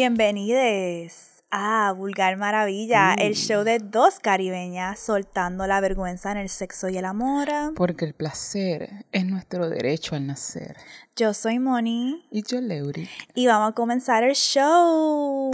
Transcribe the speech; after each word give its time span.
Bienvenidos 0.00 1.44
a 1.50 1.92
Vulgar 1.92 2.38
Maravilla, 2.38 3.12
el 3.12 3.34
show 3.34 3.64
de 3.64 3.80
dos 3.80 4.18
caribeñas 4.18 4.98
soltando 4.98 5.66
la 5.66 5.78
vergüenza 5.82 6.32
en 6.32 6.38
el 6.38 6.48
sexo 6.48 6.88
y 6.88 6.96
el 6.96 7.04
amor. 7.04 7.48
Porque 7.76 8.06
el 8.06 8.14
placer 8.14 9.04
es 9.12 9.26
nuestro 9.26 9.68
derecho 9.68 10.16
al 10.16 10.26
nacer. 10.26 10.78
Yo 11.16 11.34
soy 11.34 11.58
Moni. 11.58 12.26
Y 12.30 12.42
yo 12.44 12.62
Leury. 12.62 13.10
Y 13.34 13.46
vamos 13.46 13.72
a 13.72 13.74
comenzar 13.74 14.24
el 14.24 14.34
show. 14.34 15.50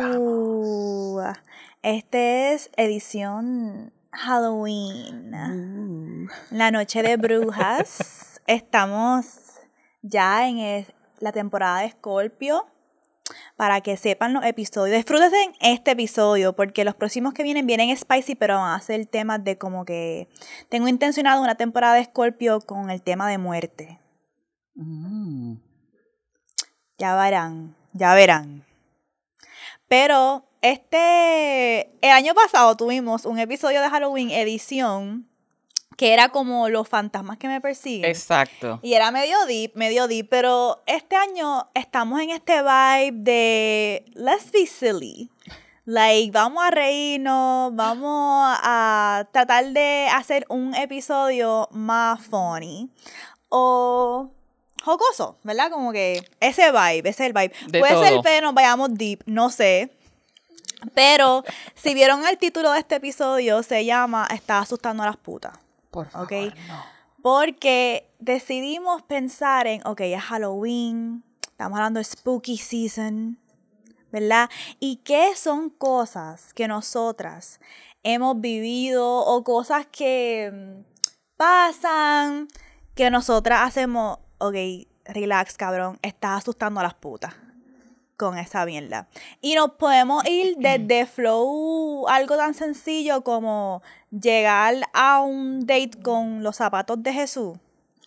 Este 1.83 2.55
es 2.55 2.71
edición 2.77 3.93
Halloween. 4.13 5.35
Uh. 5.35 6.29
La 6.53 6.71
noche 6.71 7.03
de 7.03 7.17
brujas. 7.17 8.41
Estamos 8.47 9.27
ya 10.02 10.47
en 10.47 10.87
la 11.19 11.33
temporada 11.33 11.80
de 11.80 11.91
Scorpio. 11.91 12.65
Para 13.56 13.80
que 13.80 13.96
sepan 13.96 14.34
los 14.34 14.45
episodios. 14.45 14.96
Disfrútense 14.96 15.37
este 15.60 15.92
episodio 15.92 16.55
porque 16.55 16.84
los 16.84 16.95
próximos 16.95 17.33
que 17.33 17.42
vienen 17.42 17.66
vienen 17.66 17.97
spicy, 17.97 18.34
pero 18.34 18.56
van 18.56 18.74
a 18.74 18.80
ser 18.80 19.06
temas 19.06 19.42
de 19.42 19.56
como 19.56 19.84
que 19.84 20.28
tengo 20.69 20.88
intencionado 20.88 21.42
una 21.42 21.55
temporada 21.55 21.95
de 21.95 22.05
Scorpio 22.05 22.61
con 22.61 22.91
el 22.91 23.02
tema 23.02 23.30
de 23.30 23.38
muerte. 23.38 23.98
Mm. 24.74 25.55
Ya 26.98 27.16
verán, 27.16 27.74
ya 27.92 28.14
verán. 28.14 28.64
Pero 29.88 30.45
este, 30.61 31.83
el 32.00 32.11
año 32.11 32.34
pasado 32.34 32.77
tuvimos 32.77 33.25
un 33.25 33.38
episodio 33.38 33.80
de 33.80 33.88
Halloween 33.88 34.30
edición 34.30 35.28
que 35.96 36.12
era 36.12 36.28
como 36.28 36.68
los 36.68 36.88
fantasmas 36.88 37.38
que 37.38 37.48
me 37.48 37.60
persiguen. 37.60 38.09
Exacto. 38.09 38.80
Y 38.82 38.95
era 38.95 39.10
medio 39.10 39.36
deep, 39.46 39.73
medio 39.74 40.06
deep, 40.06 40.28
pero 40.28 40.82
este 40.86 41.16
año 41.16 41.69
estamos 41.75 42.20
en 42.20 42.30
este 42.30 42.62
vibe 42.62 43.12
de 43.12 44.05
let's 44.14 44.50
be 44.53 44.66
silly. 44.66 45.30
Like, 45.86 46.33
vamos 46.33 46.64
a 46.64 46.70
reírnos, 46.70 47.75
vamos 47.75 48.58
a 48.62 49.27
tratar 49.33 49.66
de 49.66 50.08
hacer 50.12 50.44
un 50.48 50.75
episodio 50.75 51.69
más 51.70 52.20
funny 52.27 52.91
o 53.48 54.31
jocoso, 54.83 55.38
¿verdad? 55.44 55.70
Como 55.70 55.92
que 55.92 56.28
ese 56.41 56.72
vibe, 56.72 57.08
ese 57.08 57.22
es 57.22 57.28
el 57.28 57.33
vibe. 57.33 57.53
De 57.69 57.78
Puede 57.78 58.05
ser 58.05 58.20
que 58.20 58.41
nos 58.41 58.53
vayamos 58.53 58.94
deep, 58.94 59.22
no 59.27 59.48
sé. 59.48 59.97
Pero 60.92 61.44
si 61.75 61.94
vieron 61.94 62.27
el 62.27 62.36
título 62.36 62.72
de 62.72 62.81
este 62.81 62.97
episodio, 62.97 63.62
se 63.62 63.84
llama 63.84 64.28
Está 64.31 64.58
asustando 64.58 65.03
a 65.05 65.06
las 65.06 65.16
putas. 65.16 65.53
Por 65.97 66.11
favor, 66.11 66.27
Ok. 66.27 66.55
no. 66.69 66.84
Porque 67.22 68.08
decidimos 68.19 69.02
pensar 69.02 69.66
en, 69.66 69.84
ok, 69.86 70.00
es 70.03 70.22
Halloween, 70.22 71.25
estamos 71.42 71.78
hablando 71.78 71.98
de 71.98 72.05
spooky 72.05 72.58
season, 72.58 73.38
¿verdad? 74.12 74.50
¿Y 74.78 74.97
qué 74.97 75.34
son 75.34 75.70
cosas 75.70 76.53
que 76.55 76.69
nosotras 76.69 77.61
hemos 78.03 78.41
vivido 78.41 79.25
o 79.25 79.42
cosas 79.42 79.86
que 79.86 80.53
mm, 80.53 80.84
pasan 81.36 82.48
que 82.94 83.10
nosotras 83.10 83.60
hacemos, 83.62 84.19
ok, 84.38 84.55
relax, 85.06 85.56
cabrón, 85.56 85.98
estás 86.03 86.38
asustando 86.38 86.81
a 86.81 86.83
las 86.84 86.94
putas 86.94 87.34
con 88.17 88.39
esa 88.39 88.64
mierda. 88.64 89.09
Y 89.41 89.55
nos 89.55 89.72
podemos 89.72 90.25
ir 90.27 90.56
desde 90.59 91.06
flow, 91.06 92.06
algo 92.09 92.36
tan 92.36 92.55
sencillo 92.55 93.22
como 93.22 93.83
llegar 94.11 94.75
a 94.92 95.20
un 95.20 95.67
date 95.67 95.92
con 96.03 96.42
los 96.42 96.56
zapatos 96.56 97.03
de 97.03 97.12
Jesús. 97.12 97.59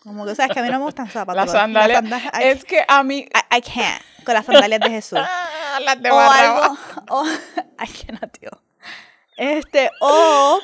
Como 0.03 0.25
que, 0.25 0.33
sabes 0.33 0.53
que 0.53 0.59
a 0.59 0.63
mí 0.63 0.69
no 0.69 0.79
me 0.79 0.85
gustan 0.85 1.07
zapatos. 1.11 1.35
Las 1.45 1.51
sandalias. 1.51 2.01
sandalias- 2.01 2.33
I, 2.41 2.47
Es 2.47 2.63
que 2.65 2.83
a 2.87 3.03
mí. 3.03 3.19
I- 3.51 3.57
I 3.57 3.61
can't 3.61 4.01
con 4.23 4.33
las 4.33 4.45
sandalias 4.45 4.79
de 4.81 4.89
Jesús. 4.89 5.19
Ah, 5.71 5.79
las 5.81 6.01
de 6.01 6.09
o 6.09 6.19
algo. 6.19 6.77
O, 7.09 7.25
I 7.27 7.87
cannot, 8.05 8.31
tío. 8.39 8.49
Este, 9.37 9.91
o 10.01 10.59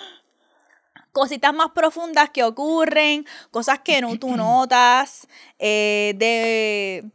cositas 1.11 1.53
más 1.53 1.69
profundas 1.75 2.31
que 2.31 2.43
ocurren, 2.43 3.25
cosas 3.51 3.79
que 3.79 4.01
no, 4.01 4.17
tú 4.17 4.35
notas, 4.35 5.27
eh, 5.59 6.13
de 6.17 7.05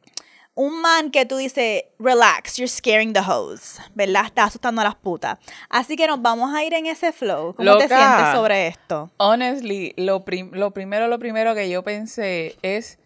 un 0.61 0.81
man 0.83 1.11
que 1.11 1.25
tú 1.25 1.37
dices, 1.39 1.85
relax, 1.99 2.57
you're 2.57 2.69
scaring 2.69 3.13
the 3.15 3.21
hoes, 3.21 3.79
¿verdad? 3.95 4.27
Estás 4.27 4.49
asustando 4.49 4.81
a 4.83 4.85
las 4.85 4.95
putas. 4.95 5.39
Así 5.71 5.97
que 5.97 6.07
nos 6.07 6.21
vamos 6.21 6.55
a 6.55 6.63
ir 6.65 6.75
en 6.75 6.87
ese 6.87 7.13
flow. 7.13 7.55
¿Cómo 7.55 7.79
te 7.79 7.89
sientes 7.89 8.33
sobre 8.35 8.67
esto? 8.67 9.11
Honestly, 9.17 9.95
lo, 9.97 10.25
prim- 10.25 10.51
lo 10.53 10.71
primero, 10.73 11.09
lo 11.09 11.19
primero 11.19 11.55
que 11.55 11.71
yo 11.71 11.83
pensé 11.83 12.57
es 12.63 12.99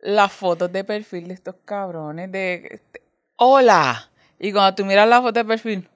las 0.00 0.32
fotos 0.32 0.72
de 0.72 0.82
perfil 0.82 1.28
de 1.28 1.34
estos 1.34 1.54
cabrones 1.64 2.32
de 2.32 2.80
hola. 3.36 4.10
Y 4.38 4.52
cuando 4.52 4.74
tú 4.74 4.84
miras 4.84 5.06
la 5.08 5.20
foto 5.20 5.38
de 5.40 5.44
perfil, 5.44 5.88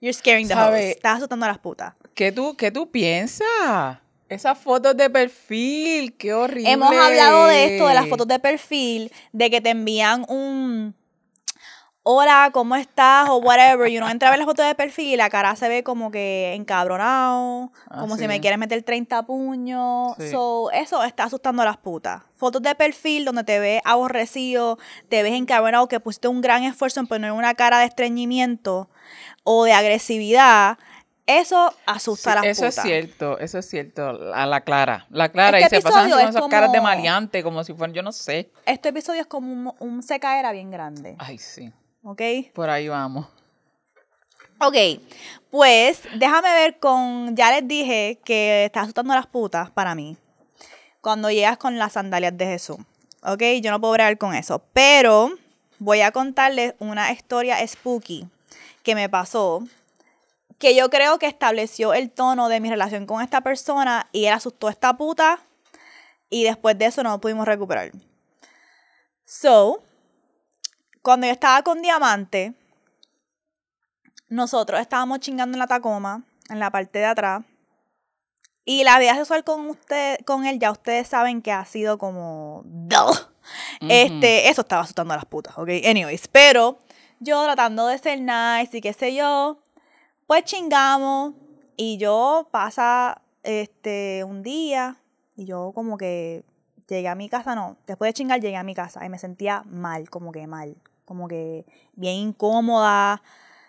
You're 0.00 0.12
scaring 0.12 0.46
the 0.46 0.54
hoes. 0.54 0.96
Estás 0.96 1.16
asustando 1.16 1.46
a 1.46 1.48
las 1.48 1.58
putas. 1.58 1.94
¿qué 2.14 2.30
tú, 2.30 2.54
qué 2.56 2.70
tú 2.70 2.90
piensas? 2.90 3.98
Esas 4.28 4.58
fotos 4.58 4.96
de 4.96 5.08
perfil, 5.08 6.16
qué 6.16 6.34
horrible. 6.34 6.72
Hemos 6.72 6.94
hablado 6.94 7.46
de 7.46 7.74
esto, 7.76 7.86
de 7.86 7.94
las 7.94 8.08
fotos 8.08 8.26
de 8.26 8.38
perfil, 8.38 9.12
de 9.32 9.50
que 9.50 9.60
te 9.60 9.70
envían 9.70 10.24
un 10.28 10.94
hola, 12.08 12.50
¿cómo 12.52 12.76
estás? 12.76 13.28
o 13.28 13.38
whatever, 13.38 13.88
y 13.88 13.98
uno 13.98 14.08
entra 14.08 14.28
a 14.28 14.30
ver 14.30 14.38
la 14.38 14.46
foto 14.46 14.62
de 14.62 14.76
perfil 14.76 15.06
y 15.14 15.16
la 15.16 15.28
cara 15.28 15.56
se 15.56 15.68
ve 15.68 15.82
como 15.82 16.12
que 16.12 16.54
encabronado, 16.54 17.72
Ah, 17.90 18.00
como 18.00 18.16
si 18.16 18.28
me 18.28 18.40
quieres 18.40 18.60
meter 18.60 18.80
30 18.84 19.24
puños. 19.24 20.14
Sí. 20.16 20.30
So, 20.30 20.70
eso 20.70 21.02
está 21.02 21.24
asustando 21.24 21.62
a 21.62 21.64
las 21.64 21.78
putas. 21.78 22.22
Fotos 22.36 22.62
de 22.62 22.76
perfil 22.76 23.24
donde 23.24 23.42
te 23.42 23.58
ves 23.58 23.80
aborrecido, 23.84 24.78
te 25.08 25.24
ves 25.24 25.32
encabronado, 25.34 25.88
que 25.88 25.98
pusiste 25.98 26.28
un 26.28 26.40
gran 26.42 26.62
esfuerzo 26.62 27.00
en 27.00 27.08
poner 27.08 27.32
una 27.32 27.54
cara 27.54 27.80
de 27.80 27.86
estreñimiento 27.86 28.88
o 29.42 29.64
de 29.64 29.72
agresividad. 29.72 30.78
Eso 31.26 31.74
asusta 31.86 32.30
a 32.30 32.32
Sí, 32.34 32.38
las 32.38 32.46
eso 32.58 32.60
putas. 32.66 32.78
es 32.78 32.82
cierto, 32.84 33.38
eso 33.40 33.58
es 33.58 33.68
cierto. 33.68 34.32
A 34.32 34.46
la 34.46 34.60
Clara, 34.60 35.06
la 35.10 35.28
Clara. 35.28 35.58
Este 35.58 35.76
y 35.76 35.80
se 35.80 35.82
pasan 35.84 36.08
con 36.10 36.20
es 36.20 36.28
esas 36.30 36.46
caras 36.48 36.70
de 36.70 36.80
maleante, 36.80 37.42
como 37.42 37.64
si 37.64 37.74
fueran, 37.74 37.94
yo 37.94 38.02
no 38.02 38.12
sé. 38.12 38.50
Este 38.64 38.90
episodio 38.90 39.22
es 39.22 39.26
como 39.26 39.52
un, 39.52 39.72
un 39.80 40.02
secaera 40.04 40.52
bien 40.52 40.70
grande. 40.70 41.16
Ay, 41.18 41.38
sí. 41.38 41.72
¿Ok? 42.04 42.22
Por 42.54 42.70
ahí 42.70 42.86
vamos. 42.88 43.26
Ok, 44.60 44.74
pues 45.50 46.00
déjame 46.16 46.50
ver 46.52 46.78
con. 46.78 47.34
Ya 47.36 47.50
les 47.50 47.66
dije 47.68 48.20
que 48.24 48.64
está 48.66 48.82
asustando 48.82 49.12
a 49.12 49.16
las 49.16 49.26
putas 49.26 49.70
para 49.70 49.94
mí. 49.94 50.16
Cuando 51.00 51.30
llegas 51.30 51.58
con 51.58 51.76
las 51.78 51.92
sandalias 51.94 52.36
de 52.38 52.46
Jesús. 52.46 52.78
Ok, 53.22 53.42
yo 53.60 53.70
no 53.70 53.80
puedo 53.80 53.92
bregar 53.92 54.16
con 54.18 54.34
eso. 54.34 54.62
Pero 54.72 55.30
voy 55.78 56.00
a 56.00 56.10
contarles 56.12 56.74
una 56.78 57.10
historia 57.12 57.66
spooky 57.66 58.26
que 58.82 58.94
me 58.94 59.08
pasó. 59.08 59.62
Que 60.58 60.74
yo 60.74 60.88
creo 60.90 61.18
que 61.18 61.26
estableció 61.26 61.94
el 61.94 62.10
tono 62.10 62.48
de 62.48 62.60
mi 62.60 62.70
relación 62.70 63.06
con 63.06 63.22
esta 63.22 63.40
persona. 63.40 64.08
Y 64.12 64.26
él 64.26 64.32
asustó 64.32 64.68
a 64.68 64.70
esta 64.70 64.96
puta. 64.96 65.40
Y 66.30 66.44
después 66.44 66.78
de 66.78 66.86
eso 66.86 67.02
no 67.02 67.20
pudimos 67.20 67.46
recuperar. 67.46 67.92
So, 69.24 69.82
cuando 71.02 71.26
yo 71.26 71.32
estaba 71.32 71.62
con 71.62 71.82
Diamante, 71.82 72.54
nosotros 74.28 74.80
estábamos 74.80 75.20
chingando 75.20 75.54
en 75.54 75.60
la 75.60 75.66
Tacoma, 75.66 76.24
en 76.48 76.58
la 76.58 76.70
parte 76.70 76.98
de 76.98 77.06
atrás. 77.06 77.44
Y 78.64 78.82
la 78.82 78.98
vida 78.98 79.14
sexual 79.14 79.44
con 79.44 79.68
usted, 79.70 80.18
con 80.24 80.44
él, 80.44 80.58
ya 80.58 80.72
ustedes 80.72 81.06
saben 81.06 81.42
que 81.42 81.52
ha 81.52 81.64
sido 81.64 81.98
como. 81.98 82.64
Este, 83.88 84.48
eso 84.48 84.62
estaba 84.62 84.82
asustando 84.82 85.14
a 85.14 85.16
las 85.16 85.26
putas, 85.26 85.56
¿ok? 85.56 85.68
Anyways, 85.84 86.26
pero 86.26 86.78
yo 87.20 87.44
tratando 87.44 87.86
de 87.86 87.98
ser 87.98 88.20
nice 88.20 88.76
y 88.76 88.80
qué 88.80 88.92
sé 88.92 89.14
yo, 89.14 89.62
pues 90.26 90.44
chingamos. 90.44 91.34
Y 91.76 91.98
yo 91.98 92.48
pasa 92.50 93.20
este 93.42 94.24
un 94.24 94.42
día 94.42 94.96
y 95.36 95.44
yo 95.44 95.72
como 95.74 95.98
que 95.98 96.44
llegué 96.88 97.08
a 97.08 97.14
mi 97.14 97.28
casa, 97.28 97.54
no, 97.54 97.76
después 97.86 98.08
de 98.08 98.14
chingar 98.14 98.40
llegué 98.40 98.56
a 98.56 98.62
mi 98.62 98.74
casa 98.74 99.04
y 99.04 99.08
me 99.08 99.18
sentía 99.18 99.62
mal, 99.66 100.08
como 100.08 100.32
que 100.32 100.46
mal, 100.46 100.76
como 101.04 101.28
que 101.28 101.66
bien 101.94 102.16
incómoda. 102.16 103.22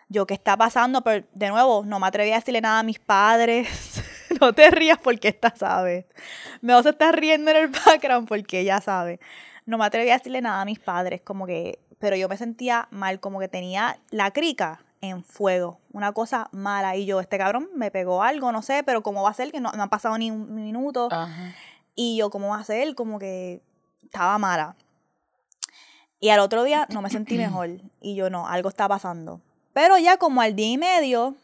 Yo, 0.09 0.25
¿qué 0.25 0.33
está 0.35 0.55
pasando? 0.55 1.01
Pero 1.01 1.27
de 1.33 1.49
nuevo, 1.49 1.83
no 1.85 1.99
me 1.99 2.07
atreví 2.07 2.31
a 2.31 2.35
decirle 2.35 2.61
nada 2.61 2.79
a 2.79 2.83
mis 2.83 2.99
padres. 2.99 3.67
no 4.41 4.53
te 4.53 4.71
rías 4.71 4.97
porque 4.99 5.27
esta 5.27 5.53
sabe. 5.53 6.07
Me 6.61 6.81
se 6.81 6.89
está 6.89 7.11
riendo 7.11 7.51
en 7.51 7.57
el 7.57 7.67
background 7.67 8.27
porque 8.27 8.61
ella 8.61 8.79
sabe. 8.79 9.19
No 9.65 9.77
me 9.77 9.85
atreví 9.85 10.09
a 10.09 10.17
decirle 10.17 10.41
nada 10.41 10.61
a 10.61 10.65
mis 10.65 10.79
padres, 10.79 11.21
como 11.21 11.45
que, 11.45 11.79
pero 11.99 12.15
yo 12.15 12.29
me 12.29 12.37
sentía 12.37 12.87
mal, 12.89 13.19
como 13.19 13.39
que 13.41 13.49
tenía 13.49 13.99
la 14.11 14.31
crica 14.31 14.79
en 15.09 15.23
fuego, 15.23 15.79
una 15.91 16.11
cosa 16.11 16.49
mala. 16.51 16.95
Y 16.95 17.05
yo, 17.05 17.19
este 17.19 17.37
cabrón 17.37 17.69
me 17.75 17.91
pegó 17.91 18.23
algo, 18.23 18.51
no 18.51 18.61
sé, 18.61 18.83
pero 18.83 19.03
¿cómo 19.03 19.23
va 19.23 19.29
a 19.29 19.33
ser? 19.33 19.51
Que 19.51 19.59
no, 19.59 19.71
no 19.71 19.83
ha 19.83 19.87
pasado 19.87 20.17
ni 20.17 20.31
un 20.31 20.53
minuto. 20.53 21.09
Ajá. 21.11 21.53
Y 21.95 22.17
yo, 22.17 22.29
¿cómo 22.29 22.49
va 22.49 22.59
a 22.59 22.63
ser? 22.63 22.95
Como 22.95 23.19
que 23.19 23.61
estaba 24.03 24.37
mala. 24.37 24.75
Y 26.19 26.29
al 26.29 26.39
otro 26.39 26.63
día 26.63 26.87
no 26.89 27.01
me 27.01 27.09
sentí 27.09 27.37
mejor. 27.37 27.69
Y 28.01 28.15
yo, 28.15 28.29
no, 28.29 28.47
algo 28.47 28.69
está 28.69 28.87
pasando. 28.87 29.41
Pero 29.73 29.97
ya 29.97 30.17
como 30.17 30.41
al 30.41 30.55
día 30.55 30.71
y 30.71 30.77
medio, 30.77 31.35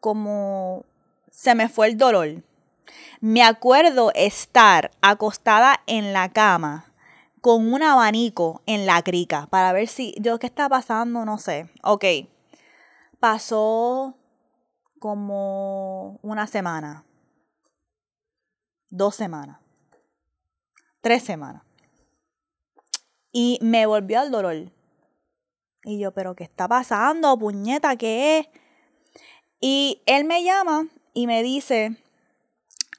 como 0.00 0.84
se 1.30 1.54
me 1.54 1.68
fue 1.68 1.88
el 1.88 1.96
dolor. 1.96 2.42
Me 3.20 3.42
acuerdo 3.42 4.10
estar 4.14 4.90
acostada 5.00 5.80
en 5.86 6.12
la 6.12 6.30
cama 6.30 6.86
con 7.40 7.72
un 7.72 7.82
abanico 7.82 8.62
en 8.66 8.86
la 8.86 9.02
crica 9.02 9.46
para 9.50 9.72
ver 9.72 9.88
si 9.88 10.14
yo 10.18 10.38
qué 10.38 10.46
está 10.46 10.68
pasando, 10.68 11.24
no 11.24 11.38
sé. 11.38 11.70
Ok. 11.82 12.04
Pasó 13.20 14.16
como 14.98 16.18
una 16.22 16.46
semana, 16.46 17.04
dos 18.88 19.14
semanas, 19.14 19.58
tres 21.02 21.22
semanas. 21.22 21.62
Y 23.30 23.58
me 23.60 23.84
volvió 23.84 24.20
al 24.20 24.30
dolor. 24.30 24.72
Y 25.84 25.98
yo, 25.98 26.12
pero 26.12 26.34
¿qué 26.34 26.44
está 26.44 26.66
pasando, 26.66 27.38
puñeta? 27.38 27.94
¿Qué 27.96 28.38
es? 28.38 28.48
Y 29.60 30.02
él 30.06 30.24
me 30.24 30.42
llama 30.42 30.86
y 31.12 31.26
me 31.26 31.42
dice, 31.42 32.02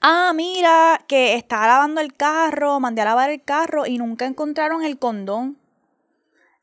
ah, 0.02 0.34
mira, 0.36 1.04
que 1.08 1.34
está 1.34 1.66
lavando 1.66 2.00
el 2.00 2.14
carro, 2.14 2.80
mandé 2.80 3.02
a 3.02 3.06
lavar 3.06 3.32
el 3.32 3.44
carro 3.44 3.88
y 3.88 3.98
nunca 3.98 4.28
encontraron 4.28 4.84
el 4.84 5.00
condón. 5.00 5.58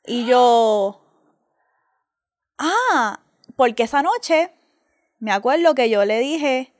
Y 0.06 0.26
yo, 0.26 1.00
ah, 2.58 3.20
porque 3.58 3.82
esa 3.82 4.04
noche 4.04 4.52
me 5.18 5.32
acuerdo 5.32 5.74
que 5.74 5.90
yo 5.90 6.04
le 6.04 6.20
dije, 6.20 6.72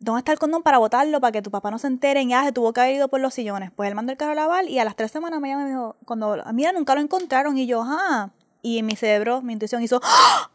¿dónde 0.00 0.18
está 0.18 0.32
el 0.32 0.40
condón 0.40 0.64
para 0.64 0.78
botarlo? 0.78 1.20
Para 1.20 1.30
que 1.30 1.42
tu 1.42 1.52
papá 1.52 1.70
no 1.70 1.78
se 1.78 1.86
entere 1.86 2.22
y 2.22 2.28
ya 2.28 2.42
se 2.42 2.50
tuvo 2.50 2.72
que 2.72 2.80
haber 2.80 2.96
ido 2.96 3.06
por 3.06 3.20
los 3.20 3.32
sillones. 3.34 3.70
Pues 3.70 3.88
él 3.88 3.94
mandó 3.94 4.10
el 4.10 4.18
carro 4.18 4.32
a 4.32 4.34
lavar 4.34 4.64
y 4.64 4.80
a 4.80 4.84
las 4.84 4.96
tres 4.96 5.12
semanas 5.12 5.40
me 5.40 5.48
llamó 5.48 5.60
y 5.60 5.64
me 5.66 5.70
dijo, 5.70 5.94
cuando, 6.04 6.42
mira, 6.52 6.72
nunca 6.72 6.96
lo 6.96 7.02
encontraron. 7.02 7.56
Y 7.56 7.68
yo, 7.68 7.84
ah, 7.86 8.30
y 8.62 8.82
mi 8.82 8.96
cerebro, 8.96 9.42
mi 9.42 9.52
intuición 9.52 9.80
hizo, 9.80 10.00
¡Ah! 10.02 10.50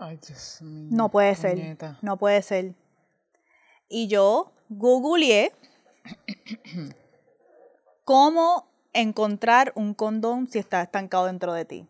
Ay, 0.00 0.18
Dios 0.26 0.62
mío. 0.62 0.88
no 0.90 1.08
puede 1.10 1.32
ser, 1.36 1.54
puñeta. 1.54 1.98
no 2.02 2.16
puede 2.16 2.42
ser. 2.42 2.74
Y 3.88 4.08
yo 4.08 4.50
googleé 4.68 5.52
cómo 8.04 8.66
encontrar 8.92 9.72
un 9.76 9.94
condón 9.94 10.48
si 10.48 10.58
está 10.58 10.82
estancado 10.82 11.26
dentro 11.26 11.52
de 11.52 11.64
ti. 11.64 11.86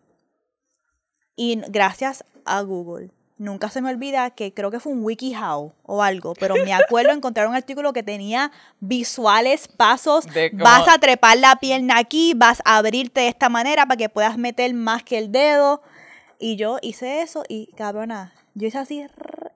Y 1.38 1.60
gracias 1.68 2.24
a 2.44 2.60
Google. 2.62 3.12
Nunca 3.36 3.70
se 3.70 3.80
me 3.80 3.90
olvida 3.90 4.30
que 4.30 4.52
creo 4.52 4.72
que 4.72 4.80
fue 4.80 4.92
un 4.92 5.04
WikiHow 5.04 5.72
o 5.84 6.02
algo, 6.02 6.34
pero 6.34 6.56
me 6.56 6.74
acuerdo 6.74 7.12
encontrar 7.12 7.46
un 7.46 7.54
artículo 7.54 7.92
que 7.92 8.02
tenía 8.02 8.50
visuales, 8.80 9.68
pasos, 9.68 10.26
vas 10.54 10.88
a 10.88 10.98
trepar 10.98 11.38
la 11.38 11.54
pierna 11.60 11.98
aquí, 11.98 12.34
vas 12.34 12.60
a 12.64 12.78
abrirte 12.78 13.20
de 13.20 13.28
esta 13.28 13.48
manera 13.48 13.86
para 13.86 13.96
que 13.96 14.08
puedas 14.08 14.36
meter 14.36 14.74
más 14.74 15.04
que 15.04 15.18
el 15.18 15.30
dedo. 15.30 15.80
Y 16.40 16.56
yo 16.56 16.78
hice 16.82 17.22
eso 17.22 17.44
y 17.48 17.68
cabrona, 17.76 18.32
yo 18.54 18.66
hice 18.66 18.78
así 18.78 19.06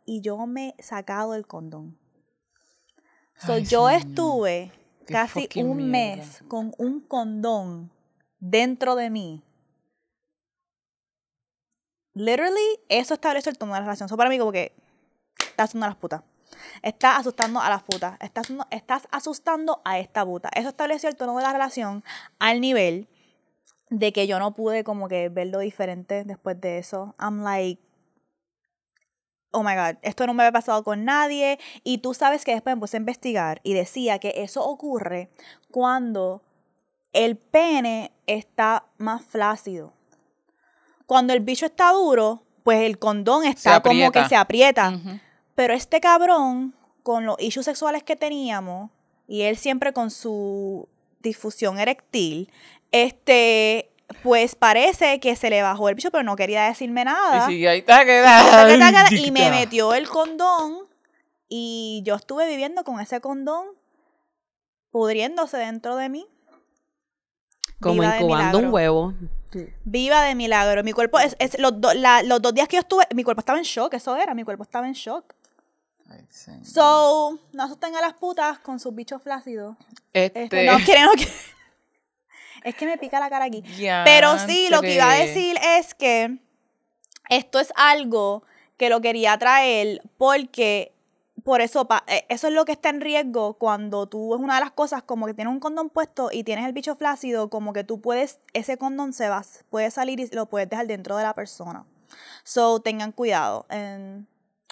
y 0.06 0.20
yo 0.20 0.46
me 0.46 0.76
he 0.78 0.82
sacado 0.84 1.34
el 1.34 1.48
condón. 1.48 1.98
So, 3.38 3.54
Ay, 3.54 3.64
yo 3.64 3.88
señor. 3.88 3.92
estuve 4.06 4.72
Qué 5.06 5.12
casi 5.12 5.48
un 5.56 5.90
mierda. 5.90 6.16
mes 6.22 6.42
con 6.46 6.72
un 6.78 7.00
condón 7.00 7.90
dentro 8.38 8.94
de 8.94 9.10
mí. 9.10 9.42
Literally, 12.14 12.80
eso 12.88 13.14
establece 13.14 13.50
el 13.50 13.58
tono 13.58 13.72
de 13.74 13.80
la 13.80 13.84
relación. 13.84 14.06
Eso 14.06 14.16
para 14.16 14.30
mí 14.30 14.38
como 14.38 14.52
que 14.52 14.74
estás 15.38 15.74
asustando 15.74 15.84
a 15.84 15.88
las 15.88 15.96
putas. 15.96 16.22
Estás 16.82 17.18
asustando 17.18 17.60
a 17.60 17.70
las 17.70 17.82
putas. 17.82 18.16
Estás, 18.20 18.48
estás 18.70 19.08
asustando 19.10 19.80
a 19.84 19.98
esta 19.98 20.24
puta. 20.24 20.50
Eso 20.54 20.68
estableció 20.68 21.08
el 21.08 21.16
tono 21.16 21.36
de 21.36 21.42
la 21.42 21.52
relación 21.52 22.04
al 22.38 22.60
nivel 22.60 23.08
de 23.88 24.12
que 24.12 24.26
yo 24.26 24.38
no 24.38 24.54
pude 24.54 24.84
como 24.84 25.08
que 25.08 25.28
verlo 25.28 25.58
diferente 25.58 26.24
después 26.24 26.60
de 26.60 26.78
eso. 26.78 27.14
I'm 27.18 27.42
like, 27.42 27.80
oh 29.52 29.62
my 29.62 29.74
god, 29.74 29.98
esto 30.02 30.26
no 30.26 30.34
me 30.34 30.42
había 30.42 30.52
pasado 30.52 30.82
con 30.82 31.04
nadie. 31.04 31.58
Y 31.84 31.98
tú 31.98 32.14
sabes 32.14 32.44
que 32.44 32.52
después 32.52 32.74
me 32.74 32.80
puse 32.80 32.96
a 32.96 33.00
investigar 33.00 33.60
y 33.62 33.74
decía 33.74 34.18
que 34.18 34.34
eso 34.36 34.64
ocurre 34.64 35.30
cuando 35.70 36.42
el 37.12 37.36
pene 37.36 38.12
está 38.26 38.86
más 38.96 39.24
flácido. 39.24 39.92
Cuando 41.12 41.34
el 41.34 41.40
bicho 41.40 41.66
está 41.66 41.92
duro, 41.92 42.42
pues 42.62 42.80
el 42.84 42.98
condón 42.98 43.44
está 43.44 43.82
como 43.82 44.10
que 44.12 44.24
se 44.24 44.34
aprieta. 44.34 44.98
Pero 45.54 45.74
este 45.74 46.00
cabrón, 46.00 46.74
con 47.02 47.26
los 47.26 47.36
issues 47.38 47.66
sexuales 47.66 48.02
que 48.02 48.16
teníamos, 48.16 48.90
y 49.28 49.42
él 49.42 49.58
siempre 49.58 49.92
con 49.92 50.10
su 50.10 50.88
difusión 51.20 51.78
erectil, 51.78 52.50
este, 52.92 53.90
pues 54.22 54.54
parece 54.54 55.20
que 55.20 55.36
se 55.36 55.50
le 55.50 55.60
bajó 55.60 55.90
el 55.90 55.96
bicho, 55.96 56.10
pero 56.10 56.22
no 56.24 56.34
quería 56.34 56.62
decirme 56.62 57.04
nada. 57.04 57.44
Y 57.46 57.52
sigue 57.52 57.68
ahí, 57.68 57.82
taca, 57.82 58.06
Taca, 58.06 58.50
taca, 58.50 58.78
taca, 58.78 59.04
taca, 59.04 59.14
y 59.14 59.30
me 59.32 59.50
metió 59.50 59.92
el 59.92 60.08
condón 60.08 60.86
y 61.46 62.00
yo 62.06 62.14
estuve 62.14 62.46
viviendo 62.46 62.84
con 62.84 63.00
ese 63.00 63.20
condón 63.20 63.66
pudriéndose 64.90 65.58
dentro 65.58 65.96
de 65.96 66.08
mí. 66.08 66.26
Como 67.82 68.02
incubando 68.02 68.60
un 68.60 68.70
milagro. 68.70 69.14
Viva 69.84 70.22
de 70.22 70.34
milagro. 70.34 70.82
Mi 70.84 70.92
cuerpo, 70.92 71.18
es, 71.18 71.36
es- 71.38 71.58
los, 71.58 71.80
do- 71.80 71.94
la- 71.94 72.22
los 72.22 72.40
dos 72.42 72.54
días 72.54 72.68
que 72.68 72.76
yo 72.76 72.80
estuve, 72.80 73.04
mi 73.14 73.24
cuerpo 73.24 73.40
estaba 73.40 73.58
en 73.58 73.64
shock, 73.64 73.94
eso 73.94 74.16
era, 74.16 74.34
mi 74.34 74.44
cuerpo 74.44 74.62
estaba 74.64 74.86
en 74.86 74.92
shock. 74.94 75.34
So, 76.64 77.38
no 77.52 77.62
asusten 77.62 77.96
a 77.96 78.00
las 78.00 78.14
putas 78.14 78.58
con 78.58 78.78
sus 78.78 78.94
bichos 78.94 79.22
flácidos. 79.22 79.76
Este, 80.12 80.42
Este, 80.44 80.66
no 80.66 80.78
quieren, 80.84 81.04
no 81.06 81.12
quieren. 81.12 81.34
Es 82.64 82.76
que 82.76 82.86
me 82.86 82.96
pica 82.96 83.18
la 83.18 83.28
cara 83.28 83.46
aquí. 83.46 83.64
Pero 84.04 84.38
sí, 84.46 84.68
lo 84.70 84.80
que 84.82 84.94
iba 84.94 85.10
a 85.10 85.14
decir 85.26 85.56
es 85.78 85.94
que 85.94 86.38
esto 87.28 87.58
es 87.58 87.72
algo 87.74 88.44
que 88.76 88.88
lo 88.88 89.00
quería 89.00 89.36
traer 89.36 90.00
porque 90.16 90.92
por 91.44 91.60
eso 91.60 91.86
pa- 91.86 92.04
eh, 92.06 92.24
eso 92.28 92.48
es 92.48 92.52
lo 92.54 92.64
que 92.64 92.72
está 92.72 92.88
en 92.90 93.00
riesgo 93.00 93.54
cuando 93.54 94.06
tú 94.06 94.34
es 94.34 94.40
una 94.40 94.54
de 94.56 94.60
las 94.60 94.70
cosas 94.72 95.02
como 95.02 95.26
que 95.26 95.34
tienes 95.34 95.52
un 95.52 95.60
condón 95.60 95.90
puesto 95.90 96.30
y 96.32 96.44
tienes 96.44 96.66
el 96.66 96.72
bicho 96.72 96.94
flácido, 96.96 97.48
como 97.50 97.72
que 97.72 97.84
tú 97.84 98.00
puedes 98.00 98.38
ese 98.52 98.76
condón 98.78 99.12
se 99.12 99.28
va 99.28 99.42
puede 99.70 99.90
salir 99.90 100.20
y 100.20 100.26
lo 100.28 100.46
puedes 100.46 100.68
dejar 100.70 100.86
dentro 100.86 101.16
de 101.16 101.22
la 101.24 101.34
persona. 101.34 101.84
So, 102.44 102.80
tengan 102.80 103.12
cuidado. 103.12 103.66
en- 103.70 104.26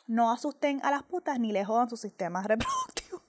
no 0.07 0.33
asusten 0.33 0.81
a 0.85 0.91
las 0.91 1.05
putas 1.05 1.39
ni 1.39 1.53
le 1.53 1.65
jodan 1.65 1.89
sus 1.89 2.01
sistemas 2.01 2.45
reproductivos. 2.47 3.23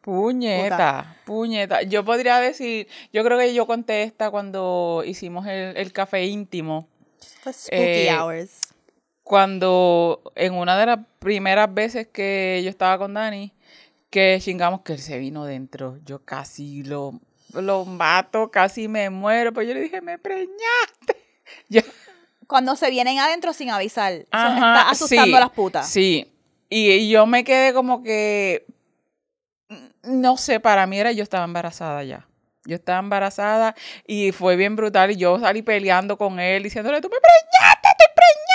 Puñeta, 0.00 1.16
puñeta. 1.24 1.82
Yo 1.82 2.04
podría 2.04 2.38
decir, 2.38 2.86
yo 3.12 3.24
creo 3.24 3.38
que 3.38 3.52
yo 3.54 3.66
conté 3.66 4.02
esta 4.02 4.30
cuando 4.30 5.02
hicimos 5.04 5.46
el, 5.46 5.76
el 5.76 5.92
café 5.92 6.24
íntimo. 6.26 6.86
Pues 7.42 7.56
spooky 7.66 7.82
Eh, 7.82 8.10
hours. 8.16 8.60
Cuando 9.24 10.22
en 10.36 10.54
una 10.54 10.78
de 10.78 10.86
las 10.86 11.00
primeras 11.18 11.72
veces 11.72 12.06
que 12.06 12.60
yo 12.62 12.70
estaba 12.70 12.98
con 12.98 13.14
Dani, 13.14 13.52
que 14.10 14.38
chingamos 14.40 14.82
que 14.82 14.92
él 14.92 15.00
se 15.00 15.18
vino 15.18 15.44
dentro, 15.44 15.98
yo 16.04 16.24
casi 16.24 16.84
lo, 16.84 17.18
lo 17.52 17.84
mato, 17.84 18.50
casi 18.50 18.86
me 18.86 19.10
muero, 19.10 19.52
pues 19.52 19.66
yo 19.66 19.74
le 19.74 19.80
dije, 19.80 20.00
me 20.00 20.18
preñaste. 20.18 20.54
Ya. 21.68 21.82
Cuando 22.46 22.74
se 22.74 22.90
vienen 22.90 23.18
adentro 23.18 23.52
sin 23.52 23.70
avisar. 23.70 24.24
Ajá, 24.30 24.54
está 24.54 24.90
asustando 24.90 25.26
sí, 25.26 25.34
a 25.34 25.40
las 25.40 25.50
putas. 25.50 25.88
Sí. 25.88 26.32
Y, 26.68 27.08
yo 27.08 27.26
me 27.26 27.44
quedé 27.44 27.72
como 27.72 28.02
que, 28.02 28.66
no 30.02 30.36
sé, 30.36 30.60
para 30.60 30.86
mí 30.86 30.98
era 30.98 31.12
yo 31.12 31.22
estaba 31.22 31.44
embarazada 31.44 32.02
ya. 32.02 32.26
Yo 32.64 32.76
estaba 32.76 32.98
embarazada 32.98 33.74
y 34.06 34.32
fue 34.32 34.56
bien 34.56 34.74
brutal 34.74 35.10
y 35.10 35.16
yo 35.16 35.38
salí 35.38 35.62
peleando 35.62 36.16
con 36.16 36.40
él 36.40 36.62
diciéndole, 36.62 37.00
tú 37.00 37.08
me 37.10 37.18
preñaste, 37.20 37.88
estoy 37.88 38.14
preñada. 38.14 38.54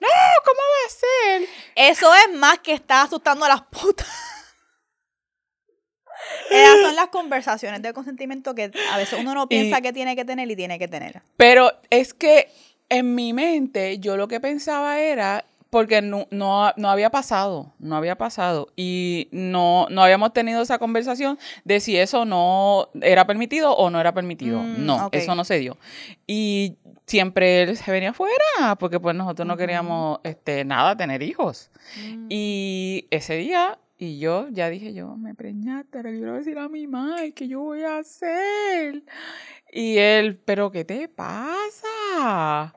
No, 0.00 0.08
¿cómo 0.44 0.58
va 0.58 0.80
a 0.80 0.81
ser? 0.92 1.48
Eso 1.74 2.12
es 2.14 2.34
más 2.36 2.58
que 2.60 2.72
está 2.72 3.02
asustando 3.02 3.44
a 3.44 3.48
las 3.48 3.62
putas. 3.62 4.06
Esas 6.50 6.80
son 6.82 6.94
las 6.96 7.08
conversaciones 7.08 7.82
de 7.82 7.92
consentimiento 7.92 8.54
que 8.54 8.70
a 8.92 8.96
veces 8.96 9.18
uno 9.18 9.34
no 9.34 9.48
piensa 9.48 9.78
Y- 9.78 9.82
que 9.82 9.92
tiene 9.92 10.14
que 10.14 10.24
tener 10.24 10.50
y 10.50 10.56
tiene 10.56 10.78
que 10.78 10.86
tener. 10.88 11.22
Pero 11.36 11.72
es 11.90 12.14
que 12.14 12.48
en 12.88 13.14
mi 13.14 13.32
mente 13.32 13.98
yo 13.98 14.16
lo 14.16 14.28
que 14.28 14.38
pensaba 14.38 15.00
era, 15.00 15.44
porque 15.70 16.02
no, 16.02 16.26
no, 16.30 16.70
no 16.76 16.90
había 16.90 17.08
pasado, 17.10 17.72
no 17.78 17.96
había 17.96 18.16
pasado. 18.16 18.68
Y 18.76 19.28
no, 19.32 19.86
no 19.88 20.02
habíamos 20.02 20.32
tenido 20.34 20.60
esa 20.62 20.78
conversación 20.78 21.38
de 21.64 21.80
si 21.80 21.96
eso 21.96 22.24
no 22.26 22.90
era 23.00 23.26
permitido 23.26 23.72
o 23.74 23.88
no 23.88 23.98
era 23.98 24.12
permitido. 24.12 24.58
Mm, 24.60 24.84
no, 24.84 25.08
eso 25.12 25.34
no 25.34 25.44
se 25.44 25.58
dio. 25.58 25.78
Y 26.26 26.76
siempre 27.06 27.62
él 27.62 27.76
se 27.76 27.90
venía 27.90 28.10
afuera, 28.10 28.76
porque 28.78 29.00
pues 29.00 29.14
nosotros 29.14 29.46
no 29.46 29.56
queríamos 29.56 30.20
este, 30.24 30.64
nada, 30.64 30.96
tener 30.96 31.22
hijos. 31.22 31.70
Mm. 31.96 32.26
Y 32.28 33.08
ese 33.10 33.36
día, 33.36 33.78
y 33.98 34.18
yo 34.18 34.48
ya 34.50 34.68
dije, 34.68 34.94
yo 34.94 35.16
me 35.16 35.34
preñaste, 35.34 36.02
le 36.02 36.12
quiero 36.12 36.34
decir 36.34 36.58
a 36.58 36.68
mi 36.68 36.86
madre 36.86 37.32
que 37.32 37.48
yo 37.48 37.60
voy 37.60 37.82
a 37.82 37.98
hacer. 37.98 39.02
Y 39.72 39.98
él, 39.98 40.38
pero 40.44 40.70
¿qué 40.70 40.84
te 40.84 41.08
pasa? 41.08 42.74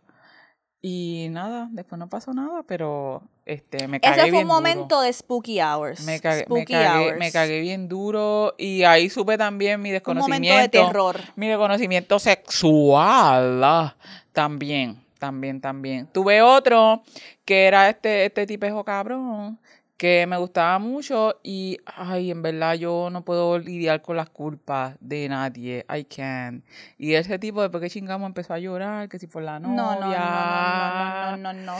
Y 0.81 1.27
nada, 1.31 1.67
después 1.71 1.97
no 1.99 2.09
pasó 2.09 2.33
nada, 2.33 2.63
pero 2.63 3.23
este, 3.45 3.87
me 3.87 3.99
cagué 3.99 4.21
Ese 4.21 4.29
fue 4.31 4.39
un 4.39 4.47
duro. 4.47 4.55
momento 4.55 5.01
de 5.01 5.13
spooky 5.13 5.59
hours. 5.61 6.01
Me 6.01 6.19
cagué, 6.19 6.37
me, 6.39 6.43
spooky 6.45 6.73
cagué, 6.73 7.05
hours. 7.07 7.19
me 7.19 7.31
cagué 7.31 7.59
bien 7.61 7.87
duro 7.87 8.55
y 8.57 8.83
ahí 8.83 9.09
supe 9.09 9.37
también 9.37 9.81
mi 9.81 9.89
Un 9.89 9.93
desconocimiento. 9.93 10.47
momento 10.53 10.77
de 10.79 10.85
terror. 10.85 11.19
Mi 11.35 11.47
desconocimiento 11.47 12.17
sexual. 12.19 13.63
ah, 13.63 13.95
También, 14.33 14.97
también, 15.19 15.61
también. 15.61 16.07
Tuve 16.11 16.41
otro 16.41 17.03
que 17.45 17.65
era 17.67 17.89
este, 17.89 18.25
este 18.25 18.45
tipejo 18.47 18.83
cabrón 18.83 19.59
que 19.97 20.25
me 20.27 20.35
gustaba 20.37 20.77
mucho 20.79 21.39
y, 21.41 21.77
ay, 21.85 22.31
en 22.31 22.41
verdad 22.41 22.73
yo 22.73 23.09
no 23.09 23.23
puedo 23.23 23.57
lidiar 23.59 24.01
con 24.01 24.17
las 24.17 24.29
culpas 24.29 24.95
de 24.99 25.29
nadie. 25.29 25.85
I 25.89 26.03
can't. 26.03 26.65
Y 26.97 27.13
ese 27.13 27.39
tipo, 27.39 27.61
después 27.61 27.81
que 27.81 27.89
chingamos, 27.89 28.27
empezó 28.27 28.53
a 28.53 28.59
llorar, 28.59 29.07
que 29.07 29.19
si 29.19 29.27
por 29.27 29.43
la 29.43 29.59
novia. 29.59 29.75
No, 29.75 29.95
no, 29.95 30.07
no, 30.07 31.37
no, 31.37 31.37
no, 31.37 31.37
no, 31.37 31.53
no, 31.53 31.73
no. 31.75 31.79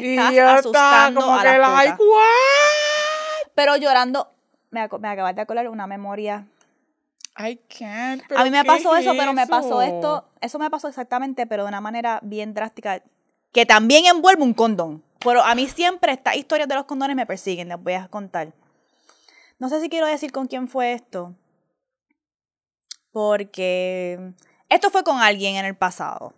Y 0.00 0.16
Estás 0.16 0.34
yo 0.34 0.48
asustando 0.48 1.20
como 1.20 1.36
a 1.36 1.42
que, 1.42 1.48
putas. 1.92 2.00
what? 2.00 3.50
Pero 3.54 3.76
llorando, 3.76 4.32
me, 4.70 4.80
aco- 4.80 4.98
me 4.98 5.08
acabas 5.08 5.36
de 5.36 5.42
acordar 5.42 5.68
una 5.68 5.86
memoria. 5.86 6.46
I 7.38 7.56
can't. 7.68 8.22
A 8.22 8.26
¿pero 8.28 8.44
mí 8.44 8.50
me 8.50 8.64
pasó 8.64 8.94
es 8.96 9.02
eso, 9.06 9.14
pero 9.16 9.32
me 9.32 9.46
pasó 9.46 9.80
eso? 9.80 9.94
esto, 9.94 10.28
eso 10.40 10.58
me 10.58 10.70
pasó 10.70 10.88
exactamente, 10.88 11.46
pero 11.46 11.62
de 11.64 11.68
una 11.68 11.80
manera 11.80 12.18
bien 12.22 12.54
drástica, 12.54 13.02
que 13.54 13.64
también 13.64 14.04
envuelve 14.04 14.42
un 14.42 14.52
condón. 14.52 15.02
Pero 15.20 15.42
a 15.42 15.54
mí 15.54 15.66
siempre 15.68 16.12
estas 16.12 16.36
historias 16.36 16.68
de 16.68 16.74
los 16.74 16.84
condones 16.84 17.16
me 17.16 17.24
persiguen, 17.24 17.68
les 17.68 17.82
voy 17.82 17.94
a 17.94 18.08
contar. 18.08 18.52
No 19.58 19.70
sé 19.70 19.80
si 19.80 19.88
quiero 19.88 20.06
decir 20.06 20.32
con 20.32 20.48
quién 20.48 20.68
fue 20.68 20.92
esto, 20.92 21.34
porque 23.12 24.34
esto 24.68 24.90
fue 24.90 25.04
con 25.04 25.18
alguien 25.18 25.56
en 25.56 25.64
el 25.64 25.76
pasado. 25.76 26.34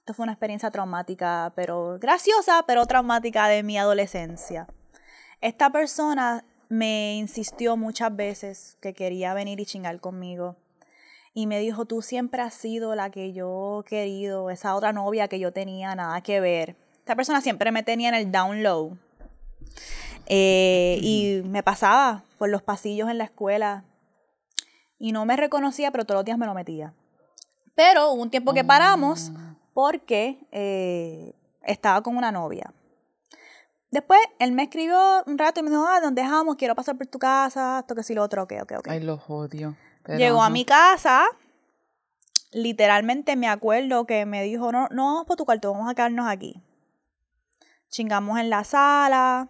Esto 0.00 0.12
fue 0.14 0.24
una 0.24 0.32
experiencia 0.32 0.70
traumática, 0.70 1.52
pero 1.54 1.98
graciosa, 1.98 2.64
pero 2.66 2.84
traumática 2.86 3.48
de 3.48 3.62
mi 3.62 3.78
adolescencia. 3.78 4.66
Esta 5.40 5.70
persona 5.70 6.44
me 6.68 7.14
insistió 7.14 7.76
muchas 7.76 8.14
veces 8.14 8.76
que 8.80 8.94
quería 8.94 9.32
venir 9.32 9.60
y 9.60 9.66
chingar 9.66 10.00
conmigo. 10.00 10.56
Y 11.38 11.46
me 11.46 11.60
dijo, 11.60 11.84
tú 11.84 12.00
siempre 12.00 12.40
has 12.40 12.54
sido 12.54 12.94
la 12.94 13.10
que 13.10 13.34
yo 13.34 13.82
he 13.84 13.88
querido, 13.90 14.48
esa 14.48 14.74
otra 14.74 14.94
novia 14.94 15.28
que 15.28 15.38
yo 15.38 15.52
tenía, 15.52 15.94
nada 15.94 16.22
que 16.22 16.40
ver. 16.40 16.76
Esta 17.00 17.14
persona 17.14 17.42
siempre 17.42 17.70
me 17.72 17.82
tenía 17.82 18.08
en 18.08 18.14
el 18.14 18.32
down 18.32 18.62
low. 18.62 18.96
Eh, 20.24 20.98
y 21.02 21.42
me 21.44 21.62
pasaba 21.62 22.24
por 22.38 22.48
los 22.48 22.62
pasillos 22.62 23.10
en 23.10 23.18
la 23.18 23.24
escuela. 23.24 23.84
Y 24.98 25.12
no 25.12 25.26
me 25.26 25.36
reconocía, 25.36 25.90
pero 25.90 26.06
todos 26.06 26.20
los 26.20 26.24
días 26.24 26.38
me 26.38 26.46
lo 26.46 26.54
metía. 26.54 26.94
Pero 27.74 28.12
hubo 28.12 28.22
un 28.22 28.30
tiempo 28.30 28.54
que 28.54 28.64
paramos 28.64 29.30
porque 29.74 30.38
eh, 30.52 31.34
estaba 31.64 32.00
con 32.00 32.16
una 32.16 32.32
novia. 32.32 32.72
Después 33.90 34.20
él 34.38 34.52
me 34.52 34.62
escribió 34.62 35.22
un 35.26 35.36
rato 35.36 35.60
y 35.60 35.64
me 35.64 35.68
dijo, 35.68 35.86
ah, 35.86 36.00
¿dónde 36.00 36.22
dejamos? 36.22 36.56
Quiero 36.56 36.74
pasar 36.74 36.96
por 36.96 37.06
tu 37.08 37.18
casa, 37.18 37.80
esto 37.80 37.94
que 37.94 38.02
sí, 38.02 38.14
lo 38.14 38.22
otro, 38.22 38.42
ok, 38.44 38.54
ok, 38.62 38.72
ok. 38.78 38.88
Ay, 38.88 39.00
los 39.00 39.20
odio. 39.28 39.76
Pero 40.06 40.18
Llegó 40.18 40.42
a 40.42 40.50
mi 40.50 40.64
casa, 40.64 41.26
literalmente 42.52 43.34
me 43.34 43.48
acuerdo 43.48 44.06
que 44.06 44.24
me 44.24 44.42
dijo, 44.44 44.70
no, 44.70 44.88
no 44.90 45.06
vamos 45.06 45.26
por 45.26 45.36
tu 45.36 45.44
cuarto, 45.44 45.72
vamos 45.72 45.90
a 45.90 45.94
quedarnos 45.94 46.28
aquí. 46.28 46.62
Chingamos 47.88 48.38
en 48.38 48.50
la 48.50 48.62
sala. 48.62 49.48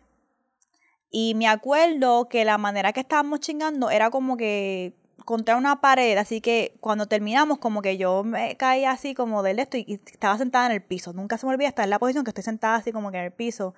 Y 1.11 1.35
me 1.35 1.47
acuerdo 1.47 2.29
que 2.29 2.45
la 2.45 2.59
manera 2.59 2.93
que 2.93 3.01
estábamos 3.01 3.41
chingando 3.41 3.91
era 3.91 4.11
como 4.11 4.37
que 4.37 4.95
contra 5.25 5.57
una 5.57 5.81
pared, 5.81 6.17
así 6.19 6.41
que 6.41 6.77
cuando 6.81 7.07
terminamos 7.07 7.59
como 7.59 7.83
que 7.83 7.97
yo 7.97 8.23
me 8.23 8.57
caí 8.57 8.85
así 8.85 9.15
como 9.15 9.43
del 9.43 9.59
esto 9.59 9.77
y, 9.77 9.85
y 9.87 9.95
estaba 9.95 10.39
sentada 10.39 10.67
en 10.67 10.73
el 10.73 10.83
piso. 10.83 11.13
Nunca 11.13 11.37
se 11.37 11.47
me 11.47 11.53
olvida 11.53 11.69
estar 11.69 11.85
en 11.85 11.91
la 11.91 11.99
posición 11.99 12.25
que 12.25 12.31
estoy 12.31 12.45
sentada 12.45 12.77
así 12.77 12.93
como 12.93 13.11
que 13.11 13.19
en 13.19 13.25
el 13.25 13.33
piso. 13.33 13.75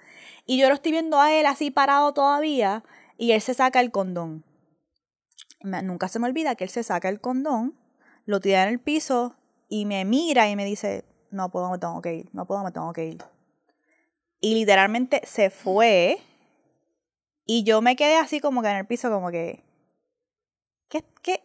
Y 0.46 0.58
yo 0.58 0.68
lo 0.68 0.74
estoy 0.74 0.92
viendo 0.92 1.20
a 1.20 1.32
él 1.32 1.46
así 1.46 1.70
parado 1.70 2.12
todavía 2.12 2.84
y 3.16 3.32
él 3.32 3.40
se 3.40 3.54
saca 3.54 3.80
el 3.80 3.90
condón. 3.90 4.44
Nunca 5.62 6.08
se 6.08 6.18
me 6.18 6.28
olvida 6.28 6.54
que 6.54 6.64
él 6.64 6.70
se 6.70 6.82
saca 6.82 7.08
el 7.08 7.20
condón, 7.20 7.74
lo 8.26 8.40
tira 8.40 8.62
en 8.62 8.68
el 8.68 8.78
piso 8.78 9.34
y 9.68 9.86
me 9.86 10.04
mira 10.04 10.48
y 10.48 10.56
me 10.56 10.64
dice, 10.64 11.04
no 11.30 11.50
puedo, 11.50 11.70
me 11.70 11.78
tengo 11.78 12.00
que 12.00 12.14
ir, 12.14 12.28
no 12.32 12.46
puedo, 12.46 12.62
me 12.62 12.72
tengo 12.72 12.92
que 12.92 13.06
ir. 13.06 13.24
Y 14.40 14.54
literalmente 14.54 15.20
se 15.24 15.50
fue 15.50 16.20
y 17.44 17.64
yo 17.64 17.80
me 17.80 17.96
quedé 17.96 18.16
así 18.16 18.40
como 18.40 18.62
que 18.62 18.68
en 18.68 18.76
el 18.76 18.86
piso 18.86 19.10
como 19.10 19.30
que, 19.30 19.64
¿qué, 20.88 21.02
qué, 21.22 21.42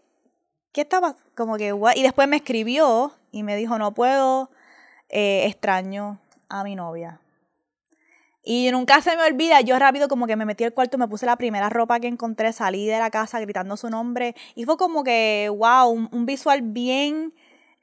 qué 0.72 0.82
estaba? 0.82 1.16
Como 1.36 1.58
que, 1.58 1.74
what? 1.74 1.96
y 1.96 2.04
después 2.04 2.28
me 2.28 2.36
escribió 2.36 3.14
y 3.32 3.44
me 3.44 3.56
dijo, 3.56 3.80
no 3.80 3.94
puedo, 3.94 4.52
eh, 5.10 5.46
extraño 5.48 6.20
a 6.50 6.64
mi 6.64 6.76
novia. 6.76 7.20
Y 8.46 8.70
nunca 8.72 9.02
se 9.02 9.16
me 9.16 9.24
olvida, 9.24 9.62
yo 9.62 9.80
rápido 9.80 10.08
como 10.10 10.28
que 10.28 10.36
me 10.36 10.46
metí 10.46 10.64
al 10.66 10.74
cuarto, 10.74 10.98
me 10.98 11.08
puse 11.08 11.26
la 11.26 11.38
primera 11.38 11.70
ropa 11.70 12.00
que 12.02 12.08
encontré, 12.08 12.52
salí 12.52 12.86
de 12.88 13.00
la 13.00 13.10
casa 13.10 13.40
gritando 13.40 13.78
su 13.78 13.90
nombre 13.90 14.36
y 14.56 14.66
fue 14.66 14.76
como 14.76 15.04
que, 15.06 15.50
wow, 15.56 15.88
un, 15.90 16.10
un 16.12 16.26
visual 16.26 16.62
bien 16.62 17.34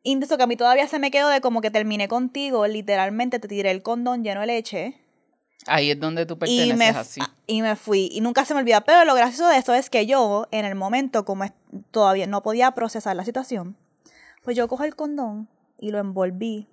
intenso 0.03 0.37
que 0.37 0.43
a 0.43 0.47
mí 0.47 0.57
todavía 0.57 0.87
se 0.87 0.99
me 0.99 1.11
quedó 1.11 1.29
de 1.31 1.41
como 1.41 1.63
que 1.63 1.71
terminé 1.71 2.09
contigo, 2.09 2.67
literalmente 2.67 3.39
te 3.39 3.49
tiré 3.49 3.71
el 3.71 3.83
condón 3.83 4.23
lleno 4.23 4.41
de 4.41 4.47
leche 4.47 5.01
Ahí 5.67 5.91
es 5.91 6.01
donde 6.01 6.25
tú 6.25 6.35
y 6.35 6.37
perteneces 6.39 6.79
me, 6.79 6.87
así. 6.89 7.21
y 7.47 7.61
me 7.63 7.77
fui 7.77 8.09
y 8.13 8.21
nunca 8.23 8.45
se 8.47 8.55
me 8.55 8.61
olvida. 8.61 8.81
Pero 8.83 9.05
lo 9.05 9.15
gracioso 9.15 9.47
de 9.49 9.59
eso 9.59 9.75
es 9.75 9.91
que 9.91 10.07
yo, 10.07 10.47
en 10.53 10.65
el 10.65 10.75
momento, 10.75 11.27
como 11.27 11.45
es- 11.45 11.53
todavía 11.91 12.27
no 12.27 12.43
podía 12.43 12.71
procesar 12.73 13.15
la 13.15 13.25
situación, 13.27 13.77
pues 14.43 14.57
yo 14.57 14.69
cogí 14.69 14.85
el 14.85 14.97
condón 14.97 15.49
y 15.79 15.91
lo 15.91 15.99
envolví 15.99 16.67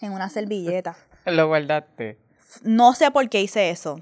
en 0.00 0.12
una 0.12 0.28
servilleta. 0.28 0.96
Lo 1.26 1.46
guardaste. 1.46 2.18
No 2.62 2.94
sé 2.94 3.10
por 3.10 3.28
qué 3.28 3.40
hice 3.42 3.70
eso. 3.70 4.00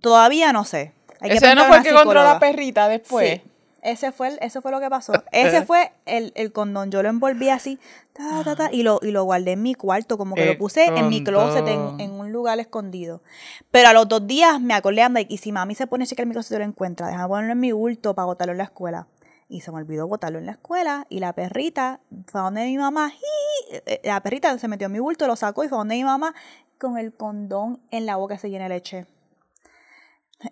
Todavía 0.00 0.52
no 0.52 0.64
sé. 0.64 0.92
Hay 1.20 1.30
que 1.30 1.36
Ese 1.36 1.54
no 1.54 1.64
fue 1.66 1.78
el 1.78 1.82
que 1.82 1.90
encontró 1.90 2.22
la 2.22 2.38
perrita 2.38 2.88
después. 2.88 3.40
Sí. 3.42 3.50
Ese 3.82 4.12
fue, 4.12 4.28
el- 4.28 4.38
ese 4.42 4.60
fue 4.60 4.70
lo 4.70 4.80
que 4.80 4.90
pasó. 4.90 5.12
Ese 5.32 5.64
fue 5.64 5.92
el, 6.04 6.32
el 6.34 6.52
condón. 6.52 6.90
Yo 6.90 7.02
lo 7.02 7.08
envolví 7.08 7.48
así, 7.48 7.78
ta, 8.12 8.42
ta, 8.44 8.54
ta, 8.54 8.68
y, 8.70 8.82
lo, 8.82 9.00
y 9.02 9.10
lo 9.10 9.24
guardé 9.24 9.52
en 9.52 9.62
mi 9.62 9.74
cuarto, 9.74 10.18
como 10.18 10.34
que 10.34 10.44
lo 10.44 10.58
puse 10.58 10.84
en 10.84 11.08
mi 11.08 11.24
closet, 11.24 11.66
en, 11.66 12.10
un 12.10 12.30
lugar 12.30 12.60
escondido. 12.60 13.22
Pero 13.70 13.88
a 13.88 13.92
los 13.94 14.06
dos 14.06 14.26
días 14.26 14.60
me 14.60 14.74
acordé, 14.74 15.00
anda, 15.02 15.22
y 15.26 15.38
si 15.38 15.50
mami 15.50 15.74
se 15.74 15.86
pone 15.86 16.04
a 16.04 16.06
checar 16.06 16.26
mi 16.26 16.32
closet 16.32 16.56
y 16.56 16.58
lo 16.58 16.64
encuentra, 16.64 17.06
déjame 17.06 17.28
ponerlo 17.28 17.52
en 17.52 17.60
mi 17.60 17.72
bulto 17.72 18.14
para 18.14 18.26
botarlo 18.26 18.52
en 18.52 18.58
la 18.58 18.64
escuela. 18.64 19.06
Y 19.50 19.62
se 19.62 19.72
me 19.72 19.78
olvidó 19.78 20.06
botarlo 20.06 20.38
en 20.38 20.46
la 20.46 20.52
escuela, 20.52 21.06
y 21.08 21.18
la 21.18 21.32
perrita 21.32 21.98
fue 22.28 22.40
a 22.40 22.44
donde 22.44 22.64
mi 22.66 22.78
mamá, 22.78 23.10
¡ji! 23.10 23.80
Eh, 23.84 24.00
la 24.04 24.22
perrita 24.22 24.56
se 24.56 24.68
metió 24.68 24.86
en 24.86 24.92
mi 24.92 25.00
bulto, 25.00 25.26
lo 25.26 25.34
sacó 25.34 25.64
y 25.64 25.68
fue 25.68 25.76
a 25.76 25.80
donde 25.80 25.96
mi 25.96 26.04
mamá 26.04 26.34
con 26.78 26.96
el 26.96 27.12
condón 27.12 27.80
en 27.90 28.06
la 28.06 28.14
boca 28.14 28.38
se 28.38 28.48
llena 28.48 28.64
de 28.64 28.70
leche. 28.70 29.06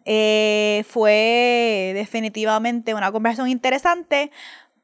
Eh, 0.04 0.84
fue 0.88 1.92
definitivamente 1.94 2.92
una 2.92 3.12
conversación 3.12 3.48
interesante, 3.48 4.32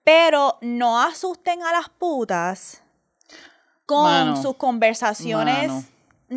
pero 0.05 0.59
no 0.63 1.03
asusten 1.03 1.63
a 1.63 1.73
las 1.73 1.89
putas 1.89 2.83
con 3.85 4.05
Mano, 4.05 4.41
sus 4.41 4.55
conversaciones. 4.57 5.69
mano. 5.69 5.85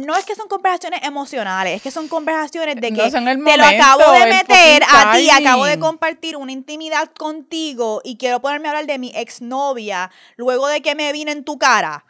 No 0.06 0.16
es 0.16 0.26
que 0.26 0.36
son 0.36 0.48
conversaciones 0.48 1.02
emocionales, 1.04 1.76
es 1.78 1.82
que 1.82 1.92
son 1.92 2.08
conversaciones 2.08 2.76
de 2.76 2.92
No 2.92 3.04
que 3.04 3.12
te 3.12 3.58
lo 3.58 3.64
acabo 3.66 4.12
de 4.12 4.26
meter 4.28 4.84
a 4.84 5.12
ti, 5.18 5.30
acabo 5.30 5.66
de 5.66 5.80
compartir 5.80 6.38
una 6.38 6.52
intimidad 6.52 7.10
contigo 7.18 8.02
y 8.04 8.18
quiero 8.18 8.40
ponerme 8.42 8.68
a 8.68 8.72
hablar 8.72 8.86
de 8.86 8.98
mi 8.98 9.12
exnovia 9.16 10.12
luego 10.36 10.68
de 10.68 10.82
que 10.82 10.96
me 10.96 11.12
vine 11.12 11.32
en 11.32 11.44
tu 11.44 11.58
cara. 11.58 12.06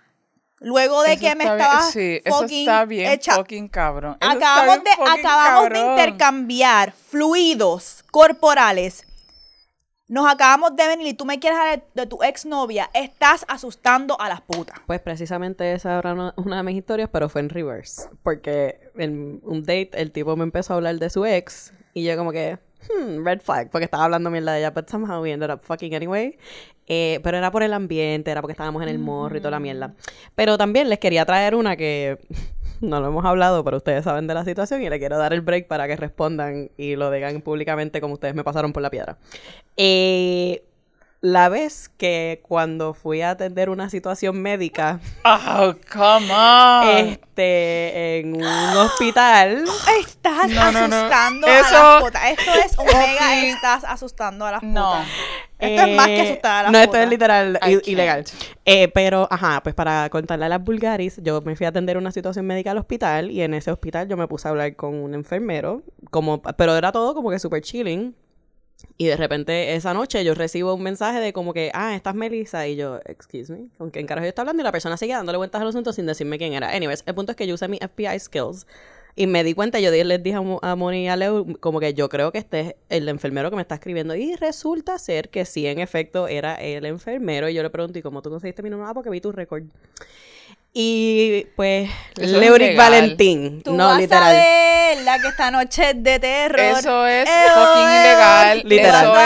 Luego 0.59 1.03
de 1.03 1.13
Eso 1.13 1.21
que 1.21 1.35
me 1.35 1.43
estabas 1.43 1.91
Sí, 1.91 2.19
eso 2.25 2.39
fucking 2.41 2.59
está 2.67 2.85
bien 2.85 3.11
hecha- 3.11 3.35
fucking 3.35 3.67
cabrón. 3.67 4.17
Eso 4.19 4.31
está 4.31 4.53
acabamos 4.55 4.83
bien 4.83 4.97
de, 4.97 5.05
fucking 5.05 5.25
acabamos 5.27 5.69
de 5.69 5.79
intercambiar 5.79 6.91
fluidos 6.93 8.03
corporales. 8.11 9.05
Nos 10.09 10.25
acabamos 10.25 10.73
de 10.77 10.87
venir 10.87 11.07
y 11.07 11.13
tú 11.13 11.25
me 11.25 11.37
quieres 11.37 11.59
hablar 11.59 11.83
de 11.93 12.05
tu 12.05 12.23
exnovia. 12.23 12.89
Estás 12.93 13.43
asustando 13.49 14.19
a 14.21 14.29
las 14.29 14.39
putas. 14.39 14.79
Pues 14.87 15.01
precisamente 15.01 15.73
esa 15.73 15.99
era 15.99 16.13
una, 16.13 16.33
una 16.37 16.57
de 16.57 16.63
mis 16.63 16.77
historias, 16.77 17.09
pero 17.11 17.27
fue 17.27 17.41
en 17.41 17.49
reverse. 17.49 18.09
Porque 18.23 18.79
en 18.95 19.41
un 19.43 19.63
date 19.63 19.91
el 19.95 20.13
tipo 20.13 20.37
me 20.37 20.43
empezó 20.43 20.73
a 20.73 20.75
hablar 20.77 20.97
de 20.97 21.09
su 21.09 21.25
ex 21.25 21.73
y 21.93 22.05
yo 22.05 22.15
como 22.15 22.31
que, 22.31 22.57
hmm, 22.87 23.25
red 23.25 23.41
flag, 23.41 23.69
porque 23.69 23.83
estaba 23.83 24.05
hablando 24.05 24.29
mierda 24.29 24.53
de 24.53 24.59
ella, 24.59 24.71
but 24.71 24.87
somehow 24.87 25.21
we 25.21 25.31
ended 25.31 25.49
up 25.49 25.61
fucking 25.63 25.93
anyway. 25.93 26.37
Eh, 26.85 27.19
pero 27.21 27.37
era 27.37 27.51
por 27.51 27.63
el 27.63 27.73
ambiente, 27.73 28.31
era 28.31 28.39
porque 28.39 28.53
estábamos 28.53 28.81
en 28.83 28.87
el 28.87 28.99
morro 28.99 29.35
y 29.35 29.39
toda 29.41 29.51
la 29.51 29.59
mierda. 29.59 29.93
Pero 30.35 30.57
también 30.57 30.87
les 30.87 30.99
quería 30.99 31.25
traer 31.25 31.53
una 31.53 31.75
que 31.75 32.17
no 32.81 32.99
lo 32.99 33.07
hemos 33.07 33.25
hablado, 33.25 33.63
pero 33.63 33.77
ustedes 33.77 34.03
saben 34.03 34.27
de 34.27 34.33
la 34.33 34.45
situación 34.45 34.81
y 34.83 34.89
le 34.89 34.99
quiero 34.99 35.17
dar 35.17 35.33
el 35.33 35.41
break 35.41 35.67
para 35.67 35.87
que 35.87 35.95
respondan 35.95 36.69
y 36.77 36.95
lo 36.95 37.11
digan 37.11 37.41
públicamente 37.41 38.01
como 38.01 38.13
ustedes 38.13 38.35
me 38.35 38.43
pasaron 38.43 38.73
por 38.73 38.81
la 38.81 38.89
piedra. 38.89 39.17
Eh, 39.75 40.63
la 41.19 41.49
vez 41.49 41.89
que 41.89 42.41
cuando 42.47 42.93
fui 42.93 43.21
a 43.23 43.31
atender 43.31 43.69
una 43.71 43.89
situación 43.89 44.39
médica 44.41 44.99
Oh, 45.25 45.73
come 45.91 46.31
on. 46.31 46.87
este, 46.87 48.19
en 48.19 48.35
un 48.35 48.43
hospital. 48.77 49.63
Estás 49.99 50.49
No, 50.49 50.71
no, 50.71 50.87
no. 50.87 50.95
asustando 50.95 51.47
a 51.47 51.59
Eso- 51.59 51.71
las 51.73 52.03
putas. 52.03 52.21
Esto 52.31 52.51
es 52.65 52.77
un 52.77 52.85
mega 52.85 53.45
estás 53.47 53.83
asustando 53.83 54.45
a 54.45 54.51
las 54.51 54.59
putas. 54.61 54.73
No. 54.73 54.93
Esto 55.59 55.85
es 55.87 55.95
más 55.95 56.05
que 56.05 56.17
eh, 56.17 56.21
asustar 56.31 56.59
a 56.59 56.63
las 56.63 56.71
No, 56.71 56.77
esto 56.77 56.91
putas. 56.91 57.03
es 57.03 57.09
literal 57.09 57.59
I 57.63 57.69
i- 57.71 57.73
can't. 57.75 57.87
ilegal. 57.87 58.25
Eh, 58.65 58.87
pero, 58.89 59.27
ajá, 59.31 59.61
pues 59.63 59.73
para 59.73 60.07
contarle 60.11 60.45
a 60.45 60.49
las 60.49 60.63
vulgaris, 60.63 61.19
yo 61.23 61.41
me 61.41 61.55
fui 61.55 61.65
a 61.65 61.69
atender 61.69 61.97
una 61.97 62.11
situación 62.11 62.45
médica 62.45 62.71
al 62.71 62.77
hospital 62.77 63.31
y 63.31 63.41
en 63.41 63.55
ese 63.55 63.71
hospital 63.71 64.07
yo 64.07 64.17
me 64.17 64.27
puse 64.27 64.47
a 64.47 64.51
hablar 64.51 64.75
con 64.75 64.93
un 64.93 65.15
enfermero, 65.15 65.81
como, 66.11 66.43
pero 66.43 66.75
era 66.77 66.91
todo 66.91 67.15
como 67.15 67.31
que 67.31 67.39
súper 67.39 67.61
chilling. 67.63 68.15
Y 68.99 69.05
de 69.05 69.15
repente 69.15 69.75
esa 69.75 69.93
noche 69.93 70.23
yo 70.23 70.33
recibo 70.33 70.73
un 70.73 70.81
mensaje 70.81 71.19
de 71.19 71.31
como 71.31 71.53
que, 71.53 71.69
ah, 71.73 71.95
estás 71.95 72.15
Melissa. 72.15 72.67
Y 72.67 72.75
yo, 72.75 72.99
excuse 73.05 73.53
me, 73.53 73.67
¿con 73.77 73.91
quién 73.91 74.07
carajo 74.07 74.25
yo 74.25 74.29
estoy 74.29 74.41
hablando? 74.41 74.61
Y 74.61 74.63
la 74.63 74.71
persona 74.71 74.97
sigue 74.97 75.13
dándole 75.13 75.37
vueltas 75.37 75.61
al 75.61 75.67
asunto 75.67 75.93
sin 75.93 76.07
decirme 76.07 76.39
quién 76.39 76.53
era. 76.53 76.69
Anyways, 76.69 77.03
el 77.05 77.13
punto 77.13 77.31
es 77.31 77.35
que 77.35 77.45
yo 77.45 77.53
usé 77.53 77.67
mis 77.67 77.79
FBI 77.79 78.19
skills 78.19 78.65
Y 79.15 79.27
me 79.27 79.43
di 79.43 79.53
cuenta, 79.53 79.79
yo 79.79 79.91
les 79.91 80.23
dije 80.23 80.37
a 80.61 80.75
Moni 80.75 81.05
y 81.05 81.07
a 81.09 81.15
Leo, 81.15 81.45
como 81.59 81.79
que 81.79 81.93
yo 81.93 82.09
creo 82.09 82.31
que 82.31 82.39
este 82.39 82.59
es 82.59 82.75
el 82.89 83.07
enfermero 83.09 83.51
que 83.51 83.55
me 83.55 83.61
está 83.61 83.75
escribiendo. 83.75 84.15
Y 84.15 84.35
resulta 84.35 84.97
ser 84.97 85.29
que 85.29 85.45
sí, 85.45 85.67
en 85.67 85.77
efecto, 85.79 86.27
era 86.27 86.55
el 86.55 86.85
enfermero. 86.85 87.49
Y 87.49 87.53
yo 87.53 87.61
le 87.61 87.69
pregunto, 87.69 87.99
¿y 87.99 88.01
cómo 88.01 88.23
tú 88.23 88.31
conseguiste 88.31 88.63
mi 88.63 88.71
número? 88.71 88.89
Ah, 88.89 88.93
porque 88.95 89.11
vi 89.11 89.21
tu 89.21 89.31
récord. 89.31 89.65
Y 90.79 91.47
pues, 91.55 91.89
Eso 92.19 92.23
es 92.23 92.31
Leuric. 92.33 92.77
Valentín. 92.77 93.63
Tú 93.63 93.73
no, 93.73 93.87
vas 93.87 93.97
literal. 93.97 94.23
a 94.23 94.31
ver 94.33 95.01
la 95.03 95.17
que 95.19 95.27
esta 95.29 95.49
noche 95.49 95.89
es 95.89 96.03
de 96.03 96.19
terror. 96.19 96.59
Eso 96.59 97.07
es 97.07 97.27
Eh, 97.27 97.33
fucking 97.51 97.87
eh, 97.89 97.99
ilegal. 98.01 98.61
Literal. 98.63 99.05
Eso 99.05 99.17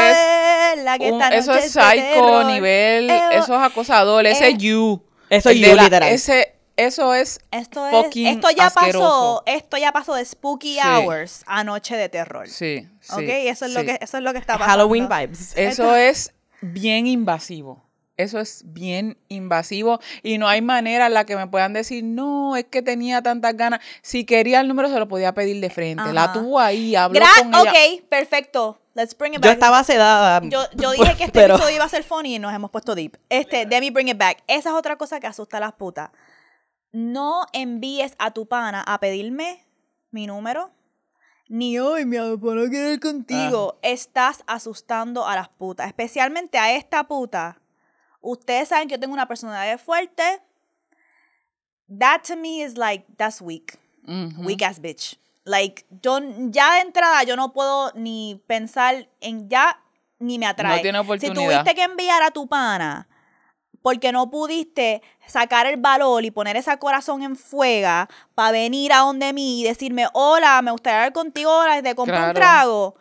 es 0.80 0.84
la 0.86 0.98
que 0.98 1.12
un- 1.12 1.22
esta 1.22 1.36
eso 1.36 1.54
noche 1.54 1.66
es 1.66 1.72
psycho 1.74 1.92
terror. 2.14 2.46
nivel, 2.46 3.10
Eh, 3.10 3.22
eso 3.34 3.56
es 3.56 3.62
acosador, 3.64 4.26
ese 4.26 4.46
eh, 4.48 4.52
es 4.52 4.58
you. 4.60 5.04
Eso 5.30 5.50
es 5.50 5.58
you, 5.60 5.76
la- 5.76 5.84
literal. 5.84 6.10
Ese, 6.10 6.56
eso 6.78 7.14
es 7.14 7.40
Esto 7.52 7.86
es, 7.86 7.92
fucking 7.92 8.28
esto 8.28 8.50
ya 8.52 8.68
asqueroso. 8.68 9.00
pasó, 9.00 9.44
esto 9.46 9.78
ya 9.78 9.92
pasó 9.92 10.16
de 10.16 10.24
spooky 10.24 10.76
Sí. 10.76 10.80
hours 10.88 11.44
a 11.48 11.66
noche 11.66 11.98
de 11.98 12.08
terror. 12.08 12.48
Sí, 12.48 12.88
sí. 13.02 13.14
¿Ok? 13.14 13.24
Eso 13.28 13.66
es 13.66 13.74
lo 13.74 13.82
sí. 13.82 13.88
que 13.88 14.00
eso 14.02 14.16
es 14.18 14.24
lo 14.24 14.32
que 14.32 14.40
está 14.40 14.54
pasando. 14.54 14.72
Halloween 14.72 15.10
vibes. 15.10 15.52
Eso 15.58 15.94
es 15.98 16.34
bien 16.62 17.08
invasivo. 17.08 17.84
Eso 18.22 18.40
es 18.40 18.64
bien 18.66 19.18
invasivo 19.28 20.00
y 20.24 20.38
no 20.38 20.48
hay 20.48 20.62
manera 20.62 21.08
en 21.08 21.14
la 21.14 21.26
que 21.26 21.36
me 21.36 21.48
puedan 21.48 21.74
decir, 21.74 22.04
no, 22.04 22.56
es 22.56 22.66
que 22.66 22.82
tenía 22.82 23.22
tantas 23.22 23.56
ganas. 23.58 23.80
Si 24.02 24.26
quería 24.26 24.62
el 24.62 24.68
número, 24.68 24.90
se 24.90 24.98
lo 25.00 25.08
podía 25.08 25.34
pedir 25.34 25.60
de 25.62 25.70
frente. 25.70 26.14
La 26.14 26.32
tuvo 26.34 26.60
ahí, 26.60 26.96
habló 26.96 27.20
Gra- 27.20 27.40
con 27.44 27.54
ella. 27.54 27.72
ok, 27.72 28.04
perfecto. 28.10 28.78
Let's 28.94 29.18
bring 29.18 29.34
it 29.34 29.40
Yo 29.42 29.48
back. 29.50 29.54
estaba 29.54 29.84
sedada. 29.86 30.42
Yo, 30.44 30.64
yo 30.76 30.92
dije 30.92 31.16
que 31.16 31.24
este 31.24 31.40
pero- 31.40 31.56
episodio 31.56 31.76
iba 31.78 31.86
a 31.86 31.90
ser 31.90 32.04
funny 32.04 32.36
y 32.36 32.40
nos 32.40 32.54
hemos 32.54 32.72
puesto 32.72 32.94
deep. 32.94 33.18
Este, 33.30 33.66
Demi, 33.66 33.90
bring 33.90 34.10
it 34.10 34.18
back. 34.18 34.44
Esa 34.48 34.70
es 34.70 34.76
otra 34.76 34.98
cosa 34.98 35.20
que 35.20 35.28
asusta 35.28 35.58
a 35.58 35.60
las 35.62 35.74
putas. 35.74 36.10
No 36.92 37.46
envíes 37.54 38.16
a 38.20 38.32
tu 38.32 38.48
pana 38.48 38.82
a 38.86 39.00
pedirme 39.00 39.66
mi 40.12 40.28
número. 40.28 40.72
Ni 41.48 41.80
hoy 41.80 42.06
mi 42.06 42.18
pana 42.18 42.70
quiere 42.70 42.94
ir 42.94 43.00
contigo. 43.00 43.78
Estás 43.82 44.44
asustando 44.48 45.26
a 45.26 45.36
las 45.36 45.50
putas. 45.50 45.88
Especialmente 45.88 46.58
a 46.58 46.76
esta 46.76 47.06
puta. 47.06 47.62
Ustedes 48.22 48.70
saben 48.70 48.88
que 48.88 48.96
yo 48.96 49.00
tengo 49.00 49.14
una 49.14 49.28
personalidad 49.28 49.80
fuerte. 49.80 50.24
That 52.00 52.22
to 52.28 52.36
me 52.38 52.62
is 52.64 52.78
like, 52.78 53.06
that's 53.18 53.42
weak 53.42 53.78
weak 54.40 54.62
ass 54.62 54.80
bitch. 54.80 55.18
Like, 55.44 55.86
yo 56.02 56.20
ya 56.52 56.76
de 56.76 56.82
entrada 56.82 57.24
yo 57.24 57.36
no 57.36 57.52
puedo 57.52 57.92
ni 57.96 58.42
pensar 58.48 59.08
en 59.20 59.50
ya 59.50 59.82
ni 60.20 60.38
me 60.40 60.46
atrae. 60.46 60.78
No 60.78 60.82
tiene 60.82 61.00
Si 61.00 61.04
oportunidad. 61.06 61.34
tuviste 61.64 61.76
que 61.76 61.84
enviar 61.84 62.22
a 62.24 62.32
tu 62.32 62.48
pana 62.48 63.08
porque 63.82 64.12
no 64.12 64.30
pudiste 64.30 65.02
sacar 65.26 65.66
el 65.66 65.78
valor 65.78 66.24
y 66.24 66.30
poner 66.32 66.56
ese 66.56 66.78
corazón 66.78 67.24
en 67.24 67.36
fuego 67.36 68.08
para 68.36 68.52
venir 68.52 68.94
a 68.94 69.00
donde 69.00 69.34
mí 69.34 69.62
y 69.62 69.64
decirme, 69.64 70.08
hola, 70.14 70.62
me 70.62 70.72
gustaría 70.72 71.00
hablar 71.00 71.14
contigo, 71.14 71.52
hola, 71.52 71.82
te 71.82 71.96
compro 71.96 72.16
un 72.16 72.22
Claro. 72.22 72.34
trago. 72.40 72.96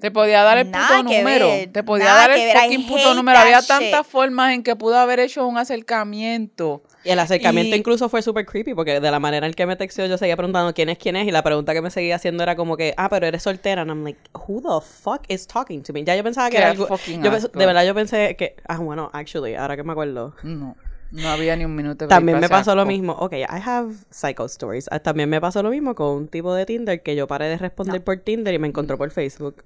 Te 0.00 0.10
podía 0.10 0.42
dar 0.42 0.58
el 0.58 0.70
Nada 0.70 0.98
puto 0.98 1.02
número. 1.04 1.46
ver, 1.48 1.72
Te 1.72 1.82
podía 1.82 2.12
dar 2.12 2.30
el 2.30 2.52
fucking 2.58 2.86
puto 2.86 3.14
número. 3.14 3.38
Había 3.38 3.62
tantas 3.62 4.02
shit. 4.02 4.10
formas 4.10 4.52
en 4.52 4.62
que 4.62 4.76
pudo 4.76 4.98
haber 4.98 5.20
hecho 5.20 5.46
un 5.46 5.56
acercamiento. 5.56 6.82
Y 7.04 7.10
el 7.10 7.18
acercamiento 7.18 7.74
Y- 7.74 7.78
incluso 7.78 8.08
fue 8.08 8.20
súper 8.22 8.44
creepy 8.46 8.74
porque 8.74 9.00
de 9.00 9.10
la 9.10 9.18
manera 9.20 9.46
en 9.46 9.52
que 9.54 9.66
me 9.66 9.76
texteó 9.76 10.06
yo 10.06 10.18
seguía 10.18 10.36
preguntando 10.36 10.72
quién 10.74 10.88
es 10.88 10.98
quién 10.98 11.16
es 11.16 11.26
y 11.26 11.30
la 11.30 11.42
pregunta 11.42 11.72
que 11.72 11.80
me 11.82 11.90
seguía 11.90 12.16
haciendo 12.16 12.42
era 12.42 12.56
como 12.56 12.76
que, 12.76 12.94
ah, 12.96 13.08
pero 13.08 13.26
eres 13.26 13.42
soltera. 13.42 13.82
And 13.82 13.90
I'm 13.90 14.04
like, 14.04 14.18
who 14.34 14.60
the 14.60 14.84
fuck 14.86 15.22
is 15.28 15.46
talking 15.46 15.82
to 15.82 15.92
me? 15.92 16.04
Ya 16.04 16.16
yo 16.16 16.22
pensaba 16.24 16.48
que 16.50 16.56
Qué 16.56 16.62
era 16.62 16.70
algo... 16.72 16.88
yo 16.88 17.30
de 17.48 17.66
verdad 17.66 17.84
yo 17.86 17.94
pensé 17.94 18.36
que... 18.36 18.56
Ah, 18.66 18.78
bueno, 18.78 19.10
actually, 19.12 19.54
ahora 19.54 19.76
que 19.76 19.84
me 19.84 19.92
acuerdo. 19.92 20.34
No, 20.42 20.76
no 21.12 21.28
había 21.28 21.56
ni 21.56 21.64
un 21.64 21.74
minuto 21.76 22.04
de 22.04 22.08
También 22.08 22.40
me 22.40 22.48
pasó 22.48 22.74
lo 22.74 22.84
mismo. 22.84 23.12
Ok, 23.12 23.34
I 23.34 23.46
have 23.64 23.94
psycho 24.10 24.46
stories. 24.46 24.86
Ah, 24.90 24.98
También 24.98 25.28
me 25.30 25.40
pasó 25.40 25.62
lo 25.62 25.70
mismo 25.70 25.94
con 25.94 26.08
un 26.08 26.28
tipo 26.28 26.52
de 26.54 26.66
Tinder 26.66 27.02
que 27.02 27.14
yo 27.16 27.26
paré 27.26 27.48
de 27.48 27.58
responder 27.58 28.02
por 28.02 28.16
Tinder 28.18 28.52
y 28.52 28.58
me 28.58 28.68
encontró 28.68 28.98
por 28.98 29.10
Facebook. 29.10 29.62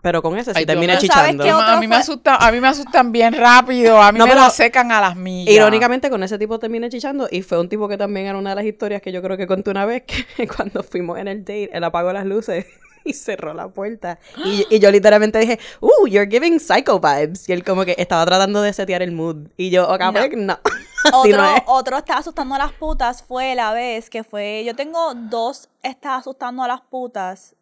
Pero 0.00 0.22
con 0.22 0.38
ese 0.38 0.52
sí 0.54 0.58
Ay, 0.60 0.64
Dios. 0.64 0.76
¿Sabes 0.84 1.00
chichando. 1.00 1.42
qué 1.44 1.50
A 1.50 1.56
otro 1.58 1.80
mí 1.80 1.88
me 1.88 1.96
asusta, 1.96 2.36
a 2.36 2.52
mí 2.52 2.60
me 2.60 2.68
asustan 2.68 3.10
bien 3.10 3.32
rápido, 3.34 4.00
a 4.00 4.12
mí 4.12 4.18
No, 4.18 4.26
me 4.26 4.32
pero- 4.32 4.44
la 4.44 4.50
secan 4.50 4.92
a 4.92 5.00
las 5.00 5.16
millas. 5.16 5.52
Irónicamente, 5.52 6.08
con 6.08 6.22
ese 6.22 6.38
tipo 6.38 6.58
terminé 6.58 6.88
chichando 6.88 7.26
y 7.30 7.42
fue 7.42 7.58
un 7.60 7.68
tipo 7.68 7.88
que 7.88 7.96
también 7.98 8.26
era 8.26 8.38
una 8.38 8.50
de 8.50 8.56
las 8.56 8.64
historias 8.64 9.02
que 9.02 9.10
yo 9.10 9.20
creo 9.22 9.36
que 9.36 9.46
conté 9.48 9.70
una 9.70 9.84
vez 9.86 10.04
que 10.36 10.46
cuando 10.46 10.82
fuimos 10.84 11.18
en 11.18 11.26
el 11.28 11.40
date, 11.40 11.70
él 11.76 11.82
apagó 11.82 12.12
las 12.12 12.24
luces 12.26 12.66
y 13.04 13.12
cerró 13.12 13.54
la 13.54 13.68
puerta. 13.68 14.18
Y, 14.44 14.66
y 14.70 14.78
yo 14.78 14.90
literalmente 14.92 15.38
dije, 15.40 15.58
uh, 15.80 16.06
you're 16.06 16.30
giving 16.30 16.60
psycho 16.60 17.00
vibes. 17.00 17.48
Y 17.48 17.52
él 17.52 17.64
como 17.64 17.84
que 17.84 17.96
estaba 17.98 18.24
tratando 18.24 18.62
de 18.62 18.72
setear 18.72 19.02
el 19.02 19.10
mood. 19.12 19.48
Y 19.56 19.70
yo, 19.70 19.88
ok, 19.88 20.00
No. 20.00 20.12
pues, 20.12 20.30
no. 20.36 20.58
Otro, 21.12 21.36
no 21.38 21.56
es. 21.56 21.62
otro 21.66 21.96
está 21.96 22.18
asustando 22.18 22.56
a 22.56 22.58
las 22.58 22.72
putas 22.72 23.22
fue 23.22 23.54
la 23.54 23.72
vez 23.72 24.10
que 24.10 24.24
fue. 24.24 24.64
Yo 24.66 24.74
tengo 24.76 25.14
dos 25.14 25.68
está 25.82 26.16
asustando 26.16 26.62
a 26.64 26.68
las 26.68 26.80
putas. 26.82 27.54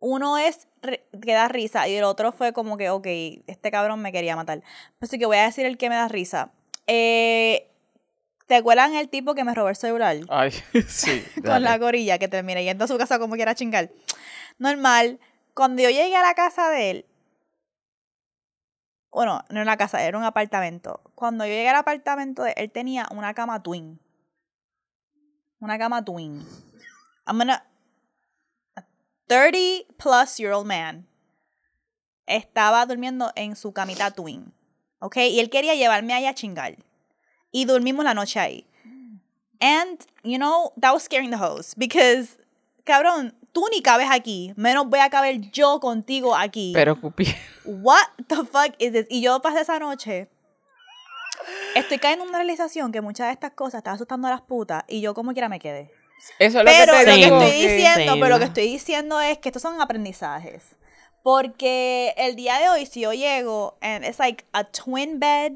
Uno 0.00 0.38
es 0.38 0.68
que 0.80 1.32
da 1.32 1.48
risa 1.48 1.88
y 1.88 1.94
el 1.94 2.04
otro 2.04 2.32
fue 2.32 2.52
como 2.52 2.76
que, 2.76 2.90
ok, 2.90 3.06
este 3.46 3.70
cabrón 3.70 4.00
me 4.00 4.12
quería 4.12 4.36
matar. 4.36 4.62
Así 5.00 5.18
que 5.18 5.26
voy 5.26 5.38
a 5.38 5.44
decir 5.44 5.66
el 5.66 5.76
que 5.76 5.88
me 5.88 5.96
da 5.96 6.08
risa. 6.08 6.52
Eh, 6.86 7.70
¿Te 8.46 8.54
acuerdan 8.56 8.94
el 8.94 9.08
tipo 9.08 9.34
que 9.34 9.44
me 9.44 9.54
robó 9.54 9.68
el 9.68 9.76
celular? 9.76 10.16
Ay, 10.28 10.52
sí. 10.88 11.24
Con 11.44 11.62
la 11.62 11.76
gorilla 11.78 12.18
que 12.18 12.28
terminé 12.28 12.64
yendo 12.64 12.84
a 12.84 12.88
su 12.88 12.96
casa 12.96 13.18
como 13.18 13.34
quiera 13.34 13.54
chingar. 13.54 13.90
Normal. 14.58 15.18
Cuando 15.54 15.82
yo 15.82 15.90
llegué 15.90 16.16
a 16.16 16.22
la 16.22 16.34
casa 16.34 16.70
de 16.70 16.90
él, 16.90 17.06
bueno, 19.10 19.42
no 19.48 19.56
era 19.56 19.62
una 19.62 19.76
casa, 19.76 20.02
era 20.04 20.16
un 20.16 20.24
apartamento. 20.24 21.00
Cuando 21.14 21.44
yo 21.44 21.50
llegué 21.50 21.68
al 21.68 21.76
apartamento 21.76 22.42
de 22.42 22.50
él, 22.50 22.54
él 22.58 22.70
tenía 22.70 23.08
una 23.10 23.34
cama 23.34 23.62
twin. 23.62 23.98
Una 25.60 25.78
cama 25.78 26.04
twin. 26.04 26.46
I'm 27.26 27.38
gonna. 27.38 27.64
A 29.28 29.34
30 29.34 29.84
plus 29.98 30.38
year 30.38 30.52
old 30.52 30.66
man 30.66 31.06
estaba 32.26 32.86
durmiendo 32.86 33.30
en 33.36 33.56
su 33.56 33.72
camita 33.72 34.10
twin. 34.10 34.52
¿Ok? 35.00 35.16
Y 35.16 35.40
él 35.40 35.50
quería 35.50 35.74
llevarme 35.74 36.14
ahí 36.14 36.26
a 36.26 36.34
chingar. 36.34 36.76
Y 37.52 37.64
dormimos 37.64 38.04
la 38.04 38.14
noche 38.14 38.40
ahí. 38.40 38.66
And, 39.60 40.00
you 40.22 40.38
know, 40.38 40.72
that 40.80 40.92
was 40.92 41.04
scaring 41.04 41.30
the 41.30 41.36
host. 41.36 41.74
Because, 41.76 42.38
cabrón, 42.84 43.34
tú 43.52 43.64
ni 43.72 43.82
cabes 43.82 44.08
aquí. 44.10 44.52
Menos 44.56 44.88
voy 44.88 45.00
a 45.00 45.10
caber 45.10 45.40
yo 45.50 45.80
contigo 45.80 46.34
aquí. 46.34 46.72
Pero 46.74 47.00
Cupi. 47.00 47.26
What 47.64 48.08
the 48.28 48.36
fuck 48.36 48.74
is 48.78 48.92
this? 48.92 49.06
Y 49.10 49.20
yo 49.20 49.40
pasé 49.40 49.60
esa 49.60 49.78
noche. 49.78 50.28
Estoy 51.74 51.98
cayendo 51.98 52.24
en 52.24 52.30
una 52.30 52.38
realización 52.38 52.92
que 52.92 53.00
muchas 53.00 53.28
de 53.28 53.32
estas 53.32 53.52
cosas 53.52 53.78
están 53.78 53.94
asustando 53.94 54.26
a 54.28 54.30
las 54.30 54.42
putas 54.42 54.84
y 54.88 55.00
yo 55.00 55.14
como 55.14 55.32
quiera 55.32 55.48
me 55.48 55.58
quedé. 55.58 55.90
Eso 56.38 56.60
es 56.60 56.64
Pero 56.64 56.92
lo 56.92 56.98
lo 56.98 56.98
que 56.98 57.04
te 57.04 57.10
que 57.10 57.24
digo. 57.24 57.42
estoy 57.42 57.60
diciendo, 57.66 58.12
pero 58.14 58.28
lo 58.28 58.38
que 58.38 58.44
estoy 58.44 58.66
diciendo 58.70 59.20
es 59.20 59.38
que 59.38 59.48
estos 59.48 59.62
son 59.62 59.80
aprendizajes. 59.80 60.62
Porque 61.22 62.14
el 62.16 62.36
día 62.36 62.58
de 62.58 62.68
hoy, 62.70 62.86
si 62.86 63.00
yo 63.00 63.12
llego 63.12 63.76
and 63.80 64.04
it's 64.04 64.18
like 64.18 64.44
a 64.52 64.64
twin 64.64 65.18
bed, 65.18 65.52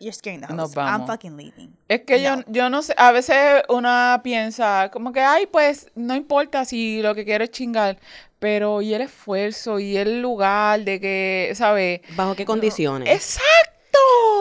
you're 0.00 0.12
scaring 0.12 0.40
the 0.40 0.46
house. 0.46 0.56
Nos 0.56 0.76
I'm 0.76 1.06
fucking 1.06 1.36
leaving. 1.36 1.76
Es 1.88 2.02
que 2.02 2.20
yo, 2.22 2.36
No. 2.36 2.44
yo 2.48 2.68
no 2.70 2.82
sé, 2.82 2.94
a 2.98 3.10
veces 3.12 3.62
una 3.68 4.20
piensa 4.22 4.90
como 4.92 5.12
que, 5.12 5.20
ay, 5.20 5.46
pues 5.46 5.88
no 5.94 6.14
importa 6.14 6.64
si 6.64 7.00
lo 7.02 7.14
que 7.14 7.24
quiero 7.24 7.44
es 7.44 7.50
chingar, 7.50 7.98
pero 8.38 8.82
y 8.82 8.94
el 8.94 9.02
esfuerzo 9.02 9.78
y 9.78 9.96
el 9.96 10.20
lugar 10.20 10.80
de 10.84 11.00
que, 11.00 11.52
¿sabes? 11.54 12.00
¿Bajo 12.16 12.34
qué 12.36 12.44
condiciones? 12.44 13.08
¡Exacto! 13.08 13.67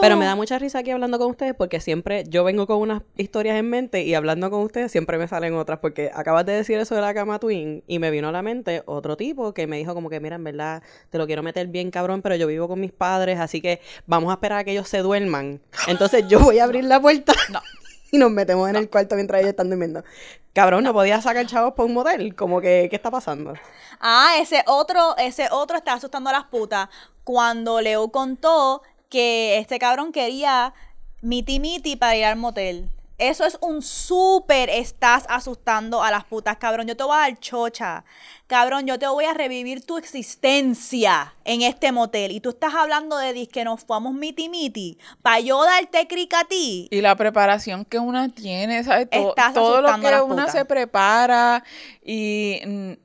Pero 0.02 0.18
me 0.18 0.26
da 0.26 0.36
mucha 0.36 0.60
risa 0.60 0.80
aquí 0.80 0.92
hablando 0.92 1.18
con 1.18 1.30
ustedes 1.32 1.54
porque 1.56 1.80
siempre 1.80 2.24
yo 2.28 2.44
vengo 2.44 2.68
con 2.68 2.78
unas 2.78 3.02
historias 3.16 3.58
en 3.58 3.70
mente 3.70 4.04
y 4.04 4.14
hablando 4.14 4.50
con 4.50 4.62
ustedes 4.62 4.92
siempre 4.92 5.18
me 5.18 5.28
salen 5.28 5.56
otras 5.56 5.80
porque 5.80 6.12
acabas 6.14 6.46
de 6.46 6.54
decir 6.54 6.78
eso 6.80 6.96
de 6.96 7.02
la 7.02 7.14
cama 7.14 7.40
twin 7.40 7.84
y 7.88 8.00
me 8.00 8.12
vino 8.12 8.30
a 8.30 8.32
la 8.32 8.42
mente 8.42 8.84
otro 8.86 9.18
tipo 9.18 9.54
que 9.54 9.68
me 9.68 9.78
dijo 9.78 9.94
como 9.94 10.10
que 10.10 10.20
mira, 10.20 10.36
en 10.36 10.44
verdad 10.44 10.84
te 11.10 11.18
lo 11.18 11.26
quiero 11.26 11.44
meter 11.44 11.68
bien 11.68 11.92
cabrón, 11.92 12.22
pero 12.22 12.36
yo 12.36 12.48
vivo 12.48 12.68
con 12.68 12.80
mis 12.80 12.92
padres, 12.92 13.40
así 13.40 13.62
que 13.62 13.82
vamos 14.06 14.30
a 14.30 14.34
esperar 14.34 14.60
a 14.60 14.64
que 14.64 14.72
ellos 14.72 14.88
se 14.88 15.00
duerman. 15.00 15.62
Entonces 15.88 16.28
yo 16.28 16.40
voy 16.40 16.60
a 16.60 16.64
abrir 16.64 16.84
la 16.84 17.02
puerta 17.02 17.34
y 18.12 18.18
nos 18.18 18.32
metemos 18.32 18.70
en 18.70 18.76
el 18.76 18.90
cuarto 18.90 19.16
mientras 19.16 19.40
ellos 19.40 19.52
están 19.52 19.70
durmiendo. 19.70 20.04
Cabrón, 20.54 20.84
no 20.84 20.94
podía 20.94 21.22
sacar 21.22 21.46
chavos 21.46 21.74
para 21.74 21.86
un 21.86 21.94
motel, 21.94 22.36
como 22.36 22.62
que 22.62 22.88
¿qué 22.90 22.96
está 22.96 23.12
pasando? 23.12 23.54
Ah, 24.00 24.36
ese 24.40 24.64
otro, 24.68 25.16
ese 25.18 25.48
otro 25.52 25.78
está 25.78 25.94
asustando 25.94 26.30
a 26.30 26.34
las 26.34 26.46
putas. 26.46 26.90
Cuando 27.24 27.82
Leo 27.82 28.10
contó 28.10 28.82
que 29.10 29.58
este 29.58 29.80
cabrón 29.80 30.12
quería 30.12 30.74
miti 31.22 31.60
miti 31.60 31.96
para 31.96 32.16
ir 32.16 32.26
al 32.26 32.38
motel. 32.38 32.90
Eso 33.18 33.46
es 33.46 33.58
un 33.62 33.82
súper 33.82 34.70
estás 34.70 35.26
asustando 35.28 36.04
a 36.04 36.12
las 36.12 36.24
putas, 36.24 36.58
cabrón. 36.58 36.86
Yo 36.86 36.96
te 36.96 37.04
voy 37.04 37.16
a 37.18 37.22
dar 37.22 37.40
chocha. 37.40 38.06
Cabrón, 38.46 38.86
yo 38.86 39.00
te 39.00 39.08
voy 39.08 39.26
a 39.26 39.34
revivir 39.34 39.84
tu 39.84 39.98
existencia 39.98 41.34
en 41.44 41.64
este 41.64 41.92
motel. 41.92 42.32
Y 42.32 42.42
tú 42.42 42.50
estás 42.50 42.76
hablando 42.76 43.18
de 43.18 43.34
dis 43.34 43.50
que 43.50 43.64
nos 43.64 43.84
fuimos 43.84 44.14
miti 44.14 44.50
miti. 44.50 45.00
Para 45.24 45.40
yo 45.40 45.66
darte 45.66 46.08
crica 46.08 46.42
a 46.42 46.44
ti. 46.44 46.88
Y 46.92 47.02
la 47.02 47.16
preparación 47.16 47.86
que 47.86 47.98
una 47.98 48.30
tiene, 48.30 48.84
¿sabes? 48.84 49.08
Estás 49.10 49.56
todo 49.56 49.82
lo 49.82 49.96
que 49.96 50.12
las 50.12 50.22
una 50.22 50.36
putas. 50.36 50.52
se 50.52 50.66
prepara 50.66 51.64
y... 52.06 52.60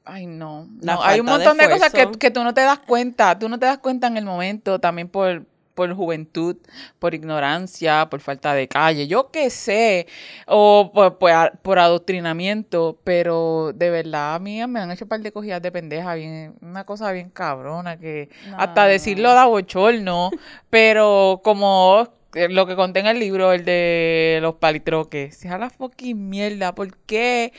Ay, 0.04 0.26
no. 0.26 0.68
La 0.82 0.96
no, 0.96 1.02
Hay 1.04 1.20
un 1.20 1.26
de 1.26 1.32
montón 1.32 1.56
de, 1.56 1.70
cosas 1.70 1.90
que 1.90 2.30
tú 2.30 2.44
no 2.44 2.52
te 2.52 2.60
das 2.60 2.80
cuenta. 2.80 3.38
Tú 3.38 3.48
no 3.48 3.58
te 3.58 3.64
das 3.64 3.78
cuenta 3.78 4.08
en 4.08 4.18
el 4.18 4.26
momento 4.26 4.78
también 4.78 5.08
por, 5.08 5.46
por 5.74 5.92
juventud, 5.94 6.56
por 6.98 7.14
ignorancia, 7.14 8.08
por 8.11 8.20
falta 8.20 8.54
de 8.54 8.68
calle, 8.68 9.06
yo 9.06 9.30
qué 9.30 9.50
sé, 9.50 10.06
o 10.46 10.90
por, 10.92 11.18
por, 11.62 11.78
adoctrinamiento, 11.78 12.98
pero 13.04 13.72
de 13.74 13.90
verdad 13.90 14.35
a 14.35 14.38
mí 14.38 14.64
me 14.66 14.80
han 14.80 14.90
hecho 14.90 15.04
un 15.04 15.08
par 15.08 15.20
de 15.20 15.32
cogidas 15.32 15.62
de 15.62 15.72
pendeja, 15.72 16.14
bien, 16.14 16.54
una 16.61 16.85
cosa 16.85 17.12
bien 17.12 17.30
cabrona, 17.30 17.98
que 17.98 18.28
hasta 18.56 18.87
decirlo 18.87 19.32
da 19.35 19.46
bochorno, 19.46 20.30
pero 20.70 21.40
como 21.44 22.08
lo 22.35 22.66
que 22.66 22.76
conté 22.76 23.00
en 23.00 23.06
el 23.06 23.18
libro, 23.18 23.52
el 23.52 23.64
de 23.64 24.38
los 24.42 24.54
palitroques, 24.54 25.37
sea 25.37 25.58
la 25.58 25.70
fucking 25.70 26.28
mierda, 26.28 26.74
¿por 26.74 26.96
qué? 26.98 27.52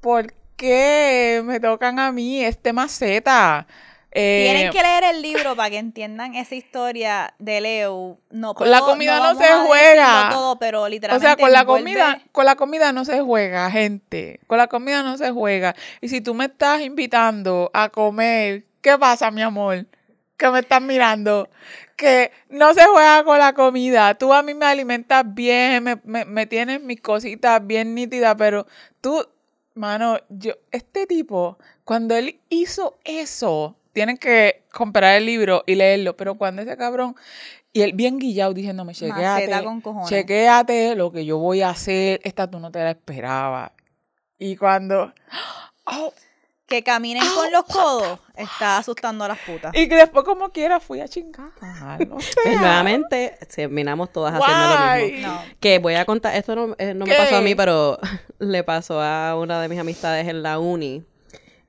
¿Por 0.00 0.32
qué 0.56 1.42
me 1.44 1.60
tocan 1.60 1.98
a 1.98 2.12
mí 2.12 2.44
este 2.44 2.72
maceta? 2.72 3.66
Eh, 4.18 4.48
Tienen 4.50 4.72
que 4.72 4.80
leer 4.82 5.04
el 5.04 5.20
libro 5.20 5.54
para 5.56 5.68
que 5.68 5.76
entiendan 5.76 6.34
esa 6.34 6.54
historia 6.54 7.34
de 7.38 7.60
Leo. 7.60 8.18
No, 8.30 8.54
Con 8.54 8.70
la 8.70 8.80
comida 8.80 9.18
no 9.18 9.38
se 9.38 9.46
juega. 9.66 10.30
todo, 10.32 10.58
pero 10.58 10.84
O 10.84 10.88
sea, 11.20 11.36
con 11.36 11.52
la 11.52 11.60
envuelve- 11.60 11.66
comida, 11.66 12.22
con 12.32 12.46
la 12.46 12.56
comida 12.56 12.92
no 12.92 13.04
se 13.04 13.20
juega, 13.20 13.70
gente. 13.70 14.40
Con 14.46 14.56
la 14.56 14.68
comida 14.68 15.02
no 15.02 15.18
se 15.18 15.30
juega. 15.32 15.74
Y 16.00 16.08
si 16.08 16.22
tú 16.22 16.32
me 16.34 16.46
estás 16.46 16.80
invitando 16.80 17.70
a 17.74 17.90
comer, 17.90 18.64
¿qué 18.80 18.96
pasa, 18.96 19.30
mi 19.30 19.42
amor? 19.42 19.84
Que 20.38 20.48
me 20.50 20.60
estás 20.60 20.80
mirando. 20.80 21.50
Que 21.94 22.30
no 22.48 22.72
se 22.72 22.84
juega 22.86 23.22
con 23.22 23.38
la 23.38 23.52
comida. 23.52 24.14
Tú 24.14 24.32
a 24.32 24.42
mí 24.42 24.54
me 24.54 24.64
alimentas 24.64 25.24
bien, 25.26 25.84
me, 25.84 25.96
me, 26.04 26.24
me 26.24 26.46
tienes 26.46 26.80
mis 26.82 27.00
cositas 27.02 27.66
bien 27.66 27.94
nítidas, 27.94 28.34
pero 28.38 28.66
tú, 29.02 29.26
mano, 29.74 30.18
yo, 30.30 30.54
este 30.72 31.06
tipo, 31.06 31.58
cuando 31.84 32.14
él 32.16 32.38
hizo 32.48 32.98
eso, 33.04 33.76
tienen 33.96 34.18
que 34.18 34.64
comprar 34.74 35.16
el 35.16 35.24
libro 35.24 35.64
y 35.66 35.74
leerlo. 35.74 36.18
Pero 36.18 36.34
cuando 36.34 36.60
ese 36.60 36.76
cabrón, 36.76 37.16
y 37.72 37.80
él 37.80 37.94
bien 37.94 38.18
guillado 38.18 38.52
diciéndome, 38.52 38.92
chequéate, 38.92 39.64
con 39.64 39.80
cojones. 39.80 40.10
chequéate 40.10 40.94
lo 40.94 41.10
que 41.10 41.24
yo 41.24 41.38
voy 41.38 41.62
a 41.62 41.70
hacer. 41.70 42.20
Esta 42.22 42.46
tú 42.46 42.60
no 42.60 42.70
te 42.70 42.80
la 42.80 42.90
esperabas. 42.90 43.70
Y 44.38 44.56
cuando, 44.56 45.14
oh, 45.86 46.12
Que 46.66 46.82
caminen 46.82 47.22
con 47.34 47.50
los 47.50 47.64
codos 47.64 48.18
está 48.36 48.76
asustando 48.76 49.24
a 49.24 49.28
las 49.28 49.38
putas. 49.38 49.72
y 49.74 49.88
que 49.88 49.94
después 49.94 50.26
como 50.26 50.50
quiera 50.50 50.78
fui 50.78 51.00
a 51.00 51.08
chingar. 51.08 51.48
Sea, 51.58 51.96
Pues 52.10 52.34
nuevamente 52.44 53.38
terminamos 53.54 54.12
todas 54.12 54.34
haciendo 54.34 54.74
lo 54.74 55.06
mismo. 55.06 55.28
No. 55.28 55.42
Que 55.58 55.78
voy 55.78 55.94
a 55.94 56.04
contar, 56.04 56.36
esto 56.36 56.54
no, 56.54 56.74
eh, 56.76 56.92
no 56.92 57.06
me 57.06 57.14
pasó 57.14 57.36
a 57.36 57.40
mí, 57.40 57.54
pero 57.54 57.98
le 58.40 58.62
pasó 58.62 59.00
a 59.00 59.38
una 59.38 59.58
de 59.62 59.70
mis 59.70 59.78
amistades 59.78 60.28
en 60.28 60.42
la 60.42 60.58
uni. 60.58 61.02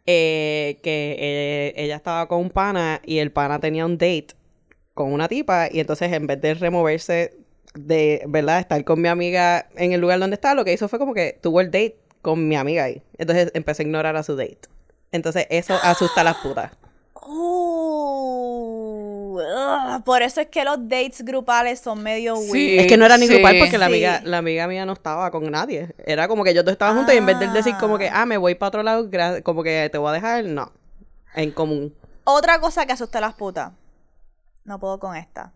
Eh, 0.08 0.80
que 0.82 1.18
eh, 1.20 1.74
ella 1.76 1.98
estaba 1.98 2.28
con 2.28 2.40
un 2.40 2.50
pana 2.50 3.02
y 3.06 3.20
el 3.20 3.32
pana 3.32 3.60
tenía 3.60 3.86
un 3.86 3.98
date 3.98 4.28
con 4.94 5.12
una 5.12 5.28
tipa 5.28 5.68
y 5.72 5.82
entonces 5.82 6.12
en 6.14 6.26
vez 6.26 6.42
de 6.42 6.54
removerse 6.54 7.38
de, 7.76 8.24
¿verdad? 8.28 8.60
Estar 8.60 8.84
con 8.86 9.02
mi 9.02 9.10
amiga 9.10 9.68
en 9.76 9.92
el 9.92 10.02
lugar 10.02 10.20
donde 10.20 10.36
está, 10.36 10.56
lo 10.56 10.66
que 10.66 10.74
hizo 10.74 10.88
fue 10.88 10.98
como 10.98 11.14
que 11.14 11.38
tuvo 11.42 11.62
el 11.62 11.68
date 11.68 11.98
con 12.22 12.48
mi 12.48 12.56
amiga 12.56 12.86
ahí. 12.86 13.04
Entonces 13.18 13.52
empezó 13.54 13.84
a 13.84 13.86
ignorar 13.86 14.16
a 14.16 14.24
su 14.24 14.36
date. 14.36 14.62
Entonces 15.12 15.46
eso 15.50 15.78
asusta 15.84 16.22
a 16.22 16.24
las 16.24 16.38
putas. 16.38 16.72
Uh, 17.14 17.66
ugh, 19.44 20.04
por 20.04 20.22
eso 20.22 20.42
es 20.42 20.48
que 20.48 20.64
los 20.64 20.78
dates 20.88 21.24
grupales 21.24 21.80
son 21.80 22.02
medio 22.04 22.36
Sí. 22.36 22.52
weird. 22.52 22.82
Es 22.82 22.88
que 22.88 22.98
no 22.98 23.06
era 23.06 23.18
ni 23.18 23.28
Sí. 23.28 23.34
grupal 23.34 23.58
porque 23.60 23.78
la 23.78 23.86
Sí. 23.88 23.92
amiga, 23.94 24.22
la 24.24 24.38
amiga 24.40 24.68
mía 24.68 24.86
no 24.86 24.94
estaba 24.94 25.30
con 25.32 25.50
nadie. 25.52 25.94
Era 26.06 26.28
como 26.28 26.44
que 26.44 26.52
ellos 26.52 26.66
dos 26.66 26.72
estaban 26.74 26.96
juntos 26.96 27.14
y 27.14 27.18
en 27.18 27.26
vez 27.26 27.40
de 27.40 27.48
decir 27.50 27.76
como 27.80 27.98
que, 27.98 28.10
Ah. 28.10 28.22
ah, 28.22 28.26
me 28.26 28.38
voy 28.38 28.56
para 28.56 28.68
otro 28.70 28.84
lado, 28.84 29.10
como 29.44 29.64
que 29.64 29.90
te 29.92 29.98
voy 29.98 30.10
a 30.10 30.14
dejar, 30.14 30.44
no. 30.46 30.72
En 31.36 31.52
común. 31.52 31.94
Otra 32.24 32.60
cosa 32.60 32.86
que 32.86 32.94
asusta 32.94 33.20
a 33.20 33.22
las 33.22 33.34
putas. 33.36 33.72
No 34.66 34.80
puedo 34.80 35.00
con 35.00 35.16
esta. 35.16 35.54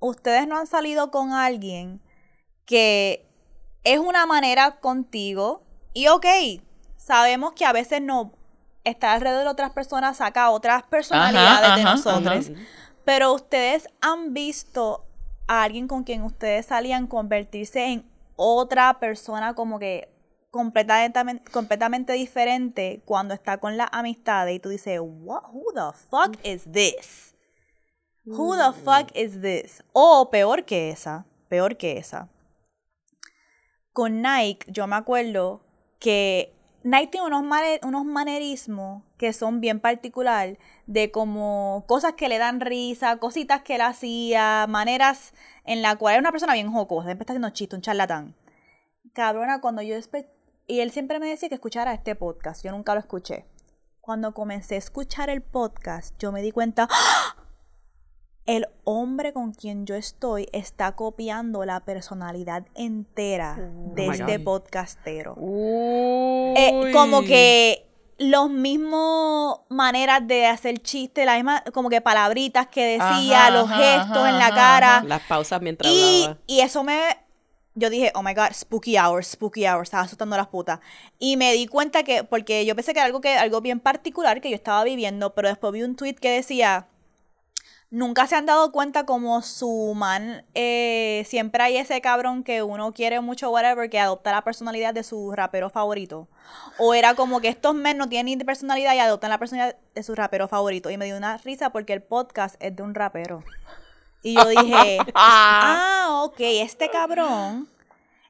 Ustedes 0.00 0.46
no 0.48 0.58
han 0.58 0.66
salido 0.66 1.10
con 1.10 1.32
alguien 1.32 2.00
que 2.64 3.26
es 3.84 3.98
una 3.98 4.26
manera 4.26 4.78
contigo 4.80 5.62
y 5.94 6.08
ok, 6.08 6.26
sabemos 6.96 7.52
que 7.52 7.64
a 7.64 7.72
veces 7.72 8.02
no 8.02 8.32
estar 8.84 9.10
alrededor 9.14 9.44
de 9.44 9.50
otras 9.50 9.70
personas 9.72 10.16
saca 10.18 10.50
otras 10.50 10.82
personalidades 10.84 11.74
de 11.76 11.82
ajá, 11.82 11.94
nosotros. 11.96 12.50
ajá. 12.50 12.60
Pero 13.08 13.32
ustedes 13.32 13.88
han 14.02 14.34
visto 14.34 15.06
a 15.46 15.62
alguien 15.62 15.88
con 15.88 16.04
quien 16.04 16.24
ustedes 16.24 16.66
salían 16.66 17.06
convertirse 17.06 17.86
en 17.86 18.04
otra 18.36 19.00
persona 19.00 19.54
como 19.54 19.78
que 19.78 20.10
completamente, 20.50 21.50
completamente 21.50 22.12
diferente 22.12 23.00
cuando 23.06 23.32
está 23.32 23.56
con 23.56 23.78
la 23.78 23.88
amistad 23.92 24.46
y 24.48 24.58
tú 24.58 24.68
dices, 24.68 25.00
What, 25.02 25.44
who 25.50 25.72
the 25.72 25.96
fuck 26.10 26.36
is 26.44 26.70
this? 26.70 27.34
Who 28.26 28.54
the 28.58 28.78
fuck 28.78 29.10
is 29.16 29.40
this? 29.40 29.82
O 29.94 30.28
peor 30.30 30.66
que 30.66 30.90
esa, 30.90 31.24
peor 31.48 31.78
que 31.78 31.96
esa. 31.96 32.28
Con 33.94 34.20
Nike, 34.20 34.70
yo 34.70 34.86
me 34.86 34.96
acuerdo 34.96 35.62
que 35.98 36.54
Nike 36.88 37.08
tiene 37.08 37.26
unos, 37.26 37.44
unos 37.82 38.04
manerismos 38.06 39.02
que 39.18 39.34
son 39.34 39.60
bien 39.60 39.78
particular 39.78 40.56
de 40.86 41.10
como 41.10 41.84
cosas 41.86 42.14
que 42.14 42.30
le 42.30 42.38
dan 42.38 42.60
risa, 42.60 43.18
cositas 43.18 43.60
que 43.60 43.74
él 43.74 43.82
hacía, 43.82 44.64
maneras 44.70 45.34
en 45.64 45.82
la 45.82 45.96
cual 45.96 46.14
era 46.14 46.20
una 46.20 46.30
persona 46.30 46.54
bien 46.54 46.72
jocosa, 46.72 47.08
siempre 47.08 47.24
está 47.24 47.34
haciendo 47.34 47.50
chistes, 47.50 47.76
un 47.76 47.82
charlatán. 47.82 48.34
Cabrona, 49.12 49.60
cuando 49.60 49.82
yo 49.82 49.96
y 50.66 50.80
él 50.80 50.90
siempre 50.90 51.18
me 51.18 51.28
decía 51.28 51.50
que 51.50 51.56
escuchara 51.56 51.92
este 51.92 52.14
podcast, 52.14 52.64
yo 52.64 52.70
nunca 52.70 52.94
lo 52.94 53.00
escuché. 53.00 53.44
Cuando 54.00 54.32
comencé 54.32 54.76
a 54.76 54.78
escuchar 54.78 55.28
el 55.28 55.42
podcast, 55.42 56.14
yo 56.18 56.32
me 56.32 56.40
di 56.40 56.52
cuenta, 56.52 56.88
¡Ah! 56.90 57.37
El 58.48 58.66
hombre 58.84 59.34
con 59.34 59.52
quien 59.52 59.84
yo 59.84 59.94
estoy 59.94 60.48
está 60.52 60.92
copiando 60.96 61.66
la 61.66 61.80
personalidad 61.80 62.64
entera 62.74 63.56
de 63.94 64.08
my 64.08 64.14
este 64.14 64.38
God. 64.38 64.44
podcastero. 64.44 65.36
Eh, 66.56 66.90
como 66.94 67.20
que 67.22 67.86
los 68.16 68.48
mismos 68.50 69.60
maneras 69.68 70.26
de 70.26 70.46
hacer 70.46 70.78
chistes, 70.78 71.26
las 71.26 71.36
mismas 71.36 71.62
como 71.74 71.90
que 71.90 72.00
palabritas 72.00 72.66
que 72.68 72.98
decía, 72.98 73.42
Ajá, 73.48 73.50
los 73.50 73.70
ajá, 73.70 73.76
gestos 73.76 74.16
ajá, 74.16 74.30
en 74.30 74.38
la 74.38 74.50
cara. 74.54 75.04
Las 75.06 75.22
pausas 75.24 75.60
mientras 75.60 75.92
Y, 75.92 76.22
hablaba. 76.24 76.40
y 76.46 76.60
eso 76.60 76.82
me... 76.82 77.00
Yo 77.74 77.90
dije, 77.90 78.10
oh 78.14 78.22
my 78.22 78.32
god, 78.32 78.52
spooky 78.54 78.96
hours, 78.96 79.26
spooky 79.28 79.66
hours, 79.66 79.88
estaba 79.88 80.04
asustando 80.04 80.34
a 80.34 80.38
las 80.38 80.48
putas. 80.48 80.80
Y 81.18 81.36
me 81.36 81.52
di 81.52 81.66
cuenta 81.66 82.02
que, 82.02 82.24
porque 82.24 82.64
yo 82.64 82.74
pensé 82.74 82.94
que 82.94 82.98
era 82.98 83.06
algo, 83.06 83.20
que, 83.20 83.36
algo 83.36 83.60
bien 83.60 83.78
particular 83.78 84.40
que 84.40 84.48
yo 84.48 84.56
estaba 84.56 84.82
viviendo, 84.84 85.34
pero 85.34 85.48
después 85.48 85.72
vi 85.74 85.82
un 85.82 85.94
tweet 85.94 86.14
que 86.14 86.30
decía, 86.30 86.88
nunca 87.90 88.26
se 88.26 88.36
han 88.36 88.46
dado 88.46 88.70
cuenta 88.72 89.06
como 89.06 89.40
su 89.42 89.94
man, 89.96 90.44
eh, 90.54 91.24
siempre 91.26 91.62
hay 91.62 91.76
ese 91.76 92.00
cabrón 92.00 92.44
que 92.44 92.62
uno 92.62 92.92
quiere 92.92 93.20
mucho, 93.20 93.50
whatever, 93.50 93.88
que 93.88 93.98
adopta 93.98 94.32
la 94.32 94.42
personalidad 94.42 94.94
de 94.94 95.02
su 95.02 95.32
rapero 95.32 95.70
favorito. 95.70 96.28
O 96.78 96.94
era 96.94 97.14
como 97.14 97.40
que 97.40 97.48
estos 97.48 97.74
men 97.74 97.96
no 97.98 98.08
tienen 98.08 98.38
ni 98.38 98.44
personalidad 98.44 98.94
y 98.94 98.98
adoptan 98.98 99.30
la 99.30 99.38
personalidad 99.38 99.76
de 99.94 100.02
su 100.02 100.14
rapero 100.14 100.48
favorito. 100.48 100.90
Y 100.90 100.96
me 100.96 101.06
dio 101.06 101.16
una 101.16 101.36
risa 101.38 101.70
porque 101.70 101.92
el 101.92 102.02
podcast 102.02 102.56
es 102.60 102.74
de 102.76 102.82
un 102.82 102.94
rapero. 102.94 103.42
Y 104.22 104.34
yo 104.34 104.48
dije, 104.48 104.98
ah, 105.14 106.22
ok, 106.24 106.36
este 106.38 106.90
cabrón 106.90 107.68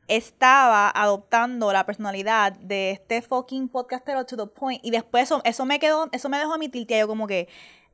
estaba 0.09 0.91
adoptando 0.91 1.71
la 1.73 1.85
personalidad 1.85 2.53
de 2.53 2.93
este 2.93 3.21
fucking 3.21 3.69
podcastero 3.69 4.25
to 4.25 4.37
the 4.37 4.47
point. 4.47 4.81
Y 4.83 4.91
después 4.91 5.25
eso, 5.25 5.43
eso 5.45 5.67
me 5.67 5.79
quedó, 5.79 6.09
eso 6.13 6.29
me 6.29 6.39
dejó 6.39 6.55
a 6.55 6.59
mi 6.59 6.69
tiltea. 6.69 7.01
Yo 7.01 7.09
como 7.09 7.27
que, 7.27 7.49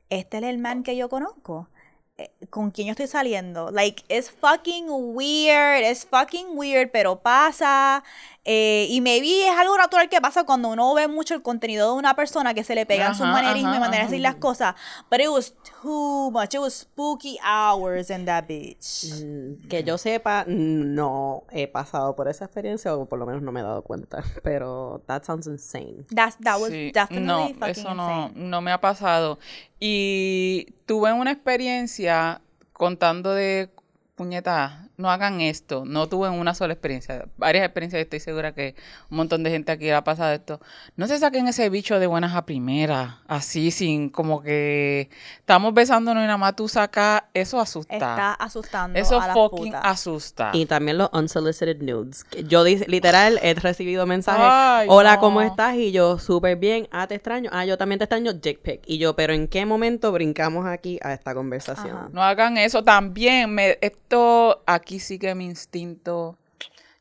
este 0.09 0.37
es 0.37 0.43
el 0.43 0.57
man 0.57 0.83
que 0.83 0.95
yo 0.95 1.09
conozco. 1.09 1.69
Eh, 2.17 2.31
¿Con 2.49 2.71
quién 2.71 2.87
yo 2.87 2.91
estoy 2.91 3.07
saliendo? 3.07 3.71
Like, 3.71 4.03
it's 4.07 4.31
fucking 4.31 4.85
weird, 4.89 5.83
it's 5.83 6.05
fucking 6.05 6.57
weird, 6.57 6.91
pero 6.91 7.19
pasa. 7.21 8.03
Eh, 8.47 8.85
y 8.91 9.01
maybe 9.01 9.47
es 9.47 9.57
algo 9.57 9.75
natural 9.75 10.07
que 10.07 10.21
pasa 10.21 10.43
cuando 10.43 10.69
uno 10.69 10.93
ve 10.93 11.07
mucho 11.07 11.33
el 11.33 11.41
contenido 11.41 11.91
de 11.93 11.97
una 11.97 12.15
persona 12.15 12.53
que 12.53 12.63
se 12.63 12.75
le 12.75 12.85
pegan 12.85 13.15
sus 13.15 13.25
manerismos 13.25 13.73
y 13.73 13.77
ajá, 13.77 13.79
maneras 13.85 14.07
de 14.07 14.17
decir 14.17 14.21
las 14.21 14.35
cosas. 14.35 14.75
But 15.09 15.19
it 15.21 15.29
was 15.29 15.55
too 15.81 16.29
much. 16.31 16.53
It 16.53 16.59
was 16.59 16.75
spooky 16.75 17.39
hours 17.43 18.11
in 18.11 18.25
that 18.25 18.45
bitch. 18.47 19.11
Mm, 19.23 19.67
Que 19.67 19.83
yo 19.83 19.97
sepa, 19.97 20.45
no 20.47 21.43
he 21.51 21.67
pasado 21.67 22.15
por 22.15 22.27
esa 22.27 22.45
experiencia, 22.45 22.95
o 22.95 23.05
por 23.07 23.17
lo 23.17 23.25
menos 23.25 23.41
no 23.41 23.51
me 23.51 23.61
he 23.61 23.63
dado 23.63 23.81
cuenta. 23.81 24.23
Pero 24.43 25.01
that 25.07 25.23
sounds 25.23 25.47
insane. 25.47 26.05
That's, 26.13 26.37
that 26.43 26.59
was 26.59 26.69
Sí, 26.69 26.91
definitely 26.91 27.25
no, 27.25 27.47
fucking 27.59 27.69
eso 27.71 27.93
no, 27.95 28.27
insane. 28.27 28.49
no 28.49 28.61
me 28.61 28.71
ha 28.71 28.79
pasado. 28.79 29.39
Y 29.79 30.67
tuve 30.85 31.11
una 31.13 31.31
experiencia 31.31 32.41
contando 32.73 33.33
de 33.33 33.69
puñetas. 34.15 34.71
No 34.97 35.09
hagan 35.09 35.41
esto. 35.41 35.83
No 35.85 36.07
tuve 36.07 36.29
una 36.29 36.53
sola 36.53 36.73
experiencia, 36.73 37.25
varias 37.37 37.65
experiencias. 37.65 38.01
Estoy 38.01 38.19
segura 38.19 38.53
que 38.53 38.75
un 39.09 39.17
montón 39.17 39.43
de 39.43 39.49
gente 39.49 39.71
aquí 39.71 39.89
ha 39.89 40.03
pasado 40.03 40.33
esto. 40.33 40.59
No 40.95 41.07
se 41.07 41.19
saquen 41.19 41.47
ese 41.47 41.69
bicho 41.69 41.99
de 41.99 42.07
buenas 42.07 42.35
a 42.35 42.45
primeras, 42.45 43.15
así 43.27 43.71
sin 43.71 44.09
como 44.09 44.41
que 44.41 45.09
estamos 45.39 45.73
besándonos 45.73 46.23
y 46.23 46.25
nada 46.25 46.37
más 46.37 46.55
tú 46.55 46.67
sacas, 46.67 47.23
eso 47.33 47.59
asusta. 47.59 47.93
Está 47.93 48.33
asustando 48.33 48.97
eso 48.99 49.19
a 49.19 49.33
fucking 49.33 49.75
asusta. 49.75 50.51
Y 50.53 50.65
también 50.65 50.97
los 50.97 51.09
unsolicited 51.13 51.81
nudes. 51.81 52.25
Yo 52.47 52.63
literal 52.63 53.39
he 53.41 53.53
recibido 53.53 54.05
mensajes. 54.05 54.45
Ay, 54.47 54.87
Hola, 54.89 55.15
no. 55.15 55.21
¿cómo 55.21 55.41
estás? 55.41 55.75
Y 55.75 55.91
yo, 55.91 56.19
súper 56.19 56.57
bien. 56.57 56.87
Ah, 56.91 57.07
te 57.07 57.15
extraño. 57.15 57.49
Ah, 57.51 57.65
yo 57.65 57.77
también 57.77 57.99
te 57.99 58.05
extraño. 58.05 58.33
Dick 58.33 58.59
pic. 58.59 58.81
Y 58.85 58.97
yo, 58.97 59.15
pero 59.15 59.33
¿en 59.33 59.47
qué 59.47 59.65
momento 59.65 60.11
brincamos 60.11 60.65
aquí 60.65 60.99
a 61.01 61.13
esta 61.13 61.33
conversación? 61.33 61.95
Ajá. 61.95 62.09
No 62.11 62.21
hagan 62.21 62.57
eso 62.57 62.83
también. 62.83 63.53
Me, 63.53 63.77
esto 63.81 64.63
aquí 64.65 64.84
sí 64.99 65.19
que 65.19 65.35
mi 65.35 65.45
instinto. 65.45 66.37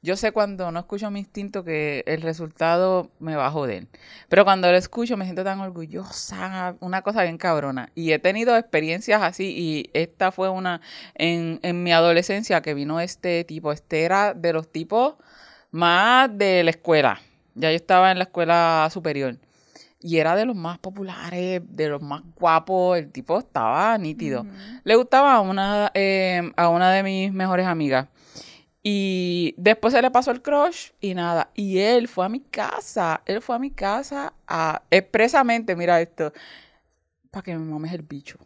Yo 0.02 0.16
sé 0.16 0.32
cuando 0.32 0.70
no 0.70 0.80
escucho 0.80 1.10
mi 1.10 1.20
instinto 1.20 1.64
que 1.64 2.04
el 2.06 2.20
resultado 2.20 3.10
me 3.20 3.36
va 3.36 3.46
a 3.46 3.50
joder. 3.50 3.86
Pero 4.28 4.44
cuando 4.44 4.70
lo 4.70 4.76
escucho 4.76 5.16
me 5.16 5.24
siento 5.24 5.44
tan 5.44 5.60
orgullosa, 5.60 6.76
una 6.80 7.00
cosa 7.02 7.22
bien 7.22 7.38
cabrona. 7.38 7.90
Y 7.94 8.12
he 8.12 8.18
tenido 8.18 8.56
experiencias 8.56 9.22
así 9.22 9.54
y 9.56 9.90
esta 9.94 10.30
fue 10.30 10.50
una 10.50 10.82
en, 11.14 11.58
en 11.62 11.82
mi 11.82 11.92
adolescencia 11.92 12.60
que 12.60 12.74
vino 12.74 13.00
este 13.00 13.44
tipo. 13.44 13.72
Este 13.72 14.02
era 14.02 14.34
de 14.34 14.52
los 14.52 14.70
tipos 14.70 15.14
más 15.70 16.36
de 16.36 16.64
la 16.64 16.70
escuela. 16.70 17.20
Ya 17.54 17.70
yo 17.70 17.76
estaba 17.76 18.10
en 18.10 18.18
la 18.18 18.24
escuela 18.24 18.88
superior. 18.92 19.38
Y 20.06 20.18
era 20.18 20.36
de 20.36 20.44
los 20.44 20.54
más 20.54 20.78
populares, 20.78 21.62
de 21.66 21.88
los 21.88 22.02
más 22.02 22.22
guapos. 22.38 22.98
El 22.98 23.10
tipo 23.10 23.38
estaba 23.38 23.96
nítido. 23.96 24.44
Le 24.84 24.96
gustaba 24.96 25.32
a 25.32 25.40
una, 25.40 25.90
eh, 25.94 26.52
a 26.56 26.68
una 26.68 26.90
de 26.92 27.02
mis 27.02 27.32
mejores 27.32 27.66
amigas. 27.66 28.08
Y 28.82 29.54
después 29.56 29.94
se 29.94 30.02
le 30.02 30.10
pasó 30.10 30.30
el 30.30 30.42
crush 30.42 30.90
y 31.00 31.14
nada. 31.14 31.48
Y 31.54 31.78
él 31.78 32.06
fue 32.06 32.26
a 32.26 32.28
mi 32.28 32.40
casa. 32.40 33.22
Él 33.24 33.40
fue 33.40 33.56
a 33.56 33.58
mi 33.58 33.70
casa 33.70 34.34
a, 34.46 34.82
expresamente, 34.90 35.74
mira 35.74 35.98
esto, 36.02 36.34
para 37.30 37.42
que 37.42 37.56
me 37.56 37.64
mames 37.64 37.94
el 37.94 38.02
bicho. 38.02 38.36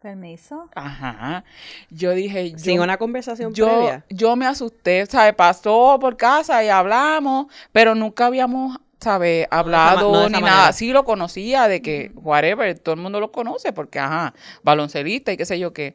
Permiso. 0.00 0.68
Ajá. 0.76 1.42
Yo 1.90 2.12
dije, 2.12 2.52
yo, 2.52 2.58
Sin 2.58 2.80
una 2.80 2.98
conversación 2.98 3.52
yo, 3.52 3.66
previa. 3.66 4.04
yo 4.10 4.36
me 4.36 4.46
asusté, 4.46 5.06
¿sabes? 5.06 5.34
Pasó 5.34 5.98
por 5.98 6.16
casa 6.16 6.62
y 6.62 6.68
hablamos, 6.68 7.46
pero 7.72 7.94
nunca 7.96 8.26
habíamos, 8.26 8.78
¿sabes? 9.04 9.46
Hablado 9.50 10.12
no 10.12 10.26
ni 10.28 10.34
manera. 10.40 10.56
nada. 10.56 10.72
Sí 10.72 10.90
lo 10.92 11.04
conocía 11.04 11.68
de 11.68 11.80
que, 11.80 12.10
whatever, 12.16 12.78
todo 12.78 12.94
el 12.96 13.00
mundo 13.00 13.20
lo 13.20 13.30
conoce 13.30 13.72
porque, 13.72 13.98
ajá, 14.00 14.34
baloncelista 14.62 15.32
y 15.32 15.36
qué 15.36 15.44
sé 15.44 15.58
yo 15.58 15.72
qué. 15.72 15.94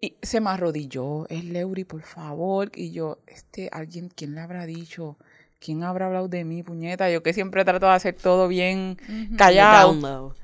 Y 0.00 0.16
se 0.22 0.40
me 0.40 0.50
arrodilló, 0.50 1.26
es 1.28 1.44
Leury, 1.44 1.84
por 1.84 2.02
favor. 2.02 2.70
Y 2.74 2.90
yo, 2.92 3.18
este, 3.28 3.68
alguien, 3.72 4.08
¿quién 4.14 4.34
le 4.34 4.40
habrá 4.40 4.66
dicho? 4.66 5.16
¿Quién 5.60 5.84
habrá 5.84 6.06
hablado 6.06 6.26
de 6.26 6.44
mí, 6.44 6.64
puñeta? 6.64 7.08
Yo 7.08 7.22
que 7.22 7.32
siempre 7.32 7.64
trato 7.64 7.86
de 7.86 7.92
hacer 7.92 8.16
todo 8.16 8.48
bien 8.48 8.98
callado. 9.38 10.34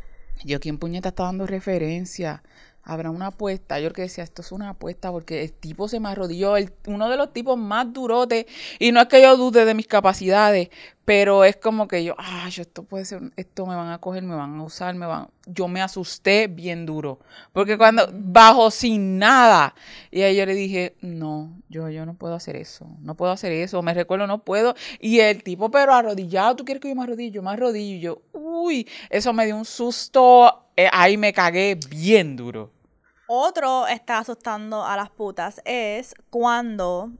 Yo, 0.44 0.60
¿quién 0.60 0.78
puñeta 0.78 1.08
está 1.08 1.24
dando 1.24 1.44
referencia? 1.48 2.44
Habrá 2.84 3.10
una 3.10 3.26
apuesta. 3.26 3.80
Yo 3.80 3.92
que 3.92 4.02
decía, 4.02 4.22
esto 4.22 4.42
es 4.42 4.52
una 4.52 4.70
apuesta 4.70 5.10
porque 5.10 5.42
el 5.42 5.52
tipo 5.52 5.88
se 5.88 5.98
me 5.98 6.08
arrodilló, 6.08 6.56
el- 6.56 6.72
uno 6.86 7.08
de 7.10 7.16
los 7.16 7.32
tipos 7.32 7.58
más 7.58 7.92
durotes. 7.92 8.46
Y 8.78 8.92
no 8.92 9.00
es 9.00 9.08
que 9.08 9.20
yo 9.20 9.36
dude 9.36 9.64
de 9.64 9.74
mis 9.74 9.88
capacidades, 9.88 10.68
pero 11.08 11.42
es 11.42 11.56
como 11.56 11.88
que 11.88 12.04
yo, 12.04 12.14
yo, 12.50 12.60
esto 12.60 12.82
puede 12.82 13.06
ser, 13.06 13.32
esto 13.36 13.64
me 13.64 13.74
van 13.74 13.88
a 13.88 13.96
coger, 13.96 14.22
me 14.22 14.34
van 14.34 14.60
a 14.60 14.62
usar, 14.62 14.94
me 14.94 15.06
van. 15.06 15.30
Yo 15.46 15.66
me 15.66 15.80
asusté 15.80 16.48
bien 16.48 16.84
duro. 16.84 17.18
Porque 17.54 17.78
cuando 17.78 18.10
bajo 18.12 18.70
sin 18.70 19.18
nada, 19.18 19.74
y 20.10 20.20
ahí 20.20 20.36
yo 20.36 20.44
le 20.44 20.52
dije, 20.52 20.96
no, 21.00 21.62
yo, 21.70 21.88
yo 21.88 22.04
no 22.04 22.12
puedo 22.12 22.34
hacer 22.34 22.56
eso, 22.56 22.86
no 23.00 23.14
puedo 23.14 23.32
hacer 23.32 23.52
eso, 23.52 23.80
me 23.80 23.94
recuerdo, 23.94 24.26
no 24.26 24.44
puedo. 24.44 24.74
Y 25.00 25.20
el 25.20 25.42
tipo, 25.42 25.70
pero 25.70 25.94
arrodillado, 25.94 26.56
¿tú 26.56 26.66
quieres 26.66 26.82
que 26.82 26.90
yo 26.90 26.94
me 26.94 27.04
arrodille? 27.04 27.30
Yo 27.30 27.42
me 27.42 27.52
arrodillo. 27.52 27.96
Y 27.96 28.00
yo, 28.00 28.20
uy, 28.34 28.86
eso 29.08 29.32
me 29.32 29.46
dio 29.46 29.56
un 29.56 29.64
susto. 29.64 30.66
eh, 30.76 30.90
ahí 30.92 31.16
me 31.16 31.32
cagué 31.32 31.80
bien 31.88 32.36
duro. 32.36 32.70
Otro 33.26 33.86
está 33.86 34.18
asustando 34.18 34.84
a 34.84 34.94
las 34.94 35.08
putas 35.08 35.62
es 35.64 36.14
cuando. 36.28 37.12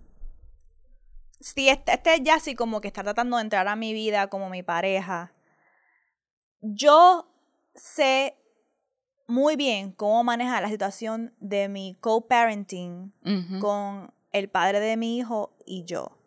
Si 1.41 1.69
este, 1.69 1.93
este 1.93 2.21
ya 2.23 2.37
así 2.37 2.55
como 2.55 2.81
que 2.81 2.89
está 2.89 3.03
tratando 3.03 3.37
de 3.37 3.43
entrar 3.43 3.69
a 3.69 3.77
mi 3.77 3.93
vida 3.93 4.29
como 4.29 4.51
mi 4.51 4.63
pareja. 4.63 5.33
Yo 6.61 7.31
sé 7.75 8.37
muy 9.29 9.57
bien 9.57 9.93
cómo 9.93 10.25
manejar 10.25 10.63
la 10.63 10.69
situación 10.69 11.35
de 11.39 11.69
mi 11.69 11.97
co-parenting 12.01 13.13
con 13.61 14.13
el 14.33 14.49
padre 14.49 14.81
de 14.81 14.97
mi 14.97 15.19
hijo 15.19 15.55
y 15.65 15.85
yo. 15.85 16.19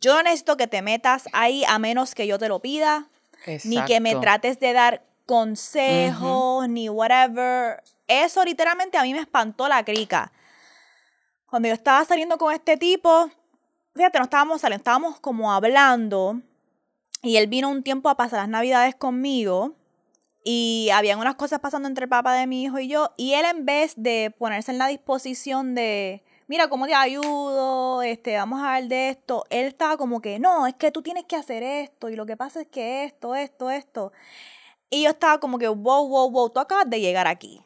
Yo 0.00 0.14
no 0.14 0.22
necesito 0.24 0.56
que 0.56 0.66
te 0.66 0.82
metas 0.82 1.24
ahí 1.32 1.64
a 1.68 1.78
menos 1.78 2.14
que 2.14 2.26
yo 2.26 2.38
te 2.38 2.48
lo 2.48 2.60
pida 2.60 3.08
ni 3.64 3.82
que 3.84 4.00
me 4.00 4.10
Exacto. 4.10 4.20
trates 4.20 4.60
de 4.60 4.72
dar 4.72 5.04
consejos, 5.26 6.68
ni 6.68 6.88
whatever. 6.88 7.82
Eso 8.06 8.44
literalmente 8.44 8.98
a 8.98 9.02
mí 9.02 9.12
me 9.12 9.20
espantó 9.20 9.68
la 9.68 9.84
crica. 9.84 10.32
Cuando 11.46 11.68
yo 11.68 11.74
estaba 11.74 12.04
saliendo 12.04 12.38
con 12.38 12.52
este 12.52 12.76
tipo, 12.76 13.30
fíjate, 13.98 14.18
no 14.18 14.24
estábamos 14.24 14.60
saliendo, 14.60 14.80
estábamos 14.80 15.20
como 15.20 15.52
hablando. 15.52 16.40
Y 17.22 17.36
él 17.36 17.48
vino 17.48 17.68
un 17.68 17.82
tiempo 17.82 18.08
a 18.08 18.16
pasar 18.16 18.40
las 18.40 18.48
navidades 18.48 18.94
conmigo. 18.94 19.74
Y 20.44 20.88
habían 20.94 21.18
unas 21.18 21.34
cosas 21.34 21.58
pasando 21.58 21.88
entre 21.88 22.04
el 22.04 22.08
papá 22.08 22.34
de 22.34 22.46
mi 22.46 22.62
hijo 22.62 22.78
y 22.78 22.88
yo. 22.88 23.10
Y 23.16 23.34
él 23.34 23.44
en 23.44 23.66
vez 23.66 23.94
de 23.96 24.34
ponerse 24.38 24.70
en 24.70 24.78
la 24.78 24.86
disposición 24.86 25.74
de, 25.74 26.22
mira, 26.46 26.68
¿cómo 26.68 26.86
te 26.86 26.94
ayudo? 26.94 28.02
Este, 28.02 28.36
vamos 28.36 28.60
a 28.60 28.76
hablar 28.76 28.88
de 28.88 29.10
esto. 29.10 29.44
Él 29.50 29.66
estaba 29.66 29.96
como 29.96 30.20
que, 30.22 30.38
no, 30.38 30.66
es 30.66 30.74
que 30.74 30.92
tú 30.92 31.02
tienes 31.02 31.24
que 31.24 31.36
hacer 31.36 31.62
esto. 31.62 32.08
Y 32.08 32.16
lo 32.16 32.24
que 32.24 32.36
pasa 32.36 32.60
es 32.60 32.68
que 32.68 33.04
esto, 33.04 33.34
esto, 33.34 33.68
esto. 33.68 34.12
Y 34.90 35.02
yo 35.02 35.10
estaba 35.10 35.38
como 35.40 35.58
que, 35.58 35.68
wow, 35.68 36.08
wow, 36.08 36.30
wow, 36.30 36.50
tú 36.50 36.60
acabas 36.60 36.88
de 36.88 37.00
llegar 37.00 37.26
aquí. 37.26 37.60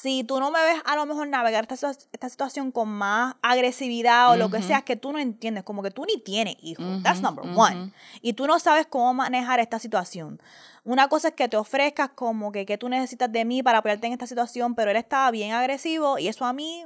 Si 0.00 0.24
tú 0.24 0.40
no 0.40 0.50
me 0.50 0.60
ves 0.62 0.82
a 0.84 0.96
lo 0.96 1.06
mejor 1.06 1.28
navegar 1.28 1.66
esta, 1.70 1.90
esta 2.12 2.28
situación 2.28 2.72
con 2.72 2.88
más 2.88 3.36
agresividad 3.42 4.30
o 4.32 4.36
lo 4.36 4.50
que 4.50 4.60
sea, 4.62 4.78
es 4.78 4.84
que 4.84 4.96
tú 4.96 5.12
no 5.12 5.18
entiendes, 5.18 5.62
como 5.64 5.82
que 5.82 5.90
tú 5.90 6.04
ni 6.04 6.18
tienes 6.20 6.56
hijos. 6.62 6.84
That's 7.02 7.22
number 7.22 7.44
one. 7.56 7.92
Y 8.20 8.32
tú 8.32 8.46
no 8.46 8.58
sabes 8.58 8.86
cómo 8.86 9.14
manejar 9.14 9.60
esta 9.60 9.78
situación. 9.78 10.40
Una 10.84 11.08
cosa 11.08 11.28
es 11.28 11.34
que 11.34 11.48
te 11.48 11.56
ofrezcas 11.56 12.10
como 12.14 12.50
que, 12.52 12.66
que 12.66 12.76
tú 12.76 12.88
necesitas 12.88 13.30
de 13.32 13.44
mí 13.44 13.62
para 13.62 13.78
apoyarte 13.78 14.06
en 14.06 14.12
esta 14.12 14.26
situación, 14.26 14.74
pero 14.74 14.90
él 14.90 14.96
estaba 14.96 15.30
bien 15.30 15.52
agresivo 15.52 16.18
y 16.18 16.28
eso 16.28 16.44
a 16.44 16.52
mí, 16.52 16.84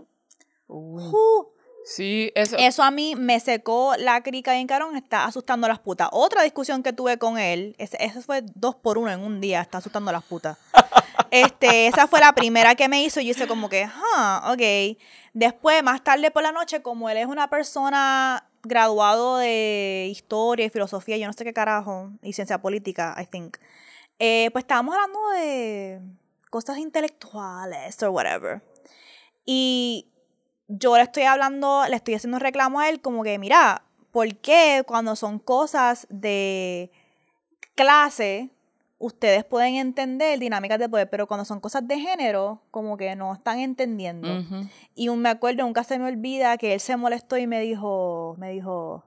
uh, 0.68 1.44
Sí, 1.85 2.31
eso. 2.35 2.57
eso 2.59 2.83
a 2.83 2.90
mí 2.90 3.14
me 3.16 3.40
secó 3.40 3.94
la 3.97 4.23
crica 4.23 4.53
bien 4.53 4.66
carón, 4.66 4.94
está 4.97 5.25
asustando 5.25 5.64
a 5.66 5.68
las 5.71 5.79
putas. 5.79 6.09
Otra 6.12 6.42
discusión 6.42 6.83
que 6.83 6.92
tuve 6.92 7.16
con 7.18 7.38
él, 7.38 7.75
ese- 7.79 7.97
eso 8.05 8.21
fue 8.21 8.42
dos 8.55 8.75
por 8.75 8.99
uno 8.99 9.11
en 9.11 9.21
un 9.21 9.40
día, 9.40 9.62
está 9.62 9.79
asustando 9.79 10.11
a 10.11 10.12
las 10.12 10.23
putas. 10.25 10.59
Este, 11.30 11.86
esa 11.86 12.06
fue 12.06 12.20
la 12.20 12.32
primera 12.32 12.74
que 12.74 12.88
me 12.88 13.02
hizo 13.02 13.20
y 13.20 13.26
yo 13.26 13.30
hice 13.32 13.46
como 13.46 13.68
que, 13.68 13.88
ah, 14.16 14.52
ok. 14.52 14.98
Después, 15.34 15.82
más 15.82 16.02
tarde 16.02 16.30
por 16.30 16.42
la 16.42 16.52
noche, 16.52 16.82
como 16.82 17.08
él 17.10 17.18
es 17.18 17.26
una 17.26 17.48
persona 17.50 18.48
graduado 18.62 19.36
de 19.38 20.08
historia 20.10 20.66
y 20.66 20.70
filosofía, 20.70 21.16
yo 21.16 21.26
no 21.26 21.32
sé 21.32 21.44
qué 21.44 21.52
carajo, 21.52 22.10
y 22.22 22.32
ciencia 22.32 22.60
política, 22.60 23.14
I 23.20 23.26
think. 23.26 23.58
eh, 24.18 24.50
pues 24.52 24.64
estábamos 24.64 24.94
hablando 24.94 25.28
de 25.30 26.00
cosas 26.50 26.78
intelectuales 26.78 28.02
o 28.02 28.10
whatever. 28.10 28.62
Y 29.44 30.08
yo 30.68 30.96
le 30.96 31.02
estoy 31.02 31.22
hablando, 31.24 31.84
le 31.88 31.96
estoy 31.96 32.14
haciendo 32.14 32.36
un 32.36 32.40
reclamo 32.40 32.80
a 32.80 32.88
él 32.88 33.00
como 33.00 33.22
que, 33.22 33.38
mira, 33.38 33.84
¿por 34.10 34.36
qué 34.36 34.82
cuando 34.86 35.16
son 35.16 35.38
cosas 35.38 36.06
de 36.10 36.90
clase 37.74 38.50
ustedes 38.98 39.44
pueden 39.44 39.74
entender 39.76 40.38
dinámicas 40.38 40.78
de 40.78 40.88
poder, 40.88 41.08
pero 41.08 41.26
cuando 41.28 41.44
son 41.44 41.61
cosas 41.61 41.87
de 41.87 42.00
género, 42.00 42.62
como 42.70 42.96
que 42.96 43.14
no 43.16 43.32
están 43.32 43.61
entendiendo? 43.61 44.28
Y 44.94 45.08
un- 45.08 45.20
me 45.20 45.28
acuerdo, 45.28 45.62
nunca 45.64 45.84
se 45.84 45.98
me 45.98 46.06
olvida 46.08 46.56
que 46.58 46.74
él 46.74 46.80
se 46.80 46.96
molestó 46.96 47.37
y 47.37 47.46
me 47.46 47.61
dijo, 47.61 48.34
me 48.38 48.50
dijo, 48.50 49.04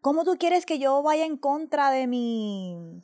¿cómo 0.00 0.24
tú 0.24 0.36
quieres 0.38 0.64
que 0.64 0.78
yo 0.78 1.02
vaya 1.02 1.24
en 1.24 1.36
contra 1.36 1.90
de 1.90 2.06
mi, 2.06 3.02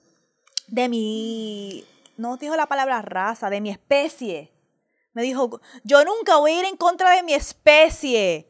de 0.68 0.88
mi, 0.88 1.84
no 2.16 2.36
dijo 2.36 2.54
la 2.56 2.66
palabra 2.66 3.02
raza, 3.02 3.50
de 3.50 3.60
mi 3.60 3.70
especie? 3.70 4.52
Me 5.12 5.22
dijo, 5.22 5.60
yo 5.82 6.04
nunca 6.04 6.36
voy 6.36 6.52
a 6.52 6.58
ir 6.60 6.64
en 6.66 6.76
contra 6.76 7.10
de 7.16 7.22
mi 7.22 7.32
especie. 7.34 8.46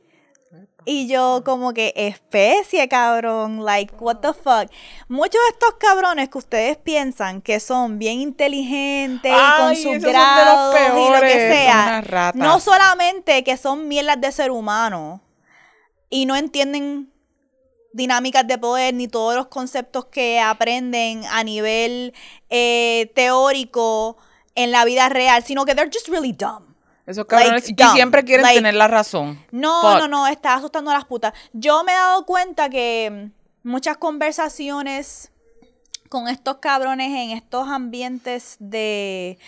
Y 0.89 1.09
yo 1.09 1.43
como 1.45 1.75
que 1.75 1.93
especie, 1.97 2.89
cabrón, 2.89 3.65
like, 3.65 3.93
what 3.99 4.19
the 4.19 4.33
fuck. 4.33 4.71
Muchos 5.09 5.33
de 5.33 5.49
estos 5.51 5.75
cabrones 5.81 6.29
que 6.29 6.39
ustedes 6.39 6.77
piensan 6.77 7.43
que 7.43 7.59
son 7.59 7.99
bien 7.99 8.21
inteligentes 8.21 9.33
y 9.33 9.61
con 9.61 9.75
sus 9.75 9.99
grados 9.99 10.77
y 10.79 11.11
lo 11.13 11.21
que 11.21 11.53
sea, 11.53 12.33
no 12.35 12.61
solamente 12.61 13.43
que 13.43 13.57
son 13.57 13.89
mierdas 13.89 14.21
de 14.21 14.31
ser 14.31 14.53
humano 14.53 15.21
y 16.09 16.25
no 16.25 16.37
entienden 16.37 17.13
dinámicas 17.93 18.47
de 18.47 18.57
poder 18.57 18.95
ni 18.95 19.09
todos 19.09 19.35
los 19.35 19.49
conceptos 19.49 20.05
que 20.05 20.39
aprenden 20.39 21.25
a 21.31 21.43
nivel 21.43 22.15
eh, 22.49 23.11
teórico 23.17 24.19
en 24.55 24.71
la 24.71 24.85
vida 24.85 25.09
real, 25.09 25.43
sino 25.43 25.65
que 25.65 25.75
they're 25.75 25.91
just 25.93 26.07
really 26.07 26.33
dumb. 26.33 26.76
Esos 27.07 27.25
cabrones 27.27 27.69
Like, 27.69 27.85
siempre 27.95 28.25
quieren 28.25 28.43
Like, 28.43 28.59
tener 28.59 28.75
la 28.75 28.89
razón. 28.89 29.45
No, 29.53 29.81
Fuck. 29.81 30.01
no, 30.01 30.09
no, 30.09 30.27
está 30.27 30.55
asustando 30.55 30.91
a 30.91 30.95
las 30.95 31.05
putas. 31.05 31.33
Yo 31.53 31.85
me 31.85 31.93
he 31.93 31.97
dado 31.97 32.27
cuenta 32.27 32.69
que 32.69 33.31
muchas 33.63 33.97
conversaciones 33.97 35.31
con 36.09 36.29
estos 36.29 36.59
cabrones 36.59 37.09
en 37.09 37.31
estos 37.31 37.69
ambientes 37.69 38.57
de... 38.59 39.39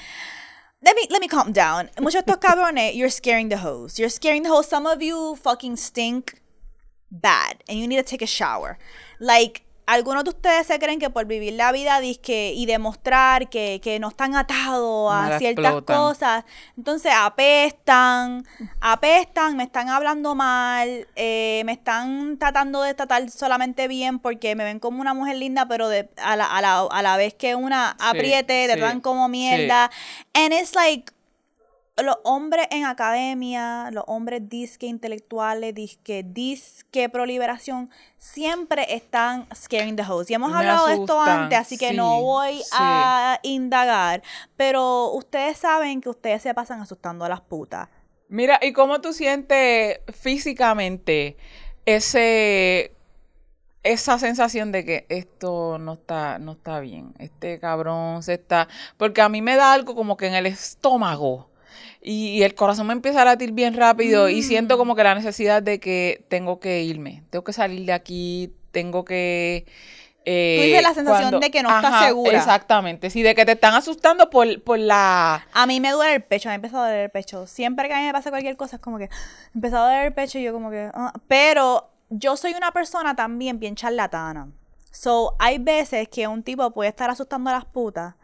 Let 0.80 0.94
me, 0.94 1.08
let 1.10 1.18
me 1.18 1.26
calm 1.28 1.52
down. 1.52 1.90
Muchos 2.00 2.24
de 2.24 2.32
estos 2.32 2.36
cabrones, 2.36 2.94
you're 2.94 3.10
scaring 3.10 3.48
the 3.48 3.56
hoes. 3.56 3.98
You're 3.98 4.10
scaring 4.10 4.44
the 4.44 4.50
hoes. 4.50 4.66
Some 4.68 4.86
of 4.88 5.02
you 5.02 5.34
fucking 5.34 5.76
stink 5.76 6.40
bad 7.10 7.64
and 7.68 7.78
you 7.78 7.88
need 7.88 7.96
to 7.96 8.08
take 8.08 8.22
a 8.22 8.28
shower. 8.28 8.78
Like, 9.18 9.64
algunos 9.88 10.22
de 10.22 10.30
ustedes 10.30 10.66
se 10.66 10.78
creen 10.78 10.98
que 10.98 11.08
por 11.08 11.24
vivir 11.24 11.54
la 11.54 11.72
vida 11.72 11.98
disque, 11.98 12.52
y 12.54 12.66
demostrar 12.66 13.48
que, 13.48 13.80
que 13.82 13.98
no 13.98 14.08
están 14.08 14.36
atados 14.36 15.10
a 15.10 15.38
ciertas 15.38 15.64
explotan. 15.64 15.96
cosas, 15.96 16.44
entonces 16.76 17.10
apestan, 17.16 18.44
apestan, 18.82 19.56
me 19.56 19.64
están 19.64 19.88
hablando 19.88 20.34
mal, 20.34 21.06
eh, 21.16 21.62
me 21.64 21.72
están 21.72 22.36
tratando 22.38 22.82
de 22.82 22.92
tratar 22.92 23.30
solamente 23.30 23.88
bien 23.88 24.18
porque 24.18 24.54
me 24.54 24.64
ven 24.64 24.78
como 24.78 25.00
una 25.00 25.14
mujer 25.14 25.36
linda, 25.36 25.66
pero 25.66 25.88
de, 25.88 26.10
a, 26.18 26.36
la, 26.36 26.44
a, 26.44 26.60
la, 26.60 26.80
a 26.80 27.02
la 27.02 27.16
vez 27.16 27.32
que 27.32 27.54
una 27.54 27.96
apriete, 27.98 28.66
te 28.66 28.74
sí, 28.74 28.78
tratan 28.78 29.00
como 29.00 29.24
sí. 29.24 29.30
mierda. 29.30 29.90
And 30.34 30.52
it's 30.52 30.74
like, 30.74 31.10
los 32.02 32.16
hombres 32.24 32.66
en 32.70 32.84
academia, 32.84 33.90
los 33.92 34.04
hombres 34.06 34.48
disque 34.48 34.86
intelectuales, 34.86 35.74
disque, 35.74 36.24
disque 36.24 37.08
pro 37.08 37.26
liberación, 37.26 37.90
siempre 38.16 38.94
están 38.94 39.46
scaring 39.54 39.96
the 39.96 40.02
host. 40.02 40.30
Y 40.30 40.34
hemos 40.34 40.50
Me 40.50 40.58
hablado 40.58 40.86
de 40.86 40.94
esto 40.94 41.20
antes, 41.20 41.58
así 41.58 41.78
que 41.78 41.90
sí, 41.90 41.96
no 41.96 42.20
voy 42.20 42.58
sí. 42.58 42.70
a 42.72 43.40
indagar. 43.42 44.22
Pero 44.56 45.12
ustedes 45.12 45.58
saben 45.58 46.00
que 46.00 46.08
ustedes 46.08 46.42
se 46.42 46.54
pasan 46.54 46.80
asustando 46.80 47.24
a 47.24 47.28
las 47.28 47.40
putas. 47.40 47.88
Mira, 48.28 48.58
¿y 48.62 48.72
cómo 48.72 49.00
tú 49.00 49.12
sientes 49.12 50.00
físicamente 50.12 51.36
ese 51.86 52.92
esa 53.84 54.18
sensación 54.18 54.72
de 54.72 54.84
que 54.84 55.06
esto 55.08 55.78
no 55.78 55.94
está 55.94 56.38
no 56.38 56.52
está 56.52 56.80
bien? 56.80 57.14
Este 57.18 57.58
cabrón 57.58 58.22
se 58.22 58.34
está 58.34 58.68
porque 58.98 59.22
a 59.22 59.30
mí 59.30 59.40
me 59.40 59.56
da 59.56 59.72
algo 59.72 59.94
como 59.94 60.16
que 60.16 60.26
en 60.26 60.34
el 60.34 60.44
estómago 60.44 61.48
y, 62.02 62.42
el 62.42 62.54
corazón 62.54 62.86
me 62.86 62.92
empieza 62.92 63.22
a 63.22 63.24
latir 63.24 63.52
bien 63.52 63.74
rápido 63.74 64.28
y 64.28 64.42
siento 64.42 64.76
Mm. 64.76 64.78
como 64.78 64.94
que 64.94 65.04
la 65.04 65.14
necesidad 65.14 65.62
de 65.62 65.80
que 65.80 66.24
tengo 66.28 66.60
que 66.60 66.82
irme, 66.82 67.24
tengo 67.30 67.44
que 67.44 67.52
salir 67.52 67.84
de 67.86 67.92
aquí, 67.92 68.52
tengo 68.70 69.04
que 69.04 69.66
eh, 70.30 70.56
Tú 70.58 70.66
dices 70.66 70.82
la 70.82 70.92
sensación 70.92 71.40
de 71.40 71.50
que 71.50 71.62
no 71.62 71.74
estás 71.74 72.04
segura. 72.04 72.36
Exactamente, 72.36 73.08
sí, 73.08 73.22
de 73.22 73.34
que 73.34 73.46
te 73.46 73.52
están 73.52 73.72
asustando 73.72 74.28
por, 74.28 74.62
por 74.62 74.78
la... 74.78 75.46
A 75.54 75.66
mí 75.66 75.80
me 75.80 75.90
duele 75.90 76.16
el 76.16 76.22
pecho, 76.22 76.50
me 76.50 76.52
ha 76.52 76.56
empezado 76.56 76.82
a 76.82 76.88
doler 76.88 77.04
el 77.04 77.10
pecho. 77.10 77.46
Siempre 77.46 77.88
que 77.88 77.94
a 77.94 77.98
mí 77.98 78.04
me 78.04 78.12
pasa 78.12 78.28
cualquier 78.28 78.56
cosa 78.58 78.76
es 78.76 78.82
como 78.82 78.98
que 78.98 79.08
me 79.08 79.58
empezado 79.60 79.84
a 79.84 79.88
doler 79.88 80.06
el 80.08 80.12
pecho 80.12 80.38
y 80.38 80.42
yo 80.42 80.52
como 80.52 80.70
que... 80.70 80.90
ah. 80.92 81.14
Pero 81.28 81.90
yo 82.10 82.36
soy 82.36 82.52
una 82.52 82.72
persona 82.72 83.16
también 83.16 83.58
bien 83.58 83.74
charlatana. 83.74 84.48
So, 84.90 85.34
hay 85.38 85.58
veces 85.58 86.08
que 86.08 86.28
un 86.28 86.42
tipo 86.42 86.70
puede 86.72 86.90
estar 86.90 87.08
asustando 87.08 87.48
a 87.48 87.54
las 87.54 87.64
putas 87.64 88.14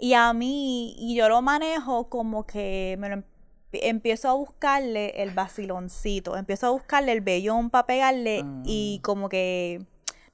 y 0.00 0.14
a 0.14 0.32
mí, 0.32 0.94
y 0.98 1.14
yo 1.14 1.28
lo 1.28 1.42
manejo 1.42 2.08
como 2.08 2.46
que 2.46 2.96
me 2.98 3.08
lo 3.08 3.14
em- 3.16 3.24
empiezo 3.72 4.28
a 4.28 4.32
buscarle 4.32 5.22
el 5.22 5.30
vaciloncito, 5.30 6.36
empiezo 6.36 6.66
a 6.66 6.70
buscarle 6.70 7.12
el 7.12 7.20
vellón 7.20 7.70
para 7.70 7.86
pegarle 7.86 8.44
y 8.64 9.00
como 9.02 9.28
que... 9.28 9.82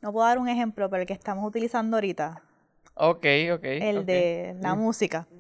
No 0.00 0.12
puedo 0.12 0.26
dar 0.26 0.38
un 0.38 0.48
ejemplo, 0.48 0.88
pero 0.88 1.00
el 1.02 1.06
que 1.06 1.14
estamos 1.14 1.44
utilizando 1.44 1.96
ahorita 1.96 2.42
Ok, 2.94 3.26
ok. 3.54 3.64
el 3.64 4.06
de 4.06 4.56
la 4.60 4.74
música. 4.74 5.26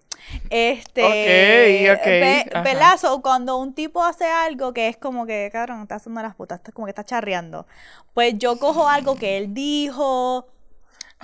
Este, 0.50 1.04
Ok, 1.04 1.98
ok, 1.98 2.06
ve-. 2.06 2.98
So, 2.98 3.22
cuando 3.22 3.58
un 3.58 3.74
tipo 3.74 4.02
hace 4.02 4.24
algo 4.26 4.72
que 4.72 4.88
es 4.88 4.96
como 4.96 5.24
que, 5.24 5.50
cabrón, 5.52 5.82
está 5.82 5.96
haciendo 5.96 6.20
las 6.20 6.34
putas, 6.34 6.60
como 6.74 6.86
que 6.86 6.90
está 6.90 7.04
charreando, 7.04 7.66
pues 8.12 8.34
yo 8.36 8.58
cojo 8.58 8.88
algo 8.88 9.14
que 9.14 9.36
él 9.36 9.54
dijo 9.54 10.48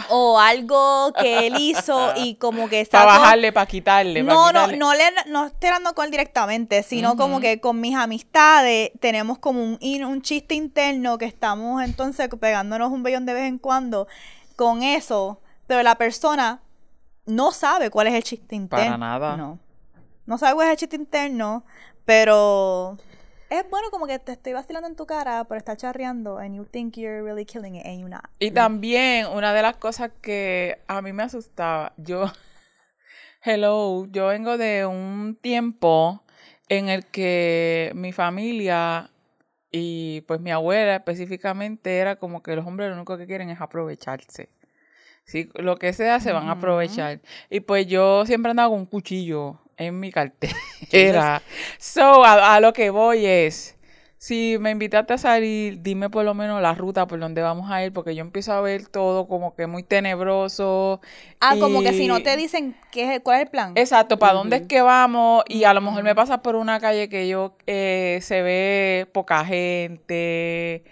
o 0.08 0.38
algo 0.40 1.12
que 1.12 1.46
él 1.46 1.56
hizo 1.58 2.12
y 2.16 2.36
como 2.36 2.68
que 2.68 2.86
Para 2.90 3.04
saco- 3.04 3.20
bajarle, 3.20 3.52
para 3.52 3.66
quitarle. 3.66 4.24
pa' 4.24 4.32
no, 4.32 4.44
no, 4.46 4.48
quitarle. 4.52 4.76
no, 4.78 4.94
le, 4.94 5.04
no 5.26 5.46
estoy 5.46 5.70
dando 5.70 5.94
con 5.94 6.06
él 6.06 6.10
directamente, 6.10 6.82
sino 6.82 7.16
como 7.16 7.40
que 7.40 7.60
con 7.60 7.80
mis 7.80 7.94
amistades 7.94 8.90
tenemos 9.00 9.38
como 9.38 9.62
un, 9.62 9.78
un 9.82 10.22
chiste 10.22 10.54
interno 10.54 11.18
que 11.18 11.26
estamos 11.26 11.82
entonces 11.82 12.28
pegándonos 12.40 12.90
un 12.90 13.02
bellón 13.02 13.26
de 13.26 13.34
vez 13.34 13.44
en 13.44 13.58
cuando 13.58 14.08
con 14.56 14.82
eso, 14.82 15.40
pero 15.66 15.82
la 15.82 15.96
persona 15.96 16.60
no 17.26 17.52
sabe 17.52 17.90
cuál 17.90 18.06
es 18.08 18.14
el 18.14 18.22
chiste 18.24 18.54
interno. 18.56 18.84
Para 18.86 18.98
nada. 18.98 19.36
No. 19.36 19.58
No 20.24 20.38
sabe 20.38 20.54
cuál 20.54 20.68
es 20.68 20.72
el 20.72 20.78
chiste 20.78 20.96
interno, 20.96 21.64
pero 22.04 22.96
es 23.52 23.68
bueno 23.68 23.90
como 23.90 24.06
que 24.06 24.18
te 24.18 24.32
estoy 24.32 24.54
vacilando 24.54 24.88
en 24.88 24.96
tu 24.96 25.04
cara 25.04 25.44
por 25.44 25.58
estar 25.58 25.76
charreando 25.76 26.38
and 26.38 26.54
you 26.54 26.64
think 26.64 26.96
you're 26.96 27.22
really 27.22 27.44
killing 27.44 27.76
it 27.76 27.84
and 27.84 27.98
you're 27.98 28.08
not. 28.08 28.24
Y 28.38 28.50
también 28.50 29.26
una 29.26 29.52
de 29.52 29.60
las 29.60 29.76
cosas 29.76 30.10
que 30.22 30.78
a 30.86 31.02
mí 31.02 31.12
me 31.12 31.22
asustaba, 31.22 31.92
yo, 31.98 32.32
hello, 33.44 34.06
yo 34.10 34.28
vengo 34.28 34.56
de 34.56 34.86
un 34.86 35.38
tiempo 35.40 36.24
en 36.68 36.88
el 36.88 37.04
que 37.04 37.92
mi 37.94 38.12
familia 38.12 39.10
y 39.70 40.22
pues 40.22 40.40
mi 40.40 40.50
abuela 40.50 40.96
específicamente 40.96 41.98
era 41.98 42.16
como 42.16 42.42
que 42.42 42.56
los 42.56 42.66
hombres 42.66 42.88
lo 42.88 42.96
único 42.96 43.18
que 43.18 43.26
quieren 43.26 43.50
es 43.50 43.60
aprovecharse. 43.60 44.48
Sí, 45.24 45.50
lo 45.54 45.76
que 45.76 45.92
sea 45.92 46.20
se 46.20 46.32
van 46.32 46.48
a 46.48 46.52
aprovechar. 46.52 47.20
Y 47.48 47.60
pues 47.60 47.86
yo 47.86 48.26
siempre 48.26 48.50
andaba 48.50 48.70
con 48.70 48.80
un 48.80 48.86
cuchillo 48.86 49.61
en 49.86 50.00
mi 50.00 50.10
cartera. 50.12 51.42
so, 51.78 52.24
a, 52.24 52.54
a 52.54 52.60
lo 52.60 52.72
que 52.72 52.90
voy 52.90 53.26
es, 53.26 53.76
si 54.22 54.56
me 54.60 54.70
invitaste 54.70 55.14
a 55.14 55.18
salir, 55.18 55.82
dime 55.82 56.08
por 56.08 56.24
lo 56.24 56.32
menos 56.32 56.62
la 56.62 56.74
ruta 56.74 57.08
por 57.08 57.18
donde 57.18 57.42
vamos 57.42 57.68
a 57.72 57.84
ir, 57.84 57.92
porque 57.92 58.14
yo 58.14 58.20
empiezo 58.20 58.52
a 58.52 58.60
ver 58.60 58.86
todo 58.86 59.26
como 59.26 59.56
que 59.56 59.66
muy 59.66 59.82
tenebroso. 59.82 61.00
Ah, 61.40 61.56
como 61.58 61.82
que 61.82 61.92
si 61.92 62.06
no 62.06 62.22
te 62.22 62.36
dicen 62.36 62.76
qué 62.92 63.02
es 63.02 63.10
el, 63.10 63.22
cuál 63.24 63.38
es 63.38 63.46
el 63.46 63.50
plan. 63.50 63.72
Exacto, 63.74 64.20
¿para 64.20 64.34
dónde 64.34 64.58
es 64.58 64.62
que 64.68 64.80
vamos? 64.80 65.42
Y 65.48 65.64
a 65.64 65.74
lo 65.74 65.80
mejor 65.80 66.04
me 66.04 66.14
pasa 66.14 66.40
por 66.40 66.54
una 66.54 66.78
calle 66.78 67.08
que 67.08 67.26
yo 67.26 67.56
eh, 67.66 68.20
se 68.22 68.42
ve 68.42 69.08
poca 69.12 69.44
gente, 69.44 70.84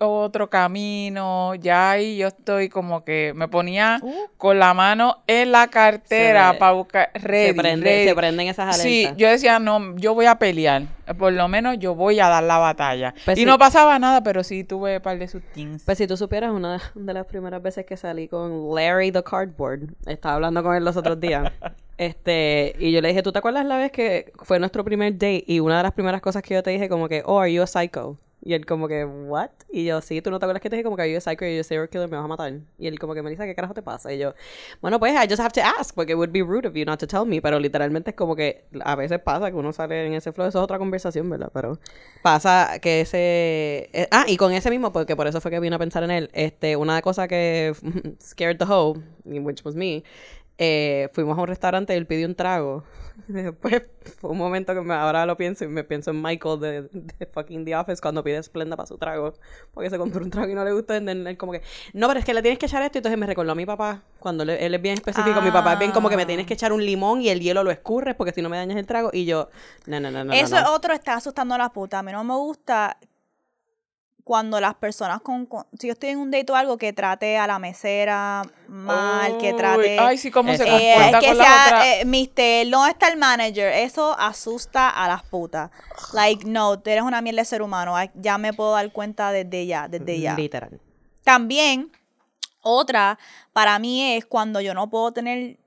otro 0.00 0.48
camino, 0.48 1.54
ya 1.56 1.90
ahí 1.92 2.16
yo 2.16 2.28
estoy 2.28 2.68
como 2.68 3.04
que 3.04 3.32
me 3.34 3.48
ponía 3.48 4.00
Uh. 4.02 4.12
con 4.38 4.58
la 4.58 4.72
mano 4.74 5.18
en 5.26 5.52
la 5.52 5.68
cartera 5.68 6.56
para 6.58 6.72
buscar 6.72 7.10
ready, 7.14 7.48
se, 7.48 7.54
prende- 7.54 7.82
ready. 7.84 8.08
se 8.08 8.14
prenden 8.14 8.48
esas 8.48 8.64
alertas. 8.74 8.82
Sí, 8.82 9.08
yo 9.16 9.28
decía, 9.28 9.58
no, 9.58 9.96
yo 9.96 10.14
voy 10.14 10.26
a 10.26 10.36
pelear. 10.36 10.82
Por 11.18 11.32
lo 11.32 11.48
menos 11.48 11.78
yo 11.78 11.94
voy 11.94 12.18
a 12.20 12.28
dar 12.28 12.42
la 12.44 12.58
batalla. 12.58 13.14
Pues 13.24 13.36
y 13.36 13.40
sí. 13.42 13.46
no 13.46 13.58
pasaba 13.58 13.98
nada, 13.98 14.22
pero 14.22 14.42
sí 14.44 14.64
tuve 14.64 14.96
un 14.96 15.02
par 15.02 15.18
de 15.18 15.28
sustins. 15.28 15.82
Pues 15.84 15.98
si 15.98 16.06
tú 16.06 16.16
supieras, 16.16 16.52
una 16.52 16.80
de 16.94 17.14
las 17.14 17.26
primeras 17.26 17.60
veces 17.60 17.84
que 17.84 17.96
salí 17.96 18.28
con 18.28 18.74
Larry 18.74 19.12
the 19.12 19.22
Cardboard, 19.22 19.94
estaba 20.06 20.36
hablando 20.36 20.62
con 20.62 20.74
él 20.76 20.84
los 20.84 20.96
otros 20.96 21.18
días, 21.20 21.52
este, 21.98 22.74
y 22.78 22.92
yo 22.92 23.00
le 23.02 23.08
dije, 23.08 23.22
¿tú 23.22 23.32
te 23.32 23.38
acuerdas 23.38 23.66
la 23.66 23.76
vez 23.76 23.92
que 23.92 24.32
fue 24.44 24.58
nuestro 24.58 24.84
primer 24.84 25.12
date? 25.14 25.44
Y 25.46 25.60
una 25.60 25.76
de 25.78 25.82
las 25.82 25.92
primeras 25.92 26.20
cosas 26.20 26.42
que 26.42 26.54
yo 26.54 26.62
te 26.62 26.70
dije 26.70 26.88
como 26.88 27.08
que, 27.08 27.22
oh, 27.26 27.40
are 27.40 27.52
you 27.52 27.62
a 27.62 27.66
psycho? 27.66 28.16
Y 28.42 28.54
él 28.54 28.64
como 28.64 28.88
que, 28.88 29.04
what? 29.04 29.50
Y 29.70 29.84
yo, 29.84 30.00
sí, 30.00 30.22
¿tú 30.22 30.30
no 30.30 30.38
te 30.38 30.46
acuerdas 30.46 30.62
que 30.62 30.70
te 30.70 30.76
dije 30.76 30.84
como 30.84 30.96
que, 30.96 31.14
a 31.14 31.20
psycho? 31.20 31.44
Y 31.44 31.56
yo, 31.56 31.64
serial 31.64 31.88
killer, 31.90 32.08
me 32.08 32.16
vas 32.16 32.24
a 32.24 32.28
matar. 32.28 32.52
Y 32.78 32.86
él 32.86 32.98
como 32.98 33.14
que, 33.14 33.22
Melissa, 33.22 33.44
¿qué 33.44 33.54
carajo 33.54 33.74
te 33.74 33.82
pasa? 33.82 34.12
Y 34.12 34.18
yo, 34.18 34.34
bueno, 34.80 34.98
pues, 34.98 35.12
I 35.12 35.28
just 35.28 35.40
have 35.40 35.52
to 35.52 35.60
ask, 35.60 35.94
porque 35.94 36.12
it 36.12 36.16
would 36.16 36.32
be 36.32 36.42
rude 36.42 36.66
of 36.66 36.74
you 36.74 36.84
not 36.84 36.98
to 37.00 37.06
tell 37.06 37.26
me. 37.26 37.42
Pero 37.42 37.58
literalmente 37.58 38.10
es 38.10 38.16
como 38.16 38.34
que 38.36 38.64
a 38.82 38.96
veces 38.96 39.20
pasa 39.20 39.50
que 39.50 39.56
uno 39.56 39.72
sale 39.72 40.06
en 40.06 40.14
ese 40.14 40.32
flow, 40.32 40.48
eso 40.48 40.58
es 40.58 40.64
otra 40.64 40.78
conversación, 40.78 41.28
¿verdad? 41.28 41.50
Pero 41.52 41.78
pasa 42.22 42.78
que 42.80 43.02
ese... 43.02 43.90
eh, 43.92 44.08
ah, 44.10 44.24
y 44.26 44.36
con 44.36 44.52
ese 44.52 44.70
mismo, 44.70 44.92
porque 44.92 45.16
por 45.16 45.26
eso 45.26 45.40
fue 45.40 45.50
que 45.50 45.60
vine 45.60 45.76
a 45.76 45.78
pensar 45.78 46.02
en 46.02 46.10
él, 46.10 46.30
este, 46.32 46.76
una 46.76 47.02
cosa 47.02 47.28
que 47.28 47.74
scared 48.22 48.56
the 48.58 48.64
hoe, 48.64 48.94
which 49.24 49.64
was 49.64 49.74
me, 49.74 50.02
eh, 50.62 51.08
fuimos 51.14 51.38
a 51.38 51.40
un 51.40 51.46
restaurante 51.48 51.94
y 51.94 51.96
él 51.96 52.06
pidió 52.06 52.26
un 52.28 52.34
trago. 52.34 52.84
Después 53.28 53.82
fue 54.20 54.30
un 54.30 54.36
momento 54.38 54.74
que 54.74 54.80
me, 54.82 54.92
ahora 54.94 55.24
lo 55.24 55.36
pienso 55.36 55.64
y 55.64 55.68
me 55.68 55.84
pienso 55.84 56.10
en 56.10 56.20
Michael 56.20 56.60
de, 56.60 56.82
de 56.92 57.26
fucking 57.26 57.64
The 57.64 57.76
Office 57.76 58.00
cuando 58.02 58.22
pide 58.22 58.42
Splenda 58.42 58.76
para 58.76 58.86
su 58.86 58.98
trago. 58.98 59.32
Porque 59.72 59.88
se 59.88 59.96
compró 59.96 60.22
un 60.22 60.30
trago 60.30 60.50
y 60.50 60.54
no 60.54 60.62
le 60.62 60.72
gustó. 60.72 60.92
él 60.94 61.36
como 61.38 61.52
que, 61.52 61.62
no, 61.94 62.08
pero 62.08 62.20
es 62.20 62.26
que 62.26 62.34
le 62.34 62.42
tienes 62.42 62.58
que 62.58 62.66
echar 62.66 62.82
esto. 62.82 62.98
Y 62.98 63.00
entonces 63.00 63.18
me 63.18 63.26
recordó 63.26 63.52
a 63.52 63.54
mi 63.54 63.64
papá, 63.64 64.02
cuando 64.18 64.44
le- 64.44 64.64
él 64.66 64.74
es 64.74 64.82
bien 64.82 64.94
específico. 64.94 65.40
Mi 65.40 65.50
papá 65.50 65.72
es 65.74 65.78
bien 65.78 65.92
como 65.92 66.10
que 66.10 66.16
me 66.18 66.26
tienes 66.26 66.44
que 66.46 66.54
echar 66.54 66.72
un 66.74 66.84
limón 66.84 67.22
y 67.22 67.30
el 67.30 67.40
hielo 67.40 67.64
lo 67.64 67.70
escurres 67.70 68.14
porque 68.14 68.32
si 68.32 68.42
no 68.42 68.50
me 68.50 68.58
dañas 68.58 68.76
el 68.76 68.86
trago. 68.86 69.08
Y 69.14 69.24
yo, 69.24 69.48
no, 69.86 69.98
no, 69.98 70.10
no, 70.10 70.24
no. 70.24 70.32
Eso 70.34 70.54
no, 70.56 70.60
es 70.60 70.64
no. 70.66 70.74
otro, 70.74 70.92
está 70.92 71.14
asustando 71.14 71.54
a 71.54 71.58
la 71.58 71.70
puta. 71.70 72.00
A 72.00 72.02
mí 72.02 72.12
no 72.12 72.22
me 72.22 72.34
gusta 72.34 72.98
cuando 74.30 74.60
las 74.60 74.76
personas 74.76 75.20
con, 75.22 75.44
con- 75.44 75.66
si 75.76 75.88
yo 75.88 75.94
estoy 75.94 76.10
en 76.10 76.18
un 76.20 76.30
date 76.30 76.52
o 76.52 76.54
algo 76.54 76.78
que 76.78 76.92
trate 76.92 77.36
a 77.36 77.48
la 77.48 77.58
mesera 77.58 78.44
mal, 78.68 79.36
que 79.38 79.52
trate 79.54 79.98
Ay, 79.98 80.18
sí, 80.18 80.30
cómo 80.30 80.54
se 80.54 80.62
eh, 80.62 80.94
comporta 80.94 81.18
que 81.18 81.26
con 81.26 81.36
sea 81.38 82.00
eh, 82.00 82.04
Mr. 82.04 82.70
no 82.70 82.86
está 82.86 83.08
el 83.08 83.18
manager, 83.18 83.72
eso 83.72 84.16
asusta 84.16 84.88
a 84.88 85.08
las 85.08 85.24
putas. 85.24 85.72
Like, 86.12 86.44
no, 86.44 86.78
tú 86.78 86.90
eres 86.90 87.02
una 87.02 87.20
mierda 87.22 87.40
de 87.40 87.44
ser 87.44 87.60
humano. 87.60 87.96
Ya 88.14 88.38
me 88.38 88.52
puedo 88.52 88.70
dar 88.70 88.92
cuenta 88.92 89.32
desde 89.32 89.66
ya, 89.66 89.88
desde 89.88 90.20
ya. 90.20 90.36
Literal. 90.36 90.80
También, 91.24 91.90
otra 92.62 93.18
para 93.52 93.80
mí 93.80 94.14
es 94.14 94.26
cuando 94.26 94.60
yo 94.60 94.74
no 94.74 94.88
puedo 94.88 95.10
tener 95.10 95.58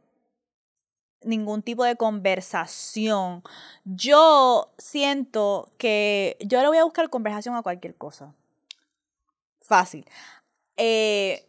ningún 1.25 1.63
tipo 1.63 1.83
de 1.83 1.97
conversación. 1.97 3.43
Yo 3.83 4.71
siento 4.77 5.69
que 5.77 6.37
yo 6.39 6.61
le 6.61 6.69
voy 6.69 6.77
a 6.77 6.85
buscar 6.85 7.09
conversación 7.09 7.55
a 7.55 7.61
cualquier 7.61 7.95
cosa. 7.95 8.33
Fácil. 9.63 10.05
Eh, 10.77 11.45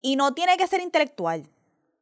y 0.00 0.16
no 0.16 0.34
tiene 0.34 0.56
que 0.56 0.66
ser 0.66 0.80
intelectual. 0.80 1.48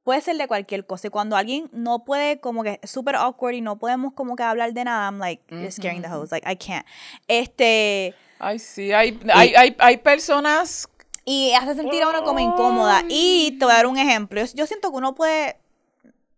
Puede 0.03 0.21
ser 0.23 0.37
de 0.37 0.49
cualquier 0.49 0.87
cosa. 0.87 1.07
Y 1.07 1.11
cuando 1.11 1.37
alguien 1.37 1.69
no 1.73 2.05
puede, 2.05 2.41
como 2.41 2.63
que 2.63 2.81
es 2.83 2.91
súper 2.91 3.17
awkward 3.17 3.55
y 3.55 3.61
no 3.61 3.79
podemos 3.79 4.13
como 4.15 4.35
que 4.35 4.43
hablar 4.43 4.73
de 4.73 4.85
nada, 4.85 5.07
I'm 5.07 5.19
like, 5.19 5.43
you're 5.51 5.71
scaring 5.71 6.03
the 6.03 6.09
host. 6.09 6.33
Like, 6.33 6.51
I 6.51 6.57
can't. 6.57 6.87
Este. 7.29 8.15
Ay, 8.39 8.59
sí, 8.59 8.93
hay, 8.93 9.21
hay, 9.33 9.55
hay, 9.55 9.77
hay 9.79 9.97
personas. 9.99 10.89
Y 11.25 11.53
hace 11.53 11.75
sentir 11.75 12.03
a 12.03 12.09
uno 12.09 12.25
como 12.25 12.41
incómoda. 12.41 13.03
Y 13.09 13.57
te 13.59 13.65
voy 13.65 13.73
a 13.73 13.77
dar 13.77 13.87
un 13.87 13.99
ejemplo. 13.99 14.41
Yo, 14.41 14.47
yo 14.55 14.67
siento 14.67 14.91
que 14.91 14.97
uno 14.97 15.15
puede 15.15 15.59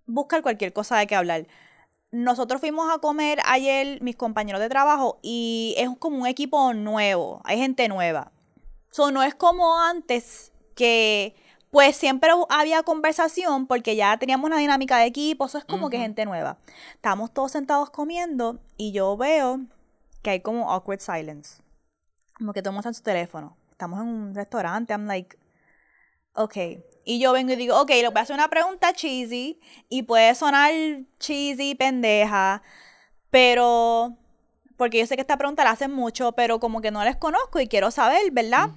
buscar 0.06 0.42
cualquier 0.42 0.72
cosa 0.72 0.98
de 0.98 1.06
qué 1.06 1.14
hablar. 1.14 1.46
Nosotros 2.10 2.60
fuimos 2.60 2.92
a 2.92 2.98
comer 2.98 3.38
ayer, 3.46 4.02
mis 4.02 4.16
compañeros 4.16 4.60
de 4.60 4.68
trabajo, 4.68 5.18
y 5.22 5.74
es 5.78 5.88
como 5.98 6.18
un 6.18 6.26
equipo 6.26 6.74
nuevo. 6.74 7.40
Hay 7.44 7.58
gente 7.58 7.88
nueva. 7.88 8.32
So, 8.92 9.10
no 9.10 9.22
es 9.22 9.34
como 9.34 9.80
antes 9.80 10.52
que 10.76 11.34
pues 11.70 11.96
siempre 11.96 12.30
había 12.50 12.82
conversación 12.82 13.66
porque 13.66 13.96
ya 13.96 14.18
teníamos 14.18 14.46
una 14.46 14.58
dinámica 14.58 14.98
de 14.98 15.06
equipo, 15.06 15.46
eso 15.46 15.56
es 15.56 15.64
como 15.64 15.88
que 15.88 15.96
gente 15.96 16.26
nueva. 16.26 16.58
Estamos 16.94 17.32
todos 17.32 17.52
sentados 17.52 17.88
comiendo 17.88 18.60
y 18.76 18.92
yo 18.92 19.16
veo 19.16 19.60
que 20.20 20.28
hay 20.28 20.40
como 20.40 20.70
awkward 20.70 21.00
silence. 21.00 21.62
Como 22.34 22.52
que 22.52 22.60
todo 22.60 22.70
el 22.70 22.74
mundo 22.74 22.80
está 22.80 22.90
en 22.90 22.94
su 22.94 23.02
teléfono. 23.02 23.56
Estamos 23.70 24.00
en 24.02 24.08
un 24.08 24.34
restaurante, 24.34 24.92
I'm 24.92 25.06
like, 25.06 25.38
ok. 26.34 26.56
Y 27.06 27.18
yo 27.18 27.32
vengo 27.32 27.54
y 27.54 27.56
digo, 27.56 27.80
ok, 27.80 27.88
le 27.88 28.08
voy 28.08 28.18
a 28.18 28.20
hacer 28.20 28.34
una 28.34 28.48
pregunta 28.48 28.92
cheesy 28.92 29.58
y 29.88 30.02
puede 30.02 30.34
sonar 30.34 30.70
cheesy, 31.18 31.74
pendeja, 31.74 32.62
pero 33.30 34.18
porque 34.76 34.98
yo 34.98 35.06
sé 35.06 35.16
que 35.16 35.22
esta 35.22 35.36
pregunta 35.36 35.64
la 35.64 35.70
hacen 35.70 35.92
mucho, 35.92 36.32
pero 36.32 36.60
como 36.60 36.80
que 36.80 36.90
no 36.90 37.04
les 37.04 37.16
conozco 37.16 37.60
y 37.60 37.68
quiero 37.68 37.90
saber, 37.90 38.30
¿verdad? 38.32 38.70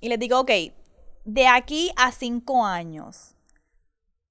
Y 0.00 0.08
les 0.08 0.18
digo, 0.18 0.40
ok, 0.40 0.50
de 1.24 1.46
aquí 1.46 1.90
a 1.96 2.12
cinco 2.12 2.64
años, 2.64 3.34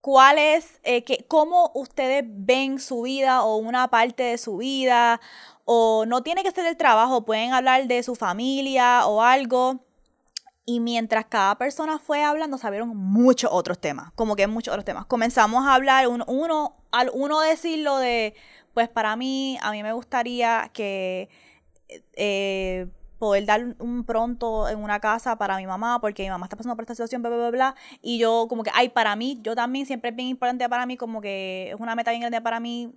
¿cuál 0.01 0.37
es, 0.37 0.79
eh, 0.83 1.03
que, 1.03 1.25
cómo 1.27 1.71
ustedes 1.73 2.23
ven 2.27 2.79
su 2.79 3.03
vida 3.03 3.43
o 3.43 3.57
una 3.57 3.87
parte 3.89 4.23
de 4.23 4.37
su 4.37 4.57
vida? 4.57 5.19
O 5.65 6.05
no 6.05 6.23
tiene 6.23 6.43
que 6.43 6.51
ser 6.51 6.65
el 6.67 6.77
trabajo, 6.77 7.25
pueden 7.25 7.53
hablar 7.53 7.87
de 7.87 8.03
su 8.03 8.15
familia 8.15 9.07
o 9.07 9.21
algo. 9.21 9.79
Y 10.65 10.79
mientras 10.79 11.25
cada 11.25 11.57
persona 11.57 11.99
fue 11.99 12.23
hablando, 12.23 12.57
sabieron 12.57 12.95
muchos 12.95 13.49
otros 13.51 13.79
temas, 13.79 14.13
como 14.13 14.35
que 14.35 14.47
muchos 14.47 14.71
otros 14.71 14.85
temas. 14.85 15.05
Comenzamos 15.05 15.65
a 15.65 15.73
hablar, 15.73 16.07
uno, 16.07 16.23
uno 16.27 16.75
al 16.91 17.09
uno 17.13 17.41
decir 17.41 17.79
lo 17.79 17.97
de, 17.97 18.33
pues 18.73 18.89
para 18.89 19.15
mí, 19.15 19.57
a 19.61 19.71
mí 19.71 19.83
me 19.83 19.93
gustaría 19.93 20.69
que 20.73 21.29
eh, 22.13 22.87
poder 23.19 23.45
dar 23.45 23.75
un 23.79 24.03
pronto 24.03 24.67
en 24.67 24.79
una 24.79 24.99
casa 24.99 25.37
para 25.37 25.57
mi 25.57 25.65
mamá, 25.65 26.01
porque 26.01 26.23
mi 26.23 26.29
mamá 26.29 26.45
está 26.45 26.57
pasando 26.57 26.75
por 26.75 26.83
esta 26.83 26.95
situación, 26.95 27.21
bla, 27.21 27.29
bla, 27.29 27.39
bla, 27.39 27.51
bla. 27.51 27.75
Y 28.01 28.17
yo 28.17 28.47
como 28.49 28.63
que, 28.63 28.71
ay, 28.73 28.89
para 28.89 29.15
mí, 29.15 29.39
yo 29.41 29.55
también 29.55 29.85
siempre 29.85 30.09
es 30.09 30.15
bien 30.15 30.27
importante 30.27 30.67
para 30.67 30.85
mí, 30.85 30.97
como 30.97 31.21
que 31.21 31.71
es 31.71 31.79
una 31.79 31.95
meta 31.95 32.11
bien 32.11 32.21
grande 32.21 32.41
para 32.41 32.59
mí 32.59 32.93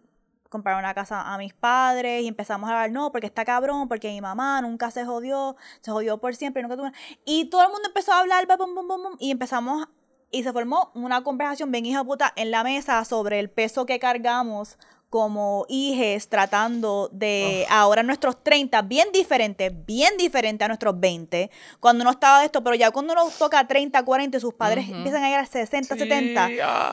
comprar 0.49 0.79
una 0.79 0.95
casa 0.95 1.33
a 1.33 1.39
mis 1.39 1.55
padres 1.55 2.23
y 2.23 2.29
empezamos 2.29 2.69
a 2.69 2.73
hablar, 2.73 2.91
no, 2.91 3.13
porque 3.13 3.27
está 3.27 3.45
cabrón, 3.45 3.89
porque 3.89 4.09
mi 4.11 4.21
mamá 4.21 4.61
nunca 4.63 4.91
se 4.91 5.05
jodió, 5.05 5.57
se 5.81 5.91
jodió 5.91 6.19
por 6.19 6.35
siempre, 6.35 6.63
nunca 6.63 6.77
tuvo... 6.77 6.91
Y 7.25 7.47
todo 7.47 7.63
el 7.63 7.69
mundo 7.69 7.87
empezó 7.87 8.13
a 8.13 8.21
hablar, 8.21 8.47
bum, 8.59 8.75
bum, 8.75 8.89
bum, 8.89 9.17
y 9.19 9.31
empezamos, 9.31 9.87
y 10.31 10.43
se 10.43 10.53
formó 10.53 10.91
una 10.95 11.23
conversación 11.23 11.71
bien 11.71 11.87
hija 11.87 12.03
puta 12.05 12.33
en 12.37 12.51
la 12.51 12.65
mesa 12.65 13.05
sobre 13.05 13.39
el 13.39 13.51
peso 13.51 13.87
que 13.87 13.99
cargamos 13.99 14.79
como 15.11 15.67
hijes 15.69 16.29
tratando 16.29 17.09
de 17.13 17.67
ahora 17.71 18.03
nuestros 18.03 18.43
30, 18.43 18.83
bien 18.83 19.09
diferente, 19.13 19.71
bien 19.71 20.17
diferente 20.17 20.65
a 20.65 20.69
nuestros 20.69 20.99
20, 20.99 21.51
cuando 21.81 22.03
uno 22.03 22.11
estaba 22.11 22.41
de 22.41 22.47
esto, 22.47 22.63
pero 22.65 22.75
ya 22.75 22.91
cuando 22.91 23.13
uno 23.13 23.29
toca 23.39 23.67
30, 23.67 24.05
40 24.05 24.37
y 24.37 24.41
sus 24.41 24.55
padres 24.55 24.89
empiezan 24.89 25.23
a 25.23 25.27
llegar 25.27 25.45
a 25.45 25.47
60, 25.47 25.97
70, 25.97 26.51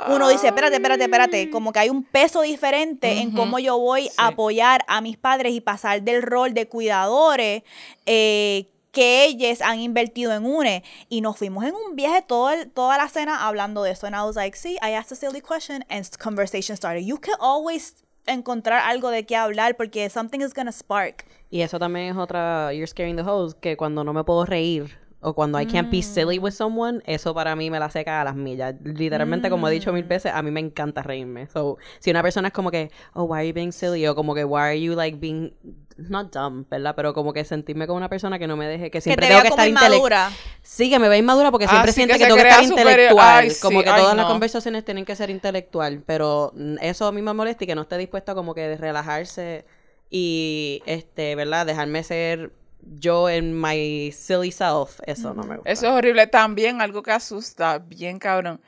uno 0.09 0.30
dice, 0.30 0.47
espérate, 0.47 0.76
espérate, 0.76 1.03
espérate, 1.03 1.49
como 1.49 1.72
que 1.72 1.80
hay 1.80 1.89
un 1.89 2.03
peso 2.03 2.41
diferente 2.41 3.20
en 3.20 3.32
cómo 3.32 3.59
yo 3.59 3.78
voy 3.78 4.09
a 4.18 4.28
apoyar 4.28 4.86
a 4.88 5.01
mis 5.01 5.18
padres 5.18 5.53
y 5.53 5.61
pasar 5.61 6.01
del 6.03 6.22
rol 6.22 6.53
de 6.53 6.68
cuidadores 6.68 7.64
eh, 8.05 8.72
que 8.94 9.26
ellos 9.26 9.60
han 9.62 9.80
invertido 9.80 10.32
en 10.32 10.46
UNE. 10.46 10.84
Y 11.10 11.20
nos 11.20 11.36
fuimos 11.36 11.66
en 11.66 11.76
un 11.76 11.98
viaje 11.98 12.22
todo 12.22 12.52
toda 12.74 12.98
la 12.98 13.10
cena 13.10 13.46
hablando 13.46 13.84
de 13.84 13.91
eso. 13.91 14.08
And 14.08 14.16
I 14.16 14.22
was 14.22 14.38
like, 14.38 14.56
see, 14.56 14.78
I 14.82 14.94
asked 14.94 15.12
a 15.12 15.16
silly 15.16 15.41
question 15.41 15.84
and 15.89 16.08
conversation 16.18 16.78
started. 16.78 17.04
You 17.04 17.18
can 17.20 17.36
always 17.41 17.96
encontrar 18.26 18.80
algo 18.80 19.10
de 19.10 19.26
qué 19.26 19.36
hablar 19.36 19.76
porque 19.76 20.10
something 20.10 20.39
is 20.39 20.54
gonna 20.54 20.72
spark. 20.72 21.26
Y 21.50 21.62
eso 21.62 21.78
también 21.78 22.10
es 22.10 22.18
otra, 22.18 22.74
you're 22.74 22.88
scaring 22.88 23.16
the 23.16 23.24
host, 23.24 23.60
que 23.60 23.76
cuando 23.76 24.04
no 24.04 24.14
me 24.14 24.24
puedo 24.24 24.46
reír 24.46 24.98
o 25.24 25.34
cuando 25.34 25.59
I 25.59 25.65
can't 25.65 25.89
be 25.89 25.99
mm. 25.99 26.03
silly 26.03 26.39
with 26.39 26.51
someone, 26.51 27.01
eso 27.05 27.34
para 27.34 27.55
mí 27.55 27.69
me 27.69 27.80
la 27.80 27.89
seca 27.89 28.21
a 28.21 28.24
las 28.24 28.36
millas. 28.36 28.76
Literalmente, 28.84 29.49
como 29.49 29.67
he 29.67 29.71
dicho 29.71 29.91
mil 29.93 30.05
mm. 30.05 30.07
veces, 30.07 30.34
a 30.34 30.41
mí 30.41 30.51
me 30.51 30.59
encanta 30.59 31.01
reírme. 31.01 31.47
So, 31.47 31.78
si 31.99 32.11
una 32.11 32.21
persona 32.21 32.49
es 32.49 32.53
como 32.53 32.69
que, 32.71 32.91
oh, 33.13 33.24
why 33.24 33.39
are 33.39 33.47
you 33.47 33.53
being 33.53 33.71
silly? 33.71 34.05
O 34.07 34.15
como 34.15 34.36
que, 34.36 34.43
why 34.43 34.61
are 34.61 34.82
you 34.82 34.93
like 34.93 35.17
being 35.17 35.53
not 35.97 36.34
dumb, 36.34 36.65
¿verdad? 36.69 36.95
Pero 36.95 37.13
como 37.13 37.34
que 37.34 37.45
sentirme 37.45 37.88
con 37.88 37.95
una 37.95 38.09
persona 38.09 38.39
que 38.39 38.47
no 38.47 38.57
me 38.57 38.67
deje, 38.67 38.91
que 38.91 39.01
siempre 39.01 39.28
tengo 39.28 39.41
que 39.41 39.47
estar 39.47 39.67
intelectual. 39.67 40.34
Sí, 40.61 40.89
que 40.89 40.99
me 40.99 41.09
ve 41.09 41.17
inmadura 41.17 41.51
porque 41.51 41.67
siempre 41.67 41.91
ah, 41.91 41.93
siente 41.93 42.17
que, 42.17 42.26
tengo 42.26 42.36
que 42.36 42.41
estar 42.41 42.63
intelectual. 42.63 43.51
como 43.61 43.84
que 43.84 43.89
todas 43.89 44.15
las 44.15 44.26
conversaciones 44.26 44.84
tienen 44.84 45.05
que 45.05 45.15
ser 45.15 45.30
intelectual. 45.30 46.03
Pero 46.05 46.53
eso 46.82 47.07
a 47.07 47.11
mí 47.11 47.21
me 47.21 47.34
molesta 47.34 47.63
y 47.63 47.67
que 47.67 47.76
no 47.76 47.84
esté 47.84 47.97
dispuesto 47.97 48.36
como 48.36 48.53
que 48.53 48.67
de 48.67 48.78
relajarse 48.78 49.65
y, 50.09 50.82
este, 50.86 51.36
¿verdad? 51.36 51.65
Dejarme 51.65 52.03
ser 52.03 52.51
yo 52.86 53.29
en 53.29 53.59
my 53.59 54.11
silly 54.11 54.51
self. 54.51 54.99
Eso 55.05 55.34
no 55.34 55.43
me 55.43 55.55
gusta. 55.57 55.71
Eso 55.71 55.88
es 55.88 55.93
horrible. 55.93 56.27
También 56.27 56.81
algo 56.81 57.03
que 57.03 57.11
asusta, 57.11 57.79
bien 57.79 58.19
cabrón. 58.19 58.61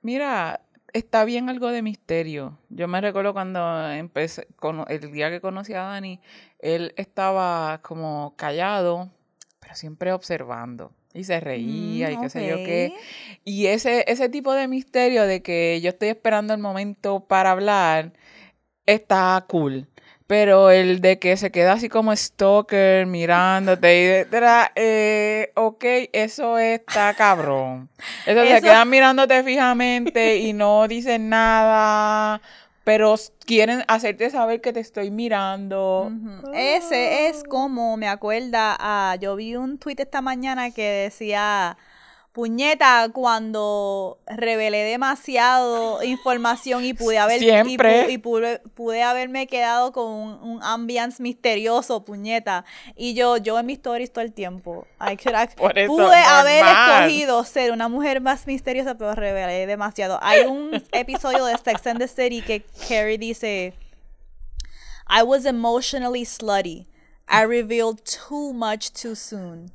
Mira, 0.00 0.60
está 0.92 1.24
bien 1.24 1.48
algo 1.48 1.68
de 1.68 1.82
misterio. 1.82 2.58
Yo 2.68 2.88
me 2.88 3.00
recuerdo 3.00 3.32
cuando 3.32 3.90
empecé, 3.90 4.46
con, 4.56 4.84
el 4.88 5.12
día 5.12 5.30
que 5.30 5.40
conocí 5.40 5.74
a 5.74 5.82
Dani, 5.82 6.20
él 6.58 6.92
estaba 6.96 7.80
como 7.82 8.34
callado, 8.36 9.10
pero 9.60 9.74
siempre 9.74 10.12
observando. 10.12 10.92
Y 11.14 11.24
se 11.24 11.40
reía 11.40 12.10
y 12.10 12.16
qué 12.16 12.30
sé 12.30 12.48
yo 12.48 12.56
qué. 12.56 12.94
Y 13.44 13.66
ese, 13.66 14.04
ese 14.08 14.30
tipo 14.30 14.54
de 14.54 14.66
misterio 14.66 15.24
de 15.24 15.42
que 15.42 15.78
yo 15.82 15.90
estoy 15.90 16.08
esperando 16.08 16.54
el 16.54 16.60
momento 16.60 17.20
para 17.20 17.50
hablar, 17.50 18.12
está 18.86 19.44
cool. 19.46 19.88
Pero 20.32 20.70
el 20.70 21.02
de 21.02 21.18
que 21.18 21.36
se 21.36 21.52
queda 21.52 21.74
así 21.74 21.90
como 21.90 22.16
stalker 22.16 23.04
mirándote 23.04 24.00
y 24.00 24.06
detrás, 24.06 24.70
eh, 24.76 25.52
ok, 25.54 25.84
eso 26.10 26.56
está 26.56 27.12
cabrón. 27.12 27.90
Eso, 28.24 28.42
se 28.42 28.62
quedan 28.62 28.88
mirándote 28.88 29.42
fijamente 29.42 30.38
y 30.38 30.54
no 30.54 30.88
dicen 30.88 31.28
nada, 31.28 32.40
pero 32.82 33.14
quieren 33.44 33.84
hacerte 33.88 34.30
saber 34.30 34.62
que 34.62 34.72
te 34.72 34.80
estoy 34.80 35.10
mirando. 35.10 36.10
Ese 36.54 37.28
es 37.28 37.44
como 37.44 37.98
me 37.98 38.08
acuerda 38.08 38.74
a, 38.80 39.16
yo 39.16 39.36
vi 39.36 39.56
un 39.56 39.76
tweet 39.76 39.96
esta 39.98 40.22
mañana 40.22 40.70
que 40.70 41.10
decía 41.10 41.76
puñeta, 42.32 43.10
cuando 43.12 44.18
revelé 44.26 44.84
demasiado 44.84 46.02
información 46.02 46.84
y 46.84 46.94
pude 46.94 47.18
haber 47.18 47.42
y, 47.42 48.18
pude, 48.18 49.02
haberme 49.02 49.46
quedado 49.46 49.92
con 49.92 50.06
un, 50.06 50.60
ambiance 50.62 51.22
misterioso, 51.22 52.04
puñeta. 52.04 52.64
Y 52.96 53.14
yo, 53.14 53.36
yo 53.36 53.58
en 53.58 53.66
mis 53.66 53.78
stories 53.78 54.12
todo 54.12 54.24
el 54.24 54.32
tiempo. 54.32 54.86
pude 55.86 56.16
haber 56.16 56.64
escogido 56.64 57.44
ser 57.44 57.70
una 57.70 57.88
mujer 57.88 58.20
más 58.20 58.46
misteriosa, 58.46 58.96
pero 58.96 59.14
revelé 59.14 59.66
demasiado. 59.66 60.18
Hay 60.22 60.46
un 60.46 60.82
episodio 60.92 61.44
de 61.44 61.56
Sex 61.58 61.86
and 61.86 62.00
the 62.00 62.08
City 62.08 62.40
que 62.40 62.64
Carrie 62.88 63.18
dice, 63.18 63.74
I 65.08 65.22
was 65.22 65.44
emotionally 65.44 66.24
slutty. 66.24 66.86
I 67.28 67.42
revealed 67.42 68.00
too 68.04 68.52
much 68.52 68.92
too 68.92 69.14
soon. 69.14 69.70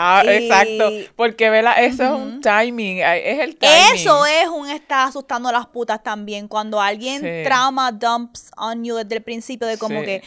Ah, 0.00 0.22
exacto. 0.24 0.92
Porque, 1.16 1.50
vela, 1.50 1.72
eso 1.72 2.04
es 2.04 2.10
un 2.10 2.40
timing. 2.40 2.98
Es 2.98 3.40
el 3.40 3.56
timing. 3.56 3.94
Eso 3.94 4.24
es 4.26 4.46
un 4.46 4.70
estar 4.70 5.08
asustando 5.08 5.48
a 5.48 5.52
las 5.52 5.66
putas 5.66 6.00
también. 6.04 6.46
Cuando 6.46 6.80
alguien 6.80 7.42
trauma 7.42 7.90
dumps 7.90 8.52
on 8.56 8.84
you 8.84 8.94
desde 8.94 9.16
el 9.16 9.22
principio, 9.22 9.66
de 9.66 9.76
como 9.76 10.02
que 10.02 10.22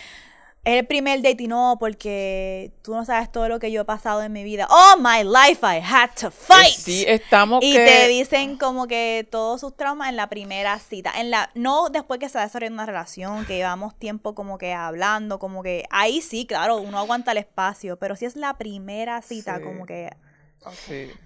es 0.63 0.77
el 0.77 0.85
primer 0.85 1.23
date 1.23 1.43
y 1.43 1.47
no, 1.47 1.77
porque 1.79 2.71
tú 2.83 2.93
no 2.93 3.03
sabes 3.03 3.31
todo 3.31 3.49
lo 3.49 3.57
que 3.57 3.71
yo 3.71 3.81
he 3.81 3.85
pasado 3.85 4.21
en 4.21 4.31
mi 4.31 4.43
vida. 4.43 4.67
All 4.69 5.01
my 5.01 5.23
life 5.23 5.61
I 5.63 5.81
had 5.83 6.11
to 6.21 6.29
fight. 6.29 6.75
Sí, 6.75 7.03
estamos 7.07 7.63
Y 7.63 7.73
te 7.73 8.07
dicen 8.07 8.57
como 8.57 8.85
que 8.87 9.27
todos 9.31 9.61
sus 9.61 9.75
traumas 9.75 10.09
en 10.09 10.17
la 10.17 10.29
primera 10.29 10.77
cita. 10.77 11.13
En 11.19 11.31
la, 11.31 11.49
no 11.55 11.89
después 11.89 12.19
que 12.19 12.29
se 12.29 12.37
ha 12.37 12.43
desarrollado 12.43 12.75
una 12.75 12.85
relación, 12.85 13.43
que 13.45 13.55
llevamos 13.55 13.95
tiempo 13.95 14.35
como 14.35 14.59
que 14.59 14.71
hablando, 14.71 15.39
como 15.39 15.63
que 15.63 15.85
ahí 15.89 16.21
sí, 16.21 16.45
claro, 16.45 16.77
uno 16.77 16.99
aguanta 16.99 17.31
el 17.31 17.39
espacio, 17.39 17.97
pero 17.97 18.15
si 18.15 18.25
es 18.25 18.35
la 18.35 18.59
primera 18.59 19.23
cita, 19.23 19.61
como 19.61 19.87
que... 19.87 20.11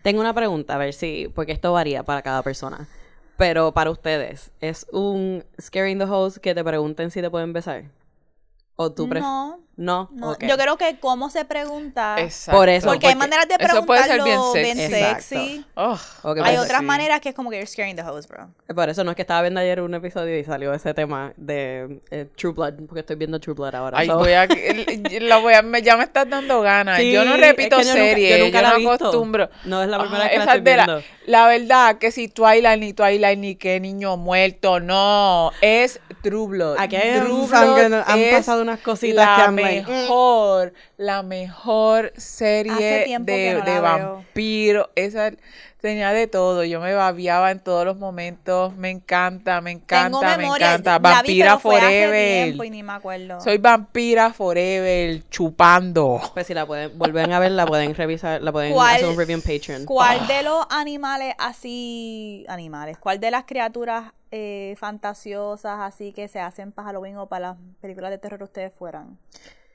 Tengo 0.01 0.21
una 0.21 0.33
pregunta, 0.33 0.75
a 0.75 0.77
ver 0.77 0.93
si, 0.93 1.27
porque 1.35 1.51
esto 1.51 1.73
varía 1.73 2.03
para 2.03 2.21
cada 2.21 2.41
persona. 2.41 2.87
Pero 3.35 3.73
para 3.73 3.89
ustedes, 3.89 4.51
¿es 4.61 4.87
un 4.93 5.43
scaring 5.59 5.99
the 5.99 6.05
host 6.05 6.37
que 6.37 6.55
te 6.55 6.63
pregunten 6.63 7.11
si 7.11 7.21
te 7.21 7.29
pueden 7.29 7.51
besar? 7.51 7.83
¿O 8.75 8.91
tú 8.91 9.07
prefieres? 9.09 9.64
No, 9.77 10.09
no. 10.13 10.37
Yo 10.39 10.57
creo 10.57 10.77
que 10.77 10.97
cómo 10.99 11.29
se 11.29 11.43
pregunta. 11.43 12.15
Exacto. 12.19 12.57
Por 12.57 12.69
eso, 12.69 12.87
porque 12.87 13.07
hay 13.07 13.15
maneras 13.15 13.45
de 13.47 13.55
eso 13.59 13.85
puede 13.85 14.03
ser 14.03 14.21
preguntarlo 14.21 14.53
bien 14.53 14.77
bien 14.77 14.89
sexy. 14.89 15.35
sexy. 15.35 15.65
Oh, 15.75 15.97
Ok, 16.23 16.39
Hay 16.43 16.55
otras 16.57 16.79
sí. 16.79 16.85
maneras 16.85 17.19
que 17.19 17.29
es 17.29 17.35
como 17.35 17.49
que 17.49 17.57
you're 17.57 17.67
scaring 17.67 17.95
the 17.95 18.01
host, 18.03 18.29
bro. 18.29 18.47
Por 18.73 18.87
eso 18.89 19.03
no 19.03 19.11
es 19.11 19.15
que 19.15 19.23
estaba 19.23 19.41
viendo 19.41 19.59
ayer 19.59 19.81
un 19.81 19.93
episodio 19.93 20.37
y 20.39 20.43
salió 20.45 20.73
ese 20.73 20.93
tema 20.93 21.33
de 21.35 21.99
eh, 22.09 22.25
True 22.37 22.53
Blood, 22.53 22.73
porque 22.87 23.01
estoy 23.01 23.17
viendo 23.17 23.39
True 23.39 23.53
Blood 23.53 23.75
ahora. 23.75 23.97
Ay, 23.99 24.07
so- 24.07 24.17
voy 24.17 24.31
a, 24.31 24.43
el- 24.45 25.27
la 25.27 25.37
voy 25.39 25.53
a, 25.53 25.61
me- 25.61 25.81
ya 25.81 25.97
me 25.97 26.05
estás 26.05 26.29
dando 26.29 26.61
ganas. 26.61 26.97
Sí, 26.99 27.11
yo 27.11 27.25
no 27.25 27.35
es 27.35 27.41
repito 27.41 27.77
yo 27.81 27.83
nunca- 27.83 27.93
series, 27.93 28.29
yo 28.31 28.37
yo, 28.37 28.45
nunca 28.45 28.61
la 28.61 28.69
no 28.71 28.77
visto. 28.77 28.93
acostumbro. 28.93 29.49
No 29.65 29.83
es 29.83 29.89
la 29.89 29.99
primera 29.99 30.19
Ajá, 30.25 30.29
que 30.29 30.37
la 30.37 30.43
estoy 30.45 30.57
es 30.59 30.63
de 30.63 30.77
la- 30.77 30.85
viendo. 30.85 31.03
La, 31.25 31.47
verdad 31.47 31.97
que 31.97 32.11
si 32.11 32.27
Twilight 32.29 32.79
ni 32.79 32.93
Twilight 32.93 33.39
ni 33.39 33.55
qué 33.55 33.79
niño 33.79 34.15
muerto, 34.15 34.79
no, 34.79 35.51
es 35.61 35.99
True 36.21 36.47
Blood. 36.47 36.77
Aquí 36.79 36.95
hay 36.95 37.19
True 37.19 37.45
Blood 37.47 37.93
han 38.07 38.19
es 38.19 38.33
pasado 38.35 38.61
unas 38.61 38.79
cositas 38.79 39.25
la 39.39 39.45
que 39.45 39.51
mm. 39.51 39.55
Mejor, 39.65 40.73
la 40.97 41.23
mejor 41.23 42.13
serie 42.17 42.73
de, 42.75 43.19
no 43.19 43.25
de 43.25 43.53
la 43.81 43.95
veo. 43.95 44.13
vampiro. 44.15 44.89
Esa 44.95 45.31
tenía 45.81 46.13
de 46.13 46.25
todo. 46.27 46.63
Yo 46.63 46.79
me 46.79 46.93
babiaba 46.95 47.51
en 47.51 47.59
todos 47.59 47.85
los 47.85 47.97
momentos. 47.97 48.75
Me 48.75 48.89
encanta, 48.89 49.61
me 49.61 49.71
encanta, 49.71 50.05
Tengo 50.05 50.21
me 50.21 50.37
memoria. 50.37 50.67
encanta. 50.75 50.97
vi, 50.97 51.03
Vampira 51.03 51.59
forever. 51.59 52.43
tiempo 52.45 52.63
y 52.63 52.69
ni 52.71 52.81
me 52.83 52.93
acuerdo. 52.93 53.39
Soy 53.41 53.57
vampira 53.59 54.33
forever, 54.33 55.21
chupando. 55.29 56.19
Pues 56.33 56.47
si 56.47 56.53
la 56.53 56.65
pueden, 56.65 56.97
vuelven 56.97 57.31
a 57.33 57.39
ver, 57.39 57.51
la 57.51 57.65
pueden 57.67 57.93
revisar, 57.93 58.41
la 58.41 58.51
pueden 58.51 58.73
¿Cuál- 58.73 58.95
hacer 58.95 59.07
un 59.09 59.17
review 59.17 59.37
en 59.37 59.41
Patreon. 59.41 59.85
¿Cuál 59.85 60.25
de 60.27 60.41
los 60.43 60.65
animales 60.69 61.35
así, 61.37 62.45
animales, 62.47 62.97
cuál 62.97 63.19
de 63.19 63.31
las 63.31 63.43
criaturas 63.45 64.11
eh, 64.37 64.75
fantasiosas 64.77 65.79
así 65.79 66.11
que 66.11 66.27
se 66.27 66.41
hacen 66.41 66.73
para 66.73 66.87
Halloween 66.87 67.15
o 67.15 67.27
para 67.29 67.49
las 67.51 67.57
películas 67.79 68.11
de 68.11 68.17
terror 68.17 68.43
ustedes 68.43 68.73
fueran? 68.73 69.17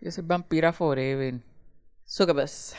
Yo 0.03 0.11
soy 0.11 0.23
vampira 0.23 0.71
forever. 0.73 1.41
Succubus. 2.05 2.75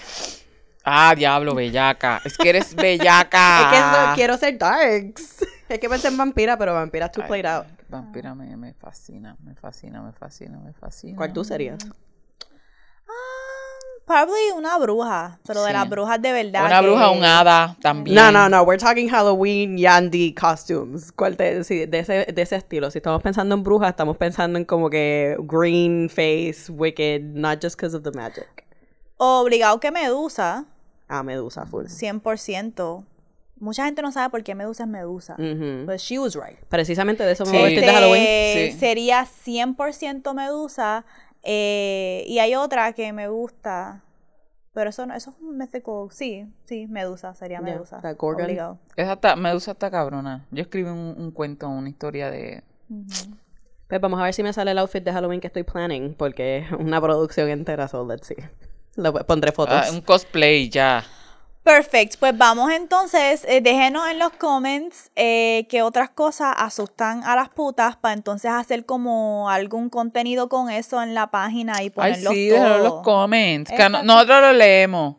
Ah, 0.84 1.14
diablo, 1.16 1.56
bellaca. 1.56 2.22
Es 2.24 2.38
que 2.38 2.50
eres 2.50 2.76
bellaca. 2.76 3.62
Es 3.62 3.68
que 3.72 3.78
eso- 3.80 4.16
quiero 4.16 4.38
ser 4.38 4.58
darks. 4.60 5.44
Es 5.70 5.80
que 5.80 5.90
pensé 5.90 6.10
en 6.10 6.18
vampira, 6.18 6.56
pero 6.58 6.74
vampira 6.76 7.08
es 7.08 7.12
too 7.14 7.22
Ay, 7.24 7.28
played 7.28 7.46
out. 7.46 7.66
Vampira 7.90 8.36
me, 8.36 8.56
me 8.58 8.74
fascina, 8.74 9.36
me 9.44 9.56
fascina, 9.56 10.02
me 10.04 10.12
fascina, 10.12 10.60
me 10.60 10.74
fascina. 10.74 11.18
¿Cuál 11.18 11.34
tú 11.34 11.44
serías? 11.44 11.80
Probably 14.12 14.52
una 14.58 14.78
bruja, 14.78 15.40
pero 15.48 15.62
de 15.64 15.68
Sí. 15.70 15.74
las 15.74 15.90
brujas 15.90 16.22
de 16.22 16.32
verdad. 16.34 16.66
Una 16.66 16.82
que- 16.82 16.86
bruja, 16.88 17.10
un 17.12 17.24
hada 17.24 17.78
también. 17.82 18.16
No, 18.16 18.32
no, 18.32 18.50
no. 18.50 18.64
We're 18.64 18.78
talking 18.78 19.08
Halloween 19.10 19.78
Yandy 19.78 20.34
costumes. 20.34 21.12
¿Cuál 21.14 21.38
te, 21.38 21.64
sí, 21.64 21.86
de, 21.86 22.00
ese, 22.00 22.14
de 22.34 22.42
ese 22.42 22.58
estilo. 22.58 22.92
Si 22.92 22.98
estamos 22.98 23.22
pensando 23.22 23.56
en 23.56 23.64
brujas, 23.64 23.90
estamos 23.92 24.18
pensando 24.18 24.60
en 24.60 24.66
como 24.66 24.90
que 24.90 25.38
green 25.40 26.10
face, 26.10 26.70
wicked, 26.70 27.22
not 27.22 27.62
just 27.64 27.78
because 27.78 27.96
of 27.96 28.04
the 28.04 28.12
magic. 28.12 28.66
Obligado 29.18 29.80
que 29.80 29.92
Medusa, 29.92 30.66
Ah, 31.08 31.24
Medusa, 31.24 31.66
full. 31.66 31.86
100%. 31.88 33.06
Mucha 33.60 33.86
gente 33.86 34.02
no 34.02 34.12
sabe 34.12 34.30
por 34.30 34.44
qué 34.44 34.56
Medusa 34.56 34.84
es 34.84 34.90
Medusa. 34.90 35.36
Ujú. 35.38 35.86
But 35.86 35.98
she 36.00 36.18
was 36.18 36.36
right. 36.36 36.58
Precisamente 36.70 37.24
de 37.24 37.34
eso 37.34 37.46
me 37.46 37.52
Sí. 37.52 37.58
voy 37.58 37.62
a 37.64 37.66
vestir 37.68 37.86
de 37.86 37.92
Halloween. 37.94 38.24
Este, 38.24 38.72
Sí. 38.74 38.80
Sería 38.80 39.26
100% 39.26 40.34
Medusa. 40.34 41.06
Eh, 41.44 42.24
y 42.28 42.40
hay 42.40 42.56
otra 42.56 42.94
que 42.94 43.14
me 43.14 43.28
gusta. 43.28 44.04
Pero 44.74 44.90
eso 44.90 45.06
no, 45.06 45.14
eso 45.14 45.32
es 45.32 45.36
un 45.42 45.58
mythical. 45.58 46.08
Sí, 46.12 46.46
sí, 46.64 46.88
Medusa, 46.88 47.36
sería 47.36 47.58
Yeah, 47.60 47.74
Medusa. 47.74 48.00
that 48.02 48.16
Gorgon. 48.18 48.46
obligado. 48.46 48.80
Esa 48.96 49.14
está, 49.14 49.36
Medusa 49.36 49.72
está 49.72 49.92
cabrona. 49.92 50.46
Yo 50.52 50.62
escribí 50.62 50.90
un, 50.90 51.14
un 51.18 51.32
cuento, 51.32 51.68
una 51.68 51.90
historia 51.90 52.32
de... 52.32 52.64
Pues 53.90 54.00
vamos 54.00 54.20
a 54.22 54.24
ver 54.24 54.34
si 54.34 54.44
me 54.44 54.54
sale 54.54 54.72
el 54.72 54.78
outfit 54.78 55.04
de 55.04 55.12
Halloween 55.12 55.42
que 55.42 55.48
estoy 55.48 55.64
planning, 55.64 56.14
porque 56.14 56.60
es 56.60 56.72
una 56.72 57.02
producción 57.02 57.50
entera, 57.50 57.90
so 57.90 58.06
let's 58.08 58.28
see. 58.28 58.38
Lo, 58.96 59.14
pondré 59.26 59.52
fotos. 59.52 59.76
ah, 59.76 59.92
un 59.92 60.00
cosplay 60.02 60.70
ya. 60.70 61.04
Perfect. 61.64 62.18
Pues 62.20 62.36
vamos 62.38 62.72
entonces, 62.72 63.46
eh, 63.48 63.62
déjenos 63.62 64.08
en 64.10 64.18
los 64.18 64.32
comments 64.32 65.12
eh, 65.16 65.68
qué 65.70 65.84
otras 65.84 66.10
cosas 66.10 66.56
asustan 66.58 67.24
a 67.24 67.36
las 67.36 67.50
putas 67.50 67.96
para 67.98 68.16
entonces 68.16 68.50
hacer 68.52 68.86
como 68.86 69.48
algún 69.50 69.90
contenido 69.90 70.50
con 70.50 70.72
eso 70.72 71.04
en 71.04 71.14
la 71.14 71.28
página 71.30 71.74
y 71.82 71.86
Ay, 71.86 71.90
ponerlos 71.92 72.34
sí, 72.34 72.50
déjalo 72.50 72.76
en 72.78 72.84
los 72.84 72.90
todos. 72.94 73.04
comments. 73.04 73.72
Que 73.72 73.90
nosotros 73.90 74.42
lo 74.42 74.54
leemos. 74.54 75.16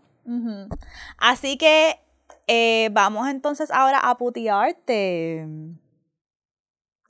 Así 1.18 1.56
que 1.56 2.00
eh, 2.48 2.88
vamos 2.92 3.28
entonces 3.28 3.70
ahora 3.70 3.98
a 4.00 4.16
putearte. 4.18 5.46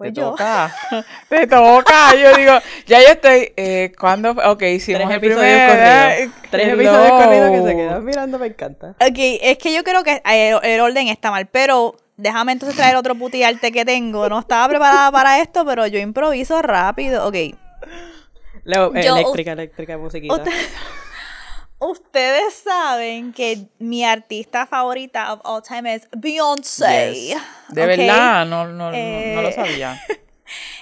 Pues 0.03 0.15
Te 0.15 0.21
yo. 0.21 0.31
toca. 0.31 0.75
Te 1.29 1.47
toca. 1.47 2.15
Yo 2.17 2.37
digo, 2.37 2.53
ya 2.87 3.01
yo 3.01 3.09
estoy. 3.09 3.53
Eh, 3.57 3.93
¿Cuándo? 3.99 4.33
Ok, 4.33 4.63
hicimos 4.63 5.03
Tres 5.03 5.15
el 5.15 5.21
primer. 5.21 5.45
eh, 5.45 6.31
Tres 6.51 6.69
hello. 6.69 6.75
episodios 6.81 7.11
corridos 7.13 7.51
que 7.51 7.63
se 7.71 7.77
quedan 7.77 8.05
mirando, 8.05 8.39
me 8.39 8.47
encanta. 8.49 8.89
Ok, 9.01 9.19
es 9.41 9.59
que 9.59 9.73
yo 9.75 9.85
creo 9.85 10.03
que 10.03 10.21
el, 10.25 10.59
el 10.63 10.81
orden 10.81 11.09
está 11.09 11.31
mal, 11.31 11.47
pero 11.47 11.97
déjame 12.17 12.53
entonces 12.53 12.77
traer 12.77 12.97
otro 12.97 13.15
putearte 13.15 13.73
que 13.73 13.85
tengo. 13.85 14.29
No 14.29 14.39
estaba 14.41 14.69
preparada 14.69 15.11
para 15.13 15.41
esto, 15.41 15.65
pero 15.65 15.87
yo 15.87 15.99
improviso 15.99 16.61
rápido. 16.63 17.27
Ok. 17.27 17.35
Eh, 17.35 17.55
Yo- 18.65 19.17
eléctrica, 19.17 19.53
eléctrica, 19.53 19.99
musiquita. 19.99 20.45
Usted- 21.83 22.03
Ustedes 22.13 22.55
saben 22.55 23.33
que 23.33 23.67
mi 23.79 24.05
artista 24.05 24.67
favorita 24.67 25.33
of 25.33 25.41
all 25.45 25.63
time 25.63 25.95
es 25.95 26.09
Beyoncé. 26.17 27.15
Yes. 27.15 27.37
De 27.71 27.87
verdad, 27.87 28.47
no, 28.47 28.67
no, 28.67 28.75
no- 28.75 28.91
no 28.91 28.97
Eh, 28.97 29.39
lo 29.43 29.53
sabía. 29.53 30.01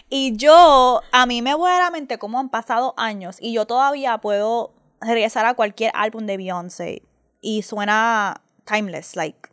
Y 0.08 0.36
yo, 0.36 1.00
a 1.12 1.26
mí 1.26 1.40
me 1.42 1.54
vuela 1.54 1.76
a 1.76 1.80
la 1.84 1.90
mente 1.92 2.18
cómo 2.18 2.40
han 2.40 2.48
pasado 2.48 2.94
años 2.96 3.36
y 3.40 3.52
yo 3.52 3.66
todavía 3.66 4.18
puedo 4.18 4.72
regresar 5.00 5.46
a 5.46 5.54
cualquier 5.54 5.92
álbum 5.94 6.26
de 6.26 6.36
Beyoncé 6.36 7.02
y 7.40 7.62
suena 7.62 8.42
timeless, 8.64 9.14
like. 9.14 9.48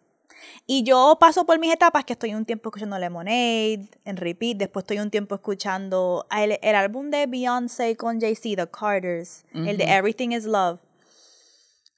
Y 0.66 0.82
yo 0.84 1.18
paso 1.20 1.46
por 1.46 1.60
mis 1.60 1.72
etapas 1.72 2.04
que 2.06 2.14
estoy 2.14 2.34
un 2.34 2.46
tiempo 2.46 2.70
escuchando 2.70 2.98
Lemonade 2.98 3.88
en 4.06 4.18
repeat, 4.18 4.58
después 4.58 4.84
estoy 4.84 4.98
un 5.00 5.12
tiempo 5.12 5.36
escuchando 5.36 6.26
el, 6.36 6.58
el 6.64 6.76
álbum 6.76 7.12
de 7.12 7.28
Beyoncé 7.28 7.96
con 7.96 8.20
Jay-Z, 8.20 8.56
The 8.64 8.72
Carters, 8.72 9.46
el 9.54 9.78
de. 9.78 9.84
Everything 9.84 10.32
is 10.32 10.46
Love. 10.46 10.80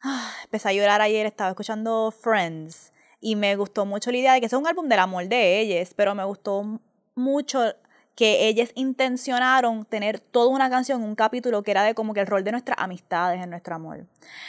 Ah, 0.02 0.32
empecé 0.43 0.70
a 0.70 0.74
llorar 0.74 1.02
ayer, 1.02 1.26
estaba 1.26 1.50
escuchando 1.50 2.12
Friends 2.12 2.93
y 3.20 3.36
me 3.36 3.56
gustó 3.56 3.86
mucho 3.86 4.12
la 4.12 4.18
idea 4.18 4.34
de 4.34 4.39
que 4.39 4.45
es 4.45 4.54
un 4.54 4.66
álbum 4.66 4.88
del 4.88 5.00
amor 5.00 5.28
de 5.28 5.60
ellas, 5.60 5.93
pero 5.95 6.16
me 6.16 6.24
gustó 6.24 6.80
mucho 7.16 7.74
que 8.16 8.47
ellas 8.47 8.72
intencionaron 8.76 9.86
tener 9.86 10.20
toda 10.20 10.47
una 10.47 10.70
canción, 10.70 11.04
un 11.04 11.16
capítulo 11.16 11.64
que 11.64 11.72
era 11.72 11.84
de 11.84 11.95
como 11.95 12.14
que 12.14 12.20
el 12.20 12.28
rol 12.28 12.43
de 12.43 12.52
nuestras 12.52 12.78
amistades 12.80 13.41
en 13.41 13.50
nuestro 13.50 13.76
amor. 13.76 14.06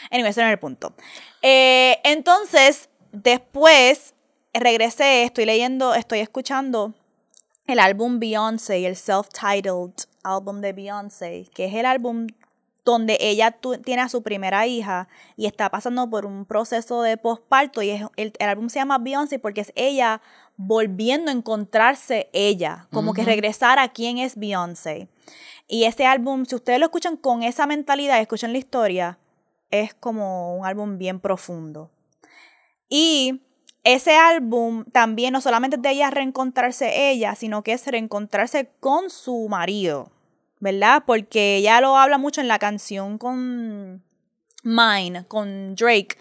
Anyway, 0.09 0.31
ese 0.31 0.41
no 0.41 0.47
es 0.47 0.53
el 0.53 0.59
punto. 0.59 0.93
Eh, 1.41 1.99
entonces, 2.03 2.89
después 3.11 4.13
regresé, 4.53 5.23
estoy 5.23 5.45
leyendo, 5.45 5.93
estoy 5.93 6.19
escuchando 6.19 6.93
el 7.67 7.79
álbum 7.79 8.19
Beyoncé, 8.19 8.85
el 8.85 8.95
self-titled 8.95 9.93
álbum 10.23 10.61
de 10.61 10.73
Beyoncé, 10.73 11.47
que 11.53 11.65
es 11.65 11.73
el 11.73 11.85
álbum 11.85 12.27
donde 12.83 13.17
ella 13.19 13.57
tiene 13.83 14.01
a 14.01 14.09
su 14.09 14.23
primera 14.23 14.65
hija 14.65 15.07
y 15.35 15.45
está 15.45 15.69
pasando 15.69 16.09
por 16.09 16.25
un 16.25 16.45
proceso 16.45 17.01
de 17.03 17.17
posparto 17.17 17.81
y 17.81 17.91
es, 17.91 18.03
el, 18.15 18.33
el 18.39 18.49
álbum 18.49 18.69
se 18.69 18.79
llama 18.79 18.97
Beyoncé 18.97 19.39
porque 19.39 19.61
es 19.61 19.71
ella 19.75 20.21
volviendo 20.57 21.31
a 21.31 21.33
encontrarse 21.33 22.29
ella, 22.33 22.87
como 22.91 23.13
que 23.13 23.23
regresar 23.23 23.79
a 23.79 23.89
quién 23.89 24.17
es 24.17 24.35
Beyoncé. 24.35 25.07
Y 25.67 25.85
ese 25.85 26.05
álbum, 26.05 26.45
si 26.45 26.55
ustedes 26.55 26.79
lo 26.79 26.85
escuchan 26.85 27.17
con 27.17 27.43
esa 27.43 27.65
mentalidad, 27.65 28.19
escuchan 28.19 28.51
la 28.51 28.59
historia, 28.59 29.17
es 29.69 29.93
como 29.93 30.57
un 30.57 30.65
álbum 30.65 30.97
bien 30.97 31.19
profundo. 31.19 31.89
Y 32.89 33.41
ese 33.83 34.15
álbum 34.15 34.85
también 34.91 35.33
no 35.33 35.41
solamente 35.41 35.77
es 35.77 35.81
de 35.81 35.91
ella 35.91 36.09
reencontrarse 36.09 37.09
ella, 37.09 37.35
sino 37.35 37.63
que 37.63 37.73
es 37.73 37.87
reencontrarse 37.87 38.69
con 38.79 39.09
su 39.09 39.47
marido, 39.49 40.11
¿verdad? 40.61 41.03
Porque 41.05 41.57
ella 41.57 41.81
lo 41.81 41.97
habla 41.97 42.17
mucho 42.17 42.39
en 42.39 42.47
la 42.47 42.59
canción 42.59 43.17
con 43.17 44.01
Mine, 44.63 45.25
con 45.27 45.75
Drake, 45.75 46.17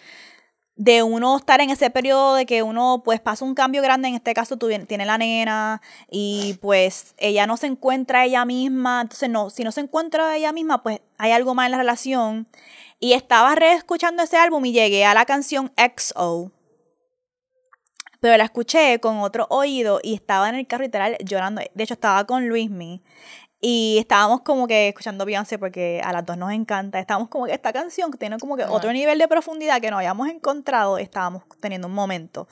de 0.76 1.02
uno 1.02 1.36
estar 1.36 1.60
en 1.60 1.68
ese 1.68 1.90
periodo 1.90 2.34
de 2.34 2.46
que 2.46 2.62
uno 2.62 3.02
pues 3.04 3.20
pasa 3.20 3.44
un 3.44 3.54
cambio 3.54 3.82
grande, 3.82 4.08
en 4.08 4.14
este 4.14 4.32
caso 4.32 4.58
tuvi- 4.58 4.86
tiene 4.86 5.04
la 5.04 5.18
nena 5.18 5.82
y 6.10 6.54
pues 6.62 7.14
ella 7.18 7.46
no 7.46 7.58
se 7.58 7.66
encuentra 7.66 8.24
ella 8.24 8.46
misma, 8.46 9.02
entonces 9.02 9.28
no, 9.28 9.50
si 9.50 9.62
no 9.62 9.72
se 9.72 9.82
encuentra 9.82 10.34
ella 10.36 10.52
misma 10.52 10.82
pues 10.82 11.00
hay 11.18 11.32
algo 11.32 11.54
más 11.54 11.66
en 11.66 11.72
la 11.72 11.78
relación 11.78 12.48
y 12.98 13.12
estaba 13.12 13.54
reescuchando 13.54 14.22
ese 14.22 14.38
álbum 14.38 14.64
y 14.64 14.72
llegué 14.72 15.04
a 15.04 15.12
la 15.12 15.26
canción 15.26 15.70
XO 15.76 16.50
pero 18.20 18.36
la 18.36 18.44
escuché 18.44 19.00
con 19.00 19.18
otro 19.18 19.46
oído 19.50 20.00
y 20.02 20.14
estaba 20.14 20.48
en 20.48 20.54
el 20.54 20.66
carro 20.66 20.84
literal 20.84 21.16
llorando. 21.24 21.62
De 21.74 21.84
hecho, 21.84 21.94
estaba 21.94 22.26
con 22.26 22.48
Luismi. 22.48 23.02
Y 23.60 23.98
estábamos 23.98 24.40
como 24.40 24.66
que 24.66 24.88
escuchando 24.88 25.26
Beyoncé 25.26 25.58
porque 25.58 26.00
a 26.02 26.12
las 26.12 26.24
dos 26.24 26.38
nos 26.38 26.52
encanta. 26.52 26.98
Estábamos 26.98 27.28
como 27.28 27.44
que 27.44 27.52
esta 27.52 27.72
canción 27.72 28.10
que 28.10 28.16
tiene 28.16 28.38
como 28.38 28.56
que 28.56 28.64
otro 28.64 28.90
nivel 28.92 29.18
de 29.18 29.28
profundidad 29.28 29.80
que 29.80 29.90
no 29.90 29.98
habíamos 29.98 30.28
encontrado. 30.28 30.96
Estábamos 30.96 31.42
teniendo 31.60 31.86
un 31.88 31.94
momento. 31.94 32.48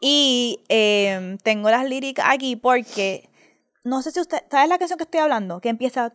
Y 0.00 0.64
em, 0.68 1.38
tengo 1.38 1.70
las 1.70 1.88
líricas 1.88 2.26
aquí 2.28 2.56
porque 2.56 3.30
no 3.84 4.02
sé 4.02 4.10
si 4.10 4.20
usted, 4.20 4.38
¿sabes 4.50 4.68
la 4.68 4.78
canción 4.78 4.98
que 4.98 5.04
estoy 5.04 5.20
hablando? 5.20 5.60
Que 5.60 5.68
empieza 5.68 6.12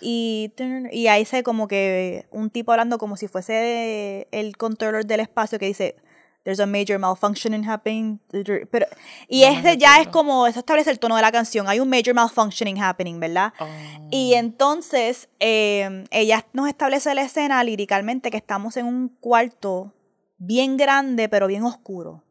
y, 0.00 0.52
y 0.92 1.06
ahí 1.08 1.24
se 1.24 1.42
como 1.42 1.66
que 1.66 2.26
un 2.30 2.50
tipo 2.50 2.70
hablando 2.70 2.98
como 2.98 3.16
si 3.16 3.26
fuese 3.26 4.28
el 4.30 4.56
controller 4.56 5.06
del 5.06 5.20
espacio 5.20 5.58
que 5.58 5.66
dice 5.66 5.96
There's 6.44 6.60
a 6.60 6.66
major 6.66 6.98
malfunctioning 6.98 7.64
happening. 7.66 8.20
Pero, 8.30 8.86
y 9.28 9.42
No 9.42 9.48
ese 9.48 9.78
ya 9.78 10.00
es 10.00 10.08
como, 10.08 10.46
eso 10.46 10.60
establece 10.60 10.90
el 10.90 10.98
tono 10.98 11.16
de 11.16 11.22
la 11.22 11.32
canción. 11.32 11.66
Hay 11.68 11.80
un 11.80 11.88
major 11.88 12.14
malfunctioning 12.14 12.76
happening, 12.76 13.18
¿verdad? 13.18 13.54
Oh. 13.58 13.66
Y 14.10 14.34
entonces 14.34 15.28
eh, 15.40 16.04
ella 16.10 16.46
nos 16.52 16.68
establece 16.68 17.14
la 17.14 17.22
escena 17.22 17.64
líricamente 17.64 18.30
que 18.30 18.36
estamos 18.36 18.76
en 18.76 18.86
un 18.86 19.08
cuarto 19.08 19.94
bien 20.36 20.76
grande 20.76 21.30
pero 21.30 21.46
bien 21.46 21.64
oscuro. 21.64 22.22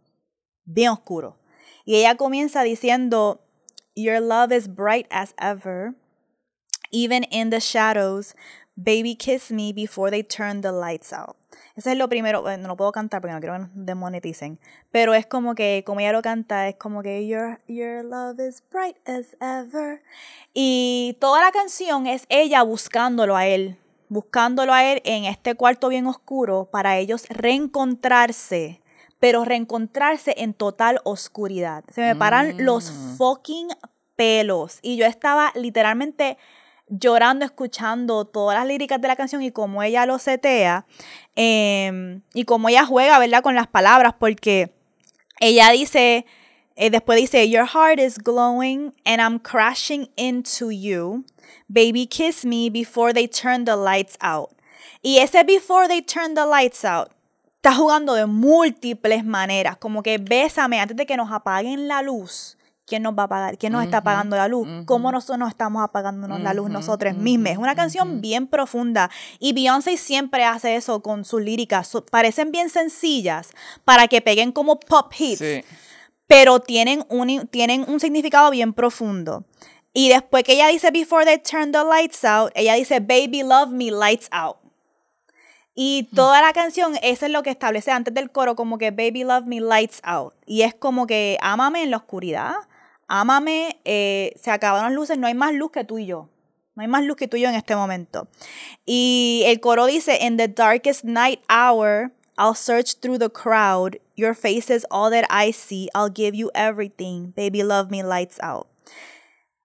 Bien 0.63 0.89
oscuro. 0.89 1.39
Y 1.83 1.95
ella 1.95 2.15
comienza 2.15 2.61
diciendo, 2.61 3.41
Your 3.95 4.21
love 4.21 4.51
is 4.51 4.67
bright 4.67 5.07
as 5.09 5.33
ever. 5.39 5.95
Even 6.91 7.25
in 7.31 7.49
the 7.49 7.59
shadows, 7.59 8.35
baby 8.75 9.15
kiss 9.15 9.51
me 9.51 9.71
before 9.73 10.09
they 10.11 10.23
turn 10.23 10.61
the 10.61 10.71
lights 10.71 11.13
out. 11.13 11.35
Ese 11.75 11.91
es 11.91 11.97
lo 11.97 12.09
primero, 12.09 12.41
bueno, 12.41 12.63
no 12.63 12.67
lo 12.69 12.77
puedo 12.77 12.91
cantar 12.91 13.21
porque 13.21 13.33
no 13.33 13.39
quiero 13.39 13.53
que 13.55 13.59
nos 13.59 13.69
demoneticen, 13.73 14.59
pero 14.91 15.13
es 15.13 15.25
como 15.25 15.53
que, 15.55 15.83
como 15.85 15.99
ella 15.99 16.11
lo 16.11 16.21
canta, 16.21 16.67
es 16.67 16.75
como 16.75 17.01
que 17.03 17.27
your, 17.27 17.59
your 17.67 18.03
love 18.03 18.39
is 18.39 18.63
bright 18.71 18.97
as 19.07 19.35
ever. 19.39 20.01
Y 20.53 21.17
toda 21.19 21.41
la 21.43 21.51
canción 21.51 22.07
es 22.07 22.25
ella 22.29 22.63
buscándolo 22.63 23.35
a 23.35 23.45
él, 23.47 23.77
buscándolo 24.09 24.73
a 24.73 24.83
él 24.83 25.01
en 25.05 25.25
este 25.25 25.55
cuarto 25.55 25.89
bien 25.89 26.07
oscuro 26.07 26.69
para 26.71 26.97
ellos 26.97 27.25
reencontrarse, 27.29 28.81
pero 29.19 29.45
reencontrarse 29.45 30.33
en 30.37 30.53
total 30.53 30.99
oscuridad. 31.03 31.83
Se 31.91 32.01
me 32.01 32.15
paran 32.15 32.65
los 32.65 32.91
Mm. 32.91 33.17
fucking 33.17 33.67
pelos 34.15 34.79
y 34.81 34.95
yo 34.97 35.05
estaba 35.05 35.51
literalmente 35.55 36.37
llorando 36.87 37.45
escuchando 37.45 38.25
todas 38.25 38.57
las 38.57 38.67
líricas 38.67 39.01
de 39.01 39.07
la 39.07 39.15
canción 39.15 39.41
y 39.41 39.51
cómo 39.51 39.83
ella 39.83 40.05
lo 40.05 40.19
setea 40.19 40.85
em, 41.35 42.21
y 42.33 42.45
cómo 42.45 42.69
ella 42.69 42.85
juega, 42.85 43.19
¿verdad? 43.19 43.41
Con 43.41 43.55
las 43.55 43.67
palabras 43.67 44.13
porque 44.19 44.73
ella 45.39 45.69
dice, 45.71 46.25
eh, 46.75 46.89
después 46.89 47.19
dice, 47.19 47.49
Your 47.49 47.65
heart 47.67 47.99
is 47.99 48.17
glowing 48.17 48.93
and 49.05 49.21
I'm 49.21 49.39
crashing 49.39 50.09
into 50.15 50.71
you. 50.71 51.25
Baby, 51.67 52.07
kiss 52.07 52.45
me 52.45 52.69
before 52.69 53.13
they 53.13 53.27
turn 53.27 53.65
the 53.65 53.75
lights 53.75 54.17
out. 54.21 54.49
Y 55.01 55.17
ese 55.17 55.43
before 55.43 55.87
they 55.87 56.01
turn 56.01 56.35
the 56.35 56.45
lights 56.45 56.85
out 56.85 57.11
está 57.63 57.75
jugando 57.75 58.13
de 58.13 58.25
múltiples 58.25 59.23
maneras, 59.23 59.77
como 59.77 60.03
que 60.03 60.17
bésame 60.17 60.81
antes 60.81 60.97
de 60.97 61.05
que 61.05 61.15
nos 61.15 61.31
apaguen 61.31 61.87
la 61.87 62.01
luz. 62.01 62.57
¿Quién 62.93 63.01
nos 63.01 63.17
va 63.17 63.23
a 63.23 63.25
apagar? 63.25 63.57
¿Quién 63.57 63.73
nos 63.73 63.83
está 63.83 63.97
Ujú, 63.97 64.03
apagando 64.03 64.35
la 64.35 64.47
luz? 64.47 64.67
¿Cómo 64.85 65.11
nosotros 65.11 65.39
nos 65.39 65.49
estamos 65.49 65.81
apagándonos 65.83 66.39
la 66.41 66.53
luz 66.53 66.69
nosotros 66.69 67.15
mismos? 67.17 67.49
Es 67.53 67.57
una 67.57 67.73
canción 67.73 68.21
bien 68.21 68.45
profunda 68.45 69.09
y 69.39 69.53
Beyoncé 69.53 69.97
siempre 69.97 70.43
hace 70.43 70.75
eso 70.75 71.01
con 71.01 71.25
sus 71.25 71.41
líricas. 71.41 71.87
So- 71.87 72.05
parecen 72.05 72.51
bien 72.51 72.69
sencillas 72.69 73.49
para 73.83 74.07
que 74.07 74.21
peguen 74.21 74.51
como 74.51 74.79
pop 74.79 75.11
hits 75.17 75.39
Sí. 75.39 75.63
pero 76.27 76.59
tienen 76.59 77.03
un, 77.09 77.47
tienen 77.47 77.83
un 77.87 77.99
significado 77.99 78.51
bien 78.51 78.73
profundo. 78.73 79.43
Y 79.91 80.09
después 80.09 80.43
que 80.43 80.53
ella 80.53 80.67
dice 80.67 80.91
before 80.91 81.25
they 81.25 81.39
turn 81.39 81.71
the 81.71 81.83
lights 81.83 82.23
out, 82.23 82.51
ella 82.53 82.75
dice 82.75 82.99
baby 82.99 83.41
love 83.41 83.69
me 83.71 83.89
lights 83.89 84.27
out. 84.31 84.57
Y 85.75 86.07
toda 86.13 86.39
la 86.43 86.53
canción, 86.53 86.93
eso 87.01 87.25
es 87.25 87.31
lo 87.31 87.41
que 87.41 87.49
establece 87.49 87.89
antes 87.89 88.13
del 88.13 88.29
coro, 88.29 88.55
como 88.55 88.77
que 88.77 88.91
baby 88.91 89.23
love 89.23 89.45
me 89.47 89.59
lights 89.59 89.99
out. 90.03 90.35
Y 90.45 90.61
es 90.61 90.75
como 90.75 91.07
que 91.07 91.39
ámame 91.41 91.81
en 91.81 91.89
la 91.89 91.97
oscuridad, 91.97 92.53
ámame, 93.13 93.79
eh, 93.85 94.33
se 94.41 94.49
acabaron 94.49 94.85
las 94.85 94.93
luces, 94.93 95.19
no 95.19 95.27
hay 95.27 95.35
más 95.35 95.53
luz 95.53 95.69
que 95.71 95.83
tú 95.83 95.99
y 95.99 96.07
yo. 96.07 96.29
No 96.75 96.81
hay 96.81 96.87
más 96.87 97.03
luz 97.03 97.15
que 97.15 97.27
tú 97.27 97.37
y 97.37 97.41
yo 97.41 97.49
en 97.49 97.53
este 97.53 97.75
momento. 97.75 98.27
Y 98.87 99.43
el 99.45 99.59
coro 99.59 99.85
dice, 99.85 100.17
In 100.19 100.37
the 100.37 100.47
darkest 100.47 101.03
night 101.03 101.39
hour, 101.47 102.11
I'll 102.39 102.55
search 102.55 102.99
through 102.99 103.19
the 103.19 103.29
crowd. 103.29 103.99
Your 104.15 104.33
face 104.33 104.73
is 104.73 104.87
all 104.89 105.11
that 105.11 105.25
I 105.29 105.51
see. 105.51 105.89
I'll 105.93 106.11
give 106.11 106.35
you 106.35 106.49
everything. 106.55 107.33
Baby, 107.35 107.61
love 107.61 107.91
me, 107.91 108.01
lights 108.01 108.39
out. 108.41 108.65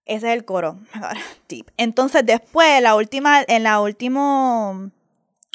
Ese 0.05 0.29
es 0.29 0.35
el 0.35 0.45
coro. 0.45 0.79
Deep. 1.49 1.71
Entonces, 1.79 2.27
después, 2.27 2.83
la 2.83 2.97
última, 2.97 3.43
en 3.49 3.63
la 3.63 3.81
última, 3.81 4.91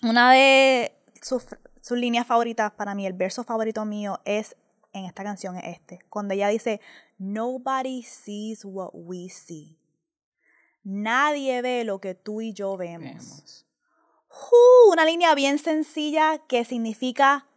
una 0.02 0.32
de 0.32 0.92
sus, 1.22 1.46
sus 1.82 1.98
líneas 2.00 2.26
favoritas 2.26 2.72
para 2.72 2.96
mí, 2.96 3.06
el 3.06 3.14
verso 3.14 3.44
favorito 3.44 3.86
mío 3.86 4.20
es 4.26 4.56
en 4.94 5.06
esta 5.06 5.24
canción 5.24 5.58
es 5.58 5.76
este, 5.76 6.00
cuando 6.10 6.34
ella 6.34 6.48
dice, 6.48 6.80
Nobody 7.18 8.04
sees 8.04 8.64
what 8.64 8.92
we 8.94 9.30
see. 9.30 9.78
Nadie 10.84 11.62
ve 11.62 11.84
lo 11.84 12.00
que 12.00 12.16
tú 12.16 12.42
y 12.42 12.54
yo 12.54 12.78
vemos. 12.78 13.04
Vemos. 13.04 13.66
Uh, 14.30 14.92
una 14.92 15.06
línea 15.06 15.34
bien 15.36 15.58
sencilla 15.60 16.40
que 16.48 16.66
significa 16.66 17.48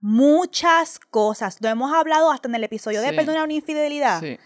muchas 0.00 0.98
cosas. 0.98 1.58
Lo 1.60 1.68
hemos 1.68 1.92
hablado 1.92 2.30
hasta 2.30 2.48
en 2.48 2.54
el 2.54 2.64
episodio 2.64 3.00
de 3.00 3.10
Sí. 3.10 3.16
Perdonar 3.16 3.44
una 3.44 3.52
infidelidad. 3.52 4.20
Sí. 4.20 4.38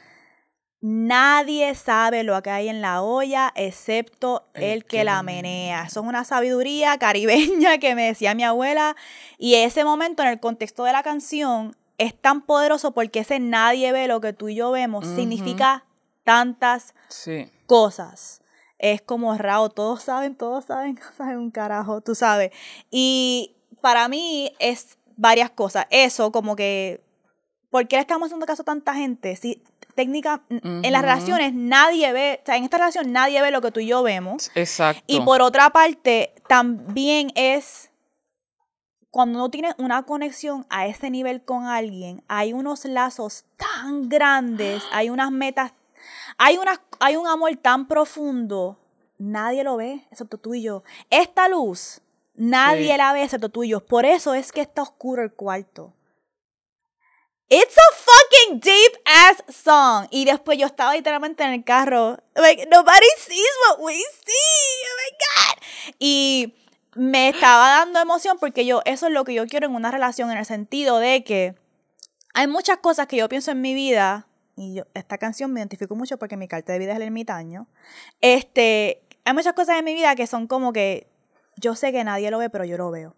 Nadie 0.80 1.74
sabe 1.74 2.24
lo 2.24 2.42
que 2.42 2.50
hay 2.50 2.68
en 2.68 2.82
la 2.82 3.02
olla 3.02 3.52
excepto 3.54 4.48
el, 4.52 4.64
El 4.64 4.84
que, 4.84 5.02
la 5.02 5.22
menea. 5.22 5.84
Eso 5.84 6.00
es 6.00 6.06
una 6.06 6.24
sabiduría 6.24 6.98
caribeña 6.98 7.78
que 7.78 7.94
me 7.94 8.06
decía 8.06 8.34
mi 8.34 8.44
abuela. 8.44 8.94
Y 9.38 9.54
ese 9.54 9.84
momento 9.84 10.22
en 10.22 10.28
el 10.28 10.40
contexto 10.40 10.84
de 10.84 10.92
la 10.92 11.02
canción 11.02 11.74
es 11.98 12.14
tan 12.20 12.42
poderoso 12.42 12.92
porque 12.92 13.20
ese 13.20 13.38
nadie 13.38 13.92
ve 13.92 14.08
lo 14.08 14.20
que 14.20 14.32
tú 14.32 14.48
y 14.48 14.54
yo 14.56 14.70
vemos. 14.70 15.06
Significa 15.06 15.84
tantas 16.24 16.94
Sí. 17.08 17.50
cosas. 17.66 18.40
Es 18.78 19.00
como 19.02 19.36
raro, 19.36 19.68
todos 19.70 20.02
saben, 20.02 20.34
todos 20.36 20.64
saben, 20.66 20.98
saben 21.16 21.38
un 21.38 21.50
carajo, 21.50 22.00
tú 22.00 22.14
sabes. 22.14 22.50
Y 22.90 23.54
para 23.80 24.08
mí 24.08 24.52
es 24.58 24.98
varias 25.16 25.50
cosas. 25.50 25.86
Eso, 25.90 26.32
como 26.32 26.56
que, 26.56 27.02
¿por 27.70 27.86
qué 27.86 27.96
le 27.96 28.00
estamos 28.02 28.26
haciendo 28.26 28.46
caso 28.46 28.62
a 28.62 28.64
tanta 28.66 28.94
gente? 28.94 29.36
Si 29.36 29.62
técnica, 29.94 30.42
en 30.48 30.90
las 30.92 31.02
relaciones 31.02 31.54
nadie 31.54 32.12
ve, 32.12 32.40
o 32.42 32.46
sea, 32.46 32.56
en 32.56 32.64
esta 32.64 32.78
relación 32.78 33.12
nadie 33.12 33.40
ve 33.40 33.52
lo 33.52 33.60
que 33.60 33.70
tú 33.70 33.78
y 33.78 33.86
yo 33.86 34.02
vemos. 34.02 34.50
Exacto. 34.56 35.02
Y 35.06 35.20
por 35.20 35.40
otra 35.40 35.70
parte, 35.70 36.34
también 36.48 37.30
es 37.36 37.90
cuando 39.14 39.38
uno 39.38 39.48
tiene 39.48 39.72
una 39.78 40.02
conexión 40.02 40.66
a 40.70 40.88
ese 40.88 41.08
nivel 41.08 41.44
con 41.44 41.66
alguien, 41.66 42.24
hay 42.26 42.52
unos 42.52 42.84
lazos 42.84 43.44
tan 43.56 44.08
grandes, 44.08 44.82
hay 44.90 45.08
unas 45.08 45.30
metas, 45.30 45.72
hay, 46.36 46.58
unas, 46.58 46.80
hay 46.98 47.14
un 47.14 47.28
amor 47.28 47.54
tan 47.62 47.86
profundo, 47.86 48.76
nadie 49.16 49.62
lo 49.62 49.76
ve, 49.76 50.04
excepto 50.10 50.36
tú 50.36 50.54
y 50.54 50.62
yo. 50.62 50.82
Esta 51.10 51.48
luz, 51.48 52.00
nadie 52.34 52.90
Sí. 52.90 52.98
la 52.98 53.12
ve, 53.12 53.22
excepto 53.22 53.50
tú 53.50 53.62
y 53.62 53.68
yo. 53.68 53.86
Por 53.86 54.04
eso 54.04 54.34
es 54.34 54.50
que 54.50 54.62
está 54.62 54.82
oscuro 54.82 55.22
el 55.22 55.32
cuarto. 55.32 55.92
It's 57.48 57.76
a 57.76 57.94
fucking 57.94 58.58
deep 58.58 59.00
ass 59.04 59.44
song. 59.62 60.08
Y 60.10 60.24
después 60.24 60.58
yo 60.58 60.66
estaba 60.66 60.92
literalmente 60.92 61.44
en 61.44 61.52
el 61.52 61.62
carro. 61.62 62.18
Like, 62.34 62.66
nobody 62.66 63.06
sees 63.18 63.54
what 63.68 63.78
we 63.80 63.94
see. 63.94 64.74
Oh 64.82 64.96
my 64.98 65.16
God. 65.20 65.62
Y 66.00 66.54
me 66.94 67.28
estaba 67.28 67.68
dando 67.68 68.00
emoción 68.00 68.38
porque 68.38 68.66
yo, 68.66 68.82
eso 68.84 69.06
es 69.06 69.12
lo 69.12 69.24
que 69.24 69.34
yo 69.34 69.46
quiero 69.46 69.66
en 69.66 69.74
una 69.74 69.90
relación, 69.90 70.30
en 70.30 70.38
el 70.38 70.44
sentido 70.44 70.98
de 70.98 71.24
que 71.24 71.54
hay 72.34 72.46
muchas 72.46 72.78
cosas 72.78 73.06
que 73.06 73.16
yo 73.16 73.28
pienso 73.28 73.50
en 73.50 73.60
mi 73.60 73.74
vida. 73.74 74.26
Y 74.56 74.74
yo, 74.74 74.84
esta 74.94 75.18
canción 75.18 75.52
me 75.52 75.60
identifico 75.60 75.96
mucho 75.96 76.18
porque 76.18 76.36
mi 76.36 76.48
carta 76.48 76.72
de 76.72 76.78
vida 76.78 76.92
es 76.92 76.96
el 76.96 77.02
ermitaño. 77.02 77.66
Este, 78.20 79.02
hay 79.24 79.34
muchas 79.34 79.54
cosas 79.54 79.78
en 79.78 79.84
mi 79.84 79.94
vida 79.94 80.14
que 80.14 80.26
son 80.26 80.46
como 80.46 80.72
que 80.72 81.08
yo 81.56 81.74
sé 81.74 81.92
que 81.92 82.04
nadie 82.04 82.30
lo 82.30 82.38
ve, 82.38 82.50
pero 82.50 82.64
yo 82.64 82.76
lo 82.76 82.90
veo 82.90 83.14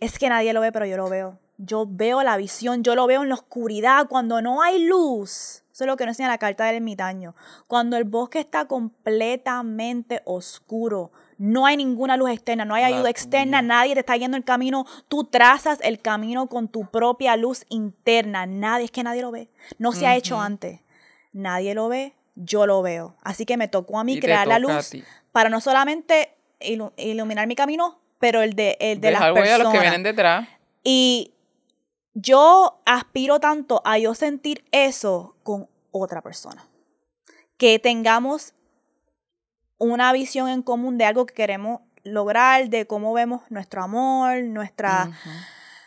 es 0.00 0.18
que 0.18 0.28
nadie 0.28 0.52
lo 0.52 0.60
ve, 0.60 0.72
pero 0.72 0.86
yo 0.86 0.96
lo 0.96 1.08
veo. 1.08 1.38
Yo 1.58 1.86
veo 1.88 2.22
la 2.22 2.36
visión, 2.36 2.82
yo 2.82 2.94
lo 2.94 3.06
veo 3.06 3.22
en 3.22 3.28
la 3.28 3.34
oscuridad, 3.34 4.08
cuando 4.08 4.40
no 4.42 4.62
hay 4.62 4.84
luz. 4.84 5.62
Eso 5.72 5.84
es 5.84 5.86
lo 5.86 5.96
que 5.96 6.04
nos 6.04 6.14
enseña 6.14 6.28
la 6.28 6.38
carta 6.38 6.64
del 6.64 6.76
ermitaño. 6.76 7.34
Cuando 7.66 7.96
el 7.96 8.04
bosque 8.04 8.40
está 8.40 8.66
completamente 8.66 10.22
oscuro, 10.24 11.12
no 11.42 11.64
hay 11.64 11.78
ninguna 11.78 12.18
luz 12.18 12.30
externa, 12.32 12.66
no 12.66 12.74
hay 12.74 12.82
La 12.82 12.88
ayuda 12.88 13.08
externa, 13.08 13.62
nadie 13.62 13.94
te 13.94 14.00
está 14.00 14.14
guiando 14.14 14.36
el 14.36 14.44
camino, 14.44 14.84
tú 15.08 15.24
trazas 15.24 15.78
el 15.82 15.98
camino 15.98 16.48
con 16.48 16.68
tu 16.68 16.84
propia 16.90 17.34
luz 17.36 17.64
interna. 17.70 18.44
Nadie, 18.44 18.84
es 18.84 18.90
que 18.90 19.02
nadie 19.02 19.22
lo 19.22 19.30
ve. 19.30 19.48
No 19.78 19.92
se 19.92 20.06
ha 20.06 20.16
hecho 20.16 20.38
antes. 20.38 20.80
Nadie 21.32 21.74
lo 21.74 21.88
ve, 21.88 22.12
yo 22.34 22.66
lo 22.66 22.82
veo. 22.82 23.16
Así 23.22 23.46
que 23.46 23.56
me 23.56 23.68
tocó 23.68 23.98
a 23.98 24.04
mí 24.04 24.16
Y 24.16 24.20
crear 24.20 24.46
la 24.46 24.58
luz 24.58 24.92
para 25.32 25.48
no 25.48 25.62
solamente 25.62 26.34
ilu- 26.60 26.92
iluminar 26.98 27.46
mi 27.46 27.54
camino, 27.54 27.98
pero 28.18 28.42
el 28.42 28.52
de, 28.52 28.76
el 28.78 29.00
de 29.00 29.12
las 29.12 29.22
huella 29.22 29.32
a 29.32 29.34
personas. 29.34 29.58
los 29.62 29.72
que 29.72 29.80
vienen 29.80 30.02
detrás. 30.02 30.46
Y 30.84 31.32
yo 32.12 32.80
aspiro 32.84 33.40
tanto 33.40 33.80
a 33.86 33.96
yo 33.96 34.14
sentir 34.14 34.62
eso 34.72 35.36
con 35.42 35.70
otra 35.90 36.20
persona. 36.20 36.68
Que 37.56 37.78
tengamos 37.78 38.52
una 39.80 40.12
visión 40.12 40.48
en 40.48 40.62
común 40.62 40.98
de 40.98 41.06
algo 41.06 41.26
que 41.26 41.34
queremos 41.34 41.80
lograr, 42.04 42.68
de 42.68 42.86
cómo 42.86 43.12
vemos 43.12 43.42
nuestro 43.50 43.82
amor, 43.82 44.42
nuestra 44.44 45.08
Ujú. 45.08 45.30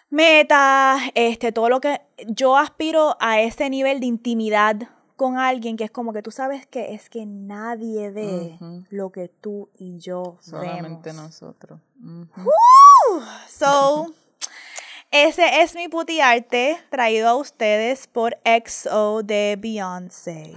metas, 0.09 1.01
este, 1.15 1.51
todo 1.51 1.69
lo 1.69 1.79
que 1.79 2.01
yo 2.27 2.57
aspiro 2.57 3.15
a 3.19 3.39
ese 3.39 3.69
nivel 3.69 3.99
de 3.99 4.07
intimidad 4.07 4.75
con 5.15 5.37
alguien 5.37 5.77
que 5.77 5.83
es 5.85 5.91
como 5.91 6.11
que 6.11 6.21
tú 6.21 6.31
sabes 6.31 6.65
que 6.67 6.93
es 6.95 7.09
que 7.09 7.25
nadie 7.25 8.11
ve 8.11 8.57
lo 8.89 9.11
que 9.11 9.29
tú 9.29 9.69
y 9.77 9.97
yo 9.99 10.37
Solamente 10.41 11.11
vemos. 11.11 11.25
nosotros. 11.25 11.79
Ujú. 12.03 12.49
So, 13.47 14.07
ese 15.11 15.61
es 15.61 15.75
mi 15.75 15.87
puti 15.87 16.19
arte 16.19 16.77
traído 16.89 17.29
a 17.29 17.35
ustedes 17.35 18.07
por 18.07 18.37
XO 18.43 19.21
de 19.23 19.55
Beyoncé. 19.59 20.55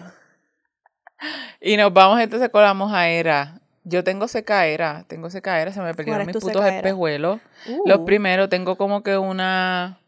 Y 1.61 1.77
nos 1.77 1.93
vamos 1.93 2.21
entonces 2.21 2.49
con 2.51 2.63
la 2.63 2.75
mojaera. 2.75 3.61
Yo 3.85 4.03
tengo 4.03 4.27
secaera, 4.29 5.05
tengo 5.07 5.31
secaera, 5.31 5.73
se 5.73 5.81
me 5.81 5.95
perdieron 5.95 6.27
mis 6.27 6.35
putos 6.35 6.53
secaera? 6.53 6.77
espejuelos. 6.77 7.41
Los 7.85 8.01
Uh. 8.01 8.05
primeros 8.05 8.49
tengo 8.49 8.77
como 8.77 9.03
que 9.03 9.17
una, 9.17 9.99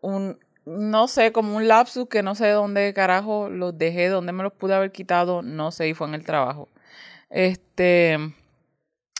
un, 0.00 0.38
no 0.64 1.08
sé, 1.08 1.32
como 1.32 1.56
un 1.56 1.66
lapsus 1.66 2.08
que 2.08 2.22
no 2.22 2.34
sé 2.36 2.48
dónde 2.50 2.94
carajo 2.94 3.48
los 3.48 3.76
dejé, 3.76 4.08
dónde 4.08 4.32
me 4.32 4.44
los 4.44 4.52
pude 4.52 4.74
haber 4.74 4.92
quitado, 4.92 5.42
no 5.42 5.72
sé, 5.72 5.88
y 5.88 5.94
fue 5.94 6.06
en 6.06 6.14
el 6.14 6.24
trabajo. 6.24 6.68
Este, 7.28 8.18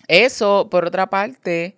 eso, 0.07 0.69
por 0.71 0.85
otra 0.87 1.09
parte, 1.11 1.77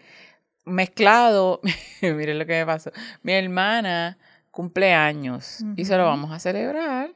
mezclado, 0.66 1.60
miren 2.02 2.38
lo 2.38 2.46
que 2.46 2.52
me 2.52 2.66
pasó, 2.66 2.92
mi 3.22 3.32
hermana 3.32 4.18
cumple 4.50 4.92
años 4.92 5.64
y 5.76 5.84
se 5.86 5.96
lo 5.96 6.04
vamos 6.04 6.32
a 6.32 6.38
celebrar 6.38 7.10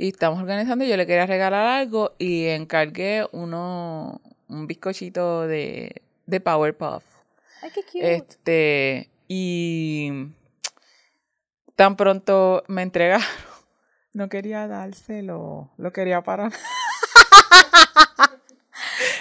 y 0.00 0.08
estamos 0.08 0.40
organizando, 0.40 0.84
yo 0.86 0.96
le 0.96 1.06
quería 1.06 1.26
regalar 1.26 1.66
algo 1.66 2.14
y 2.18 2.46
encargué 2.46 3.26
uno, 3.32 4.22
un 4.48 4.66
bizcochito 4.66 5.46
de, 5.46 6.00
de 6.24 6.40
Powerpuff. 6.40 7.04
Ay, 7.60 7.70
qué 7.74 7.82
cute. 7.82 8.14
Este, 8.14 9.10
y 9.28 10.10
tan 11.76 11.96
pronto 11.96 12.64
me 12.66 12.80
entregaron, 12.80 13.26
no 14.14 14.30
quería 14.30 14.66
dárselo, 14.66 15.70
lo 15.76 15.92
quería 15.92 16.22
para. 16.22 16.50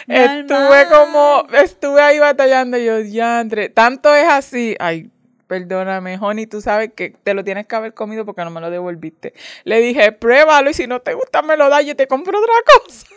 Estuve 0.08 0.88
como, 0.90 1.44
estuve 1.62 2.02
ahí 2.02 2.20
batallando 2.20 2.78
yo, 2.78 3.00
diantre, 3.00 3.68
tanto 3.68 4.16
es 4.16 4.30
así, 4.30 4.78
ay, 4.80 5.12
perdóname, 5.50 6.20
honey, 6.22 6.46
tú 6.46 6.62
sabes 6.62 6.94
que 6.94 7.10
te 7.10 7.34
lo 7.34 7.44
tienes 7.44 7.66
que 7.66 7.76
haber 7.76 7.96
comido 7.96 8.24
porque 8.24 8.44
no 8.44 8.52
me 8.52 8.62
lo 8.62 8.70
devolviste. 8.70 9.34
Le 9.64 9.82
dije, 9.82 10.12
pruébalo 10.12 10.70
y 10.70 10.74
si 10.76 10.86
no 10.86 11.02
te 11.02 11.16
gusta 11.16 11.42
me 11.42 11.58
lo 11.58 11.70
das, 11.70 11.84
yo 11.86 11.96
te 11.96 12.08
compro 12.08 12.38
otra 12.38 12.54
cosa. 12.86 13.08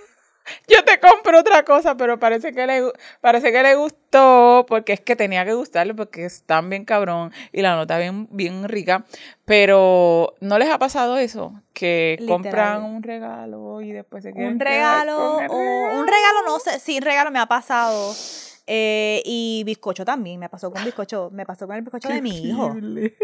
Yo 0.67 0.83
te 0.83 0.99
compro 0.99 1.39
otra 1.39 1.65
cosa, 1.65 1.97
pero 1.97 2.19
parece 2.19 2.53
que 2.53 2.67
le, 2.67 2.83
parece 3.21 3.53
que 3.53 3.63
le 3.63 3.77
gustó 3.77 4.65
porque 4.67 4.95
es 4.95 5.01
que 5.01 5.15
tenía 5.15 5.45
que 5.45 5.53
gustarle 5.53 5.95
porque 5.95 6.25
están 6.25 6.69
bien 6.69 6.85
cabrón 6.85 7.33
y 7.53 7.63
la 7.63 7.77
nota 7.77 7.97
bien, 7.99 8.27
bien 8.31 8.69
rica. 8.69 9.05
Pero 9.45 10.35
¿no 10.41 10.59
les 10.59 10.71
ha 10.71 10.79
pasado 10.79 11.19
eso? 11.19 11.53
Que 11.75 12.17
Literal. 12.19 12.43
compran 12.43 12.83
un 12.83 13.03
regalo 13.03 13.83
y 13.83 13.93
después 13.93 14.25
se 14.25 14.33
quieren 14.33 14.55
un 14.55 14.61
regalo 14.61 15.35
con 15.35 15.45
el 15.45 15.51
o 15.51 16.01
un 16.01 16.07
regalo 16.07 16.43
no 16.47 16.59
sé 16.59 16.81
sí 16.81 16.99
regalo 16.99 17.31
me 17.31 17.39
ha 17.39 17.47
pasado 17.47 18.13
eh, 18.67 19.23
y 19.25 19.63
bizcocho 19.65 20.05
también 20.05 20.39
me 20.41 20.49
pasó 20.49 20.71
con 20.71 20.85
bizcocho 20.85 21.31
me 21.33 21.45
pasó 21.45 21.67
con 21.67 21.77
el 21.77 21.83
bizcocho 21.83 22.09
de 22.09 22.23
mi 22.23 22.49
hijo 22.49 22.77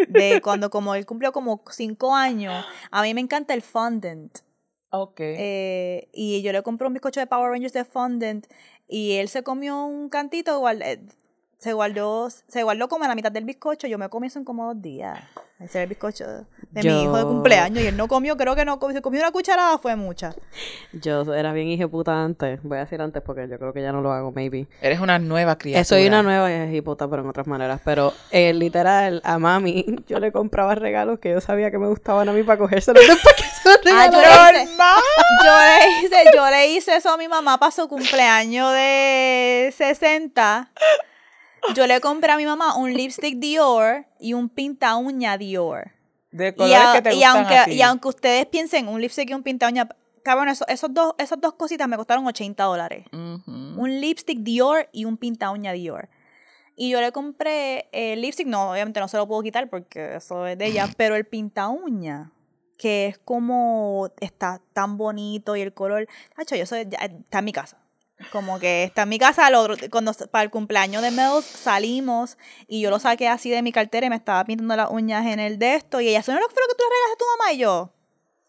de 0.09 0.41
cuando 0.43 0.71
como 0.71 0.95
él 0.95 1.07
cumplió 1.07 1.33
como 1.33 1.63
cinco 1.71 2.15
años 2.15 2.65
a 2.91 3.03
mí 3.03 3.15
me 3.15 3.21
encanta 3.21 3.55
el 3.55 3.63
fondant 3.63 4.39
Ok. 4.91 5.21
eh, 5.21 6.09
y 6.13 6.41
yo 6.43 6.51
le 6.53 6.63
compré 6.63 6.87
un 6.87 6.95
bizcocho 6.95 7.21
de 7.21 7.27
Power 7.27 7.51
Rangers 7.51 7.73
de 7.75 7.85
fondant 7.85 8.47
y 8.89 9.13
él 9.13 9.29
se 9.29 9.43
comió 9.43 9.85
un 9.85 10.09
cantito 10.09 10.59
guard- 10.61 10.83
eh, 10.83 11.01
se 11.59 11.73
guardó 11.73 12.29
se 12.31 12.63
guardó 12.63 12.89
como 12.89 13.05
en 13.05 13.09
la 13.09 13.15
mitad 13.15 13.33
del 13.33 13.45
bizcocho 13.45 13.87
yo 13.87 13.99
me 13.99 14.09
comí 14.09 14.29
eso 14.29 14.39
en 14.39 14.45
como 14.45 14.67
dos 14.73 14.81
días 14.81 15.19
ese 15.59 15.79
era 15.79 15.83
el 15.83 15.89
bizcocho 15.89 16.25
de 16.71 16.83
mi 16.85 17.03
hijo 17.03 17.17
de 17.17 17.25
cumpleaños 17.25 17.83
y 17.83 17.89
él 17.89 17.97
no 17.97 18.07
comió 18.07 18.37
creo 18.37 18.55
que 18.55 18.65
no 18.65 18.79
comió, 18.79 18.97
se 18.97 19.03
comió 19.03 19.21
una 19.21 19.33
cucharada 19.33 19.79
fue 19.79 19.97
mucha 19.97 20.35
Yo 20.93 21.35
era 21.35 21.53
bien 21.53 21.69
hijeputa 21.69 22.25
antes. 22.25 22.61
Voy 22.63 22.79
a 22.79 22.81
decir 22.83 23.01
antes 23.01 23.23
porque 23.23 23.49
yo 23.49 23.59
creo 23.59 23.73
que 23.73 23.83
ya 23.83 23.93
no 23.93 24.01
lo 24.01 24.13
hago, 24.13 24.33
maybe. 24.33 24.67
Eres 24.81 25.01
una 25.01 25.19
nueva 25.19 25.59
criatura. 25.59 25.85
Soy 25.85 26.07
una 26.07 26.23
nueva 26.23 26.51
hijeputa, 26.51 27.09
pero 27.09 27.23
en 27.23 27.29
otras 27.29 27.47
maneras. 27.47 27.81
Pero 27.85 28.13
eh, 28.31 28.53
literal, 28.55 29.21
a 29.25 29.39
mami, 29.39 29.85
yo 30.07 30.19
le 30.19 30.33
compraba 30.33 30.75
regalos 30.75 31.19
que 31.19 31.31
yo 31.31 31.41
sabía 31.41 31.71
que 31.71 31.79
me 31.79 31.89
gustaban 31.89 32.29
a 32.29 32.33
mí 32.33 32.43
para 32.43 32.59
cogérselos 32.59 33.07
después 33.07 33.35
que 33.35 33.43
se 33.45 33.69
los 33.69 33.79
Ah, 33.93 34.11
yo 34.11 34.21
le 34.21 34.63
hice-. 34.65 34.75
Yo 35.45 35.59
le 35.61 36.07
hice, 36.07 36.31
yo 36.35 36.51
le 36.51 36.69
hice 36.69 36.97
eso 36.97 37.11
a 37.11 37.17
mi 37.17 37.29
mamá 37.29 37.59
para 37.59 37.73
su 37.73 37.89
cumpleaños 37.89 38.73
de 38.73 39.73
60. 39.77 40.71
Yo 41.75 41.87
le 41.87 42.01
compré 42.01 42.33
a 42.33 42.37
mi 42.37 42.47
mamá 42.47 42.77
un 42.77 42.93
lipstick 42.95 43.37
Dior 43.39 44.07
y 44.19 44.33
un 44.35 44.49
pinta 44.49 44.97
uña 44.97 45.37
Dior. 45.39 45.93
De 46.31 46.49
Y, 46.49 46.53
colores 46.53 46.79
a- 46.79 46.93
que 46.95 47.03
te 47.03 47.11
y 47.13 47.15
gustan 47.17 47.37
aunque, 47.37 47.57
a 47.57 47.65
ti. 47.65 47.73
y 47.73 47.83
aunque 47.83 48.09
ustedes 48.09 48.47
piensen 48.47 48.89
un 48.89 49.01
lipstick 49.01 49.31
y 49.31 49.35
un 49.35 49.43
pinta 49.43 49.67
uña, 49.69 49.89
cabrón, 50.23 50.49
eso- 50.49 50.67
esos 50.69 50.93
dos, 50.93 51.15
esas 51.19 51.41
dos 51.41 51.55
cositas 51.55 51.89
me 51.89 51.97
costaron 51.97 52.27
80 52.27 52.65
dólares. 52.65 53.07
Un 53.13 54.01
lipstick 54.01 54.39
Dior 54.41 54.89
y 54.93 55.05
un 55.05 55.17
pinta 55.17 55.51
uña 55.51 55.73
Dior. 55.73 56.09
Y 56.77 56.91
yo 56.91 57.01
le 57.01 57.11
compré 57.13 57.89
el 57.93 58.21
lipstick, 58.21 58.47
no, 58.47 58.71
obviamente 58.71 59.01
no 59.01 59.09
se 59.09 59.17
lo 59.17 59.27
puedo 59.27 59.43
quitar 59.43 59.69
porque 59.69 60.17
eso 60.17 60.47
es 60.47 60.57
de 60.59 60.67
ella, 60.67 60.87
pero 60.97 61.17
el 61.17 61.25
pinta 61.25 61.69
uña, 61.69 62.31
que 62.77 63.07
es 63.09 63.19
como, 63.19 64.11
está 64.21 64.61
tan 64.73 64.97
bonito 64.97 65.57
y 65.57 65.63
el 65.63 65.73
color, 65.75 66.07
Hacho, 66.37 66.55
yo 66.55 66.67
soy, 66.67 66.87
ya- 66.89 66.99
está 67.07 67.41
en 67.41 67.45
mi 67.45 67.53
casa. 67.53 67.79
Como 68.33 68.59
que 68.59 68.85
está 68.85 69.03
en 69.03 69.09
mi 69.09 69.19
casa, 69.19 69.49
otro, 69.59 69.77
cuando 69.91 70.13
para 70.13 70.43
el 70.43 70.51
cumpleaños 70.51 71.03
de 71.03 71.11
Meadows 71.11 71.45
salimos 71.45 72.37
y 72.67 72.81
yo 72.81 72.91
lo 72.91 72.99
saqué 72.99 73.29
así 73.29 73.49
de 73.49 73.63
mi 73.63 73.73
cartera 73.73 74.07
y 74.07 74.11
me 74.11 74.17
estaba 74.17 74.45
pintando 74.45 74.75
las 74.77 74.91
uñas 74.91 75.25
en 75.27 75.39
el 75.39 75.59
de 75.59 75.77
esto 75.77 76.01
y 76.01 76.09
ella, 76.09 76.21
¿eso 76.21 76.33
no 76.33 76.41
lo 76.41 76.49
fue 76.49 76.63
lo 76.63 76.69
que 76.69 76.75
tú 76.75 76.85
le 76.85 76.91
regalaste 76.91 77.15
a 77.15 77.19
tu 77.19 77.25
mamá? 77.39 77.53
Y 77.53 77.59
yo, 77.59 77.93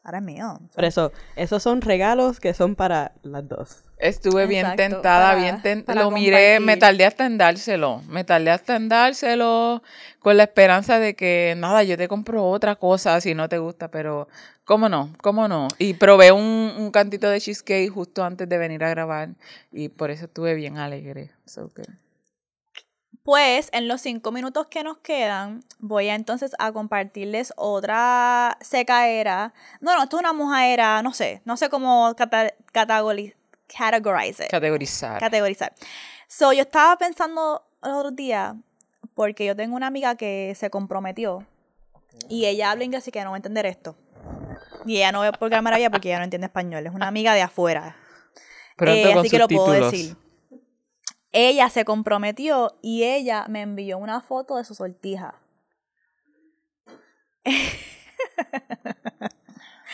ahora 0.09 0.17
es 0.17 0.23
mío. 0.23 0.59
Por 0.73 0.83
eso, 0.85 1.11
esos 1.35 1.61
son 1.61 1.81
regalos 1.81 2.39
que 2.39 2.53
son 2.53 2.75
para 2.75 3.11
las 3.23 3.47
dos. 3.47 3.83
Estuve 3.97 4.47
bien 4.47 4.65
tentada, 4.75 5.29
para- 5.29 5.35
bien 5.41 5.61
tentada. 5.61 5.85
para 5.85 6.01
Lo 6.05 6.11
miré, 6.11 6.59
me 6.59 6.77
tardé 6.77 7.05
hasta 7.05 7.25
en 7.25 7.37
dárselo. 7.37 8.01
Me 8.07 8.23
tardé 8.23 8.49
hasta 8.49 8.75
en 8.75 8.89
dárselo 8.89 9.83
con 10.19 10.37
la 10.37 10.43
esperanza 10.43 10.99
de 10.99 11.15
que, 11.15 11.53
nada, 11.57 11.83
yo 11.83 11.97
te 11.97 12.07
compro 12.07 12.45
otra 12.49 12.75
cosa 12.75 13.19
si 13.21 13.35
no 13.35 13.47
te 13.49 13.57
gusta, 13.57 13.89
pero 13.89 14.27
cómo 14.63 14.89
no, 14.89 15.13
cómo 15.21 15.47
no. 15.47 15.67
Y 15.77 15.93
probé 15.95 16.31
un, 16.31 16.73
un 16.77 16.91
cantito 16.91 17.29
de 17.29 17.39
cheesecake 17.41 17.89
justo 17.89 18.23
antes 18.23 18.47
de 18.49 18.57
venir 18.57 18.83
a 18.83 18.89
grabar 18.89 19.29
y 19.71 19.89
por 19.89 20.11
eso 20.11 20.25
estuve 20.25 20.55
bien 20.55 20.77
alegre. 20.77 21.31
So 21.45 21.69
good. 21.75 21.85
Pues 23.29 23.69
en 23.73 23.87
los 23.87 24.01
cinco 24.01 24.31
minutos 24.31 24.65
que 24.71 24.83
nos 24.83 24.97
quedan, 24.97 25.63
voy 25.77 26.09
a 26.09 26.15
entonces 26.15 26.55
a 26.57 26.71
compartirles 26.71 27.53
otra 27.57 28.57
secaera. 28.59 29.53
No, 29.81 29.95
no, 29.95 30.01
esto 30.01 30.17
es 30.17 30.21
una 30.21 30.33
mojaera, 30.33 31.03
no 31.03 31.13
sé, 31.13 31.43
no 31.45 31.55
sé 31.55 31.69
cómo 31.69 32.15
cata- 32.17 32.55
categori- 32.73 33.35
categorize 33.67 34.45
it, 34.45 34.49
Categorizar. 34.49 35.19
categorizar. 35.19 35.75
So, 36.27 36.53
yo 36.53 36.61
estaba 36.61 36.97
pensando 36.97 37.61
los 37.83 37.93
otros 37.97 38.15
días, 38.15 38.55
porque 39.13 39.45
yo 39.45 39.55
tengo 39.55 39.75
una 39.75 39.85
amiga 39.85 40.15
que 40.15 40.55
se 40.57 40.71
comprometió 40.71 41.45
y 42.29 42.47
ella 42.47 42.71
habla 42.71 42.83
inglés 42.83 43.07
y 43.09 43.11
que 43.11 43.23
no 43.23 43.29
va 43.29 43.35
a 43.35 43.37
entender 43.37 43.67
esto. 43.67 43.95
Y 44.87 44.97
ella 44.97 45.11
no 45.11 45.21
ve 45.21 45.31
por 45.33 45.51
qué 45.51 45.61
maravilla 45.61 45.91
porque 45.91 46.07
ella 46.07 46.17
no 46.17 46.23
entiende 46.23 46.47
español, 46.47 46.83
es 46.87 46.93
una 46.95 47.05
amiga 47.07 47.35
de 47.35 47.43
afuera. 47.43 47.95
Pronto 48.75 49.07
Eh, 49.07 49.13
así 49.19 49.29
que 49.29 49.37
lo 49.37 49.47
puedo 49.47 49.71
decir. 49.71 50.17
Ella 51.31 51.69
se 51.69 51.85
comprometió 51.85 52.77
y 52.81 53.03
ella 53.03 53.45
me 53.47 53.61
envió 53.61 53.97
una 53.97 54.21
foto 54.21 54.57
de 54.57 54.63
su 54.63 54.73
sortija. 54.75 55.35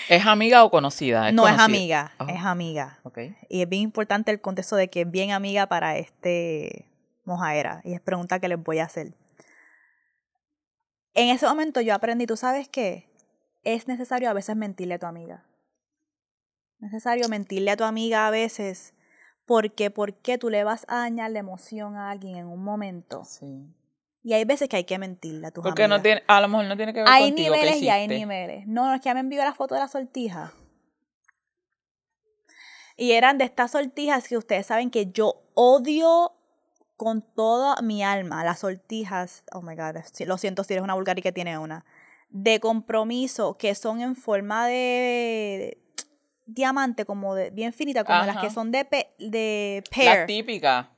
¿Es 0.09 0.25
amiga 0.25 0.63
o 0.63 0.69
conocida? 0.69 1.31
no 1.31 1.47
es 1.47 1.57
amiga, 1.59 2.11
es 2.27 2.43
amiga. 2.43 2.99
Ok. 3.03 3.19
Y 3.49 3.61
es 3.61 3.69
bien 3.69 3.81
importante 3.81 4.31
el 4.31 4.39
contexto 4.39 4.75
de 4.75 4.89
que 4.89 5.01
es 5.01 5.11
bien 5.11 5.31
amiga 5.31 5.67
para 5.67 5.97
este 5.97 6.87
mojaera. 7.25 7.81
Y 7.83 7.93
es 7.93 8.01
pregunta 8.01 8.39
que 8.39 8.47
les 8.47 8.61
voy 8.61 8.79
a 8.79 8.85
hacer. 8.85 9.13
En 11.15 11.29
ese 11.29 11.47
momento 11.47 11.81
yo 11.81 11.95
aprendí, 11.95 12.27
¿tú 12.27 12.37
sabes 12.37 12.67
qué? 12.69 13.09
Es 13.63 13.87
necesario 13.87 14.29
a 14.29 14.33
veces 14.33 14.55
mentirle 14.55 14.95
a 14.95 14.99
tu 14.99 15.05
amiga. 15.05 15.43
Es 16.75 16.91
necesario 16.91 17.27
mentirle 17.29 17.71
a 17.71 17.77
tu 17.77 17.83
amiga 17.83 18.27
a 18.27 18.31
veces. 18.31 18.93
Porque, 19.45 19.91
¿por 19.91 20.13
qué 20.15 20.37
tú 20.37 20.49
le 20.49 20.63
vas 20.63 20.85
a 20.87 20.97
dañar 20.97 21.31
la 21.31 21.39
emoción 21.39 21.95
a 21.95 22.09
alguien 22.09 22.37
en 22.37 22.47
un 22.47 22.63
momento? 22.63 23.23
Sí. 23.25 23.67
Y 24.23 24.33
hay 24.33 24.43
veces 24.43 24.67
que 24.67 24.77
hay 24.77 24.85
que 24.85 24.97
mentirle 24.97 25.47
a 25.47 25.51
tus 25.51 25.63
Porque 25.63 25.87
no 25.87 26.01
tiene, 26.01 26.23
a 26.25 26.41
lo 26.41 26.47
mejor 26.47 26.65
no 26.65 26.75
tiene 26.75 26.93
que 26.93 27.01
ver 27.01 27.07
Hay 27.07 27.29
contigo. 27.29 27.53
¿qué 27.53 27.59
niveles 27.59 27.81
y 27.81 27.89
hay 27.89 28.07
niveles. 28.07 28.65
No, 28.65 28.87
no, 28.87 28.95
es 28.95 29.01
que 29.01 29.09
ella 29.09 29.13
me 29.13 29.19
envió 29.19 29.43
la 29.43 29.53
foto 29.53 29.75
de 29.75 29.81
la 29.81 29.87
sortija. 29.87 30.51
Y 32.97 33.11
eran 33.11 33.37
de 33.37 33.45
estas 33.45 33.71
sortijas 33.71 34.27
que 34.27 34.37
ustedes 34.37 34.65
saben 34.65 34.89
que 34.89 35.11
yo 35.11 35.43
odio 35.53 36.31
con 36.97 37.21
toda 37.21 37.79
mi 37.81 38.03
alma. 38.03 38.43
Las 38.43 38.59
sortijas, 38.59 39.43
oh 39.51 39.61
my 39.61 39.75
god, 39.75 39.97
lo 40.25 40.37
siento 40.39 40.63
si 40.63 40.73
eres 40.73 40.83
una 40.83 40.95
vulgar 40.95 41.19
y 41.19 41.21
que 41.21 41.31
tiene 41.31 41.59
una. 41.59 41.85
De 42.29 42.59
compromiso, 42.59 43.57
que 43.57 43.75
son 43.75 44.01
en 44.01 44.15
forma 44.15 44.65
de. 44.65 45.84
Diamante 46.45 47.05
como 47.05 47.35
de, 47.35 47.49
bien 47.49 47.73
finita, 47.73 48.03
como 48.03 48.25
las 48.25 48.37
que 48.37 48.49
son 48.49 48.71
de, 48.71 48.85
pe- 48.85 49.09
de 49.19 49.83
pear. 49.89 50.25
típica. 50.27 50.89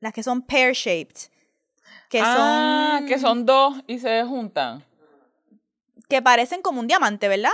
Las 0.00 0.12
que 0.12 0.22
son 0.22 0.42
pear 0.42 0.72
shaped. 0.72 1.16
Que 2.08 2.20
ah, 2.22 2.96
son. 3.00 3.06
que 3.06 3.18
son 3.18 3.44
dos 3.46 3.76
y 3.86 3.98
se 3.98 4.24
juntan. 4.24 4.84
Que 6.08 6.22
parecen 6.22 6.62
como 6.62 6.80
un 6.80 6.86
diamante, 6.86 7.28
¿verdad? 7.28 7.50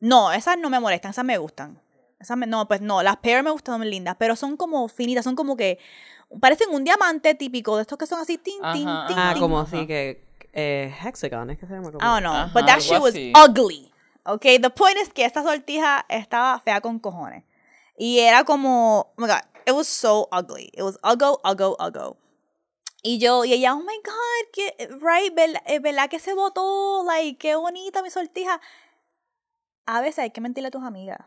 No, 0.00 0.32
esas 0.32 0.58
no 0.58 0.70
me 0.70 0.80
molestan, 0.80 1.10
esas 1.10 1.24
me 1.24 1.38
gustan. 1.38 1.80
Esas 2.18 2.36
me- 2.36 2.46
no, 2.46 2.66
pues 2.66 2.80
no, 2.80 3.02
las 3.02 3.16
pear 3.18 3.42
me 3.42 3.50
gustan, 3.50 3.78
son 3.80 3.90
lindas, 3.90 4.16
pero 4.18 4.36
son 4.36 4.56
como 4.56 4.88
finitas, 4.88 5.24
son 5.24 5.36
como 5.36 5.56
que. 5.56 5.78
Parecen 6.40 6.70
un 6.70 6.84
diamante 6.84 7.34
típico, 7.34 7.76
de 7.76 7.82
estos 7.82 7.98
que 7.98 8.06
son 8.06 8.20
así, 8.20 8.38
tin, 8.38 8.56
tin, 8.72 8.88
Ajá, 8.88 9.06
tin, 9.06 9.16
Ah, 9.18 9.30
tin. 9.34 9.40
como 9.42 9.60
así 9.60 9.86
que... 9.86 10.24
Eh, 10.56 10.92
hexagon, 11.04 11.50
es 11.50 11.58
que 11.58 11.66
se 11.66 11.72
llama 11.74 11.90
como... 11.92 11.98
Know. 11.98 12.32
Ajá, 12.32 12.50
but 12.54 12.64
that 12.66 12.80
shit 12.80 13.00
was 13.00 13.10
así. 13.14 13.32
ugly. 13.36 13.90
Okay, 14.26 14.58
the 14.58 14.70
point 14.70 14.96
is 14.96 15.10
que 15.10 15.24
esta 15.24 15.42
sortija 15.42 16.06
estaba 16.08 16.58
fea 16.60 16.80
con 16.80 16.98
cojones. 16.98 17.44
Y 17.98 18.20
era 18.20 18.44
como, 18.44 19.12
oh 19.16 19.20
my 19.20 19.26
god, 19.26 19.42
it 19.66 19.72
was 19.72 19.86
so 19.86 20.28
ugly. 20.32 20.70
It 20.72 20.82
was 20.82 20.98
uggo, 21.02 21.40
uggo, 21.44 21.76
uggo. 21.78 22.16
Y 23.02 23.18
yo, 23.18 23.44
y 23.44 23.52
ella, 23.52 23.74
oh 23.74 23.82
my 23.82 24.00
god, 24.02 24.50
que, 24.52 24.88
right, 25.00 25.34
¿verdad, 25.34 25.62
eh, 25.66 25.78
¿verdad 25.78 26.08
que 26.08 26.18
se 26.18 26.32
votó? 26.32 27.04
Like, 27.04 27.36
qué 27.36 27.54
bonita 27.54 28.02
mi 28.02 28.08
sortija. 28.08 28.60
A 29.84 30.00
veces 30.00 30.20
hay 30.20 30.30
que 30.30 30.40
mentirle 30.40 30.68
a 30.68 30.70
tus 30.70 30.82
amigas. 30.82 31.18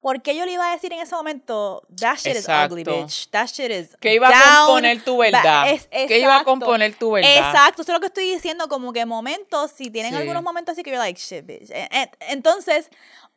¿Por 0.00 0.22
qué 0.22 0.36
yo 0.36 0.44
le 0.46 0.52
iba 0.52 0.68
a 0.70 0.72
decir 0.74 0.92
en 0.92 1.00
ese 1.00 1.14
momento, 1.16 1.82
that 2.00 2.16
shit 2.18 2.36
is 2.36 2.46
ugly, 2.48 2.82
Exacto. 2.82 3.02
bitch? 3.02 3.28
That 3.30 3.46
shit 3.48 3.70
is 3.72 3.96
Que 4.00 4.14
iba 4.14 4.28
a 4.28 4.64
componer 4.66 5.02
tu 5.02 5.16
verdad. 5.18 5.70
es- 5.72 5.88
que 5.88 6.18
iba 6.20 6.34
a 6.34 6.38
exacto. 6.38 6.44
componer 6.44 6.94
tu 6.94 7.10
verdad. 7.10 7.36
Exacto, 7.50 7.82
eso 7.82 7.90
es 7.92 7.94
lo 7.96 8.00
que 8.00 8.06
estoy 8.06 8.30
diciendo, 8.32 8.68
como 8.68 8.92
que 8.92 9.04
momentos, 9.06 9.72
si 9.72 9.90
tienen 9.90 10.12
Sí. 10.12 10.18
algunos 10.18 10.42
momentos 10.44 10.74
así 10.74 10.84
que 10.84 10.90
you're 10.90 10.98
like, 11.04 11.20
shit, 11.20 11.44
bitch. 11.44 11.70
Eh, 11.70 11.88
eh, 11.90 12.10
Entonces, 12.28 12.90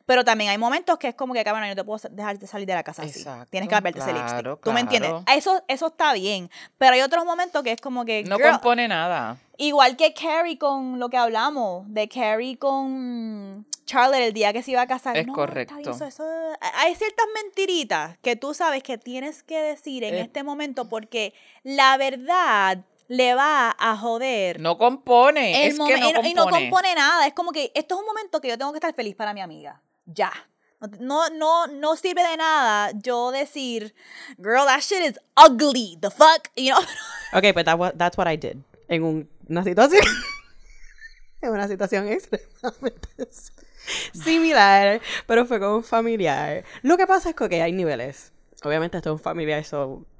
pero 0.06 0.24
también 0.24 0.50
hay 0.50 0.58
momentos 0.58 0.98
que 0.98 1.08
es 1.08 1.14
como 1.14 1.34
que, 1.34 1.42
cabrón, 1.44 1.64
yo 1.64 1.70
no 1.70 1.76
te 1.76 1.84
puedo 1.84 2.00
dejar 2.10 2.38
de 2.38 2.46
salir 2.46 2.66
de 2.66 2.74
la 2.74 2.82
casa 2.82 3.02
así. 3.02 3.24
Tienes 3.50 3.68
que 3.68 3.74
cambiarte 3.74 4.00
ese 4.00 4.10
claro, 4.12 4.50
lipstick. 4.50 4.64
¿Tú 4.64 4.72
me 4.72 4.80
entiendes? 4.80 5.12
Eso, 5.28 5.62
eso 5.68 5.86
está 5.88 6.12
bien. 6.12 6.50
Pero 6.78 6.94
hay 6.94 7.00
otros 7.02 7.24
momentos 7.24 7.62
que 7.62 7.72
es 7.72 7.80
como 7.80 8.04
que, 8.04 8.24
No 8.24 8.36
girl, 8.36 8.52
compone 8.52 8.88
nada. 8.88 9.36
igual 9.58 9.96
que 9.96 10.12
Carrie 10.14 10.58
con 10.58 10.98
lo 10.98 11.08
que 11.10 11.16
hablamos, 11.16 11.84
de 11.92 12.08
Carrie 12.08 12.56
con 12.58 13.66
Charlotte 13.84 14.20
el 14.20 14.32
día 14.32 14.52
que 14.52 14.62
se 14.62 14.70
iba 14.72 14.82
a 14.82 14.86
casar. 14.86 15.16
Es 15.16 15.26
No, 15.26 15.32
correcto. 15.32 15.74
eso- 15.78 16.04
eso- 16.04 16.24
hay 16.74 16.94
ciertas 16.94 17.26
mentiritas 17.42 18.16
que 18.22 18.36
tú 18.36 18.54
sabes 18.54 18.82
que 18.82 18.98
tienes 18.98 19.42
que 19.42 19.60
decir 19.60 20.04
en 20.04 20.14
Eh. 20.14 20.20
este 20.22 20.42
momento 20.42 20.88
porque 20.88 21.34
la 21.62 21.96
verdad 21.96 22.78
le 23.08 23.34
va 23.34 23.74
a 23.78 23.96
joder 23.96 24.58
No 24.60 24.78
compone. 24.78 25.66
el 25.66 25.72
es 25.72 25.74
que 25.74 25.78
no 25.78 26.08
y, 26.08 26.12
no, 26.12 26.22
y 26.22 26.34
no 26.34 26.42
compone. 26.44 26.70
compone 26.70 26.94
nada. 26.94 27.26
Es 27.26 27.34
como 27.34 27.52
que 27.52 27.70
esto 27.74 27.94
es 27.96 28.00
un 28.00 28.06
momento 28.06 28.40
que 28.40 28.48
yo 28.48 28.56
tengo 28.56 28.72
que 28.72 28.78
estar 28.78 28.94
feliz 28.94 29.14
para 29.14 29.34
mi 29.34 29.40
amiga. 29.42 29.82
Ya. 30.14 30.32
No, 30.98 31.28
no, 31.30 31.66
no 31.68 31.96
sirve 31.96 32.22
de 32.28 32.36
nada 32.36 32.90
yo 33.04 33.30
decir, 33.30 33.94
girl, 34.38 34.64
that 34.66 34.80
shit 34.82 35.00
is 35.02 35.18
ugly. 35.36 35.96
The 36.00 36.10
fuck, 36.10 36.48
you 36.56 36.72
know. 36.72 36.80
Ok, 37.34 37.54
but 37.54 37.64
that 37.64 37.96
that's 37.96 38.18
what 38.18 38.26
I 38.26 38.36
did. 38.36 38.58
En 38.88 39.02
un- 39.04 39.28
una 39.48 39.62
situación. 39.64 40.02
en 41.40 41.50
una 41.50 41.66
situación 41.68 42.08
extremadamente 42.08 43.08
similar, 44.12 45.00
pero 45.26 45.46
fue 45.46 45.58
con 45.60 45.70
un 45.76 45.84
familiar. 45.84 46.64
Lo 46.82 46.96
que 46.96 47.06
pasa 47.06 47.30
es 47.30 47.36
que 47.36 47.44
ok, 47.44 47.52
hay 47.52 47.72
niveles. 47.72 48.32
Obviamente 48.64 48.96
esto 48.96 49.10
es 49.10 49.12
un 49.14 49.18
familiar 49.20 49.64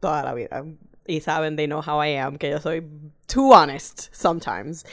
toda 0.00 0.22
la 0.22 0.34
vida. 0.34 0.64
Y 1.06 1.20
saben, 1.20 1.56
they 1.56 1.66
know 1.66 1.82
how 1.82 2.02
I 2.02 2.16
am, 2.16 2.38
que 2.38 2.50
yo 2.50 2.60
soy 2.60 2.82
too 3.26 3.52
honest 3.52 4.08
sometimes. 4.14 4.84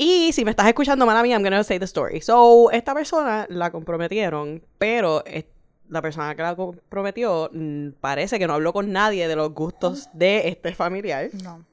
Y 0.00 0.32
si 0.32 0.44
me 0.44 0.50
estás 0.52 0.68
escuchando, 0.68 1.04
mala 1.06 1.22
mía, 1.24 1.34
I'm 1.36 1.42
gonna 1.42 1.64
say 1.64 1.78
the 1.80 1.84
story. 1.84 2.20
So, 2.20 2.70
esta 2.70 2.94
persona 2.94 3.46
la 3.50 3.70
comprometieron, 3.72 4.62
pero 4.78 5.24
la 5.88 6.00
persona 6.02 6.34
que 6.36 6.42
la 6.42 6.54
comprometió 6.54 7.50
mm, 7.52 7.88
parece 8.00 8.38
que 8.38 8.46
no 8.46 8.54
habló 8.54 8.72
con 8.72 8.92
nadie 8.92 9.26
de 9.26 9.34
los 9.34 9.52
gustos 9.52 10.08
de 10.14 10.48
este 10.48 10.72
familiar. 10.74 11.30
No. 11.42 11.64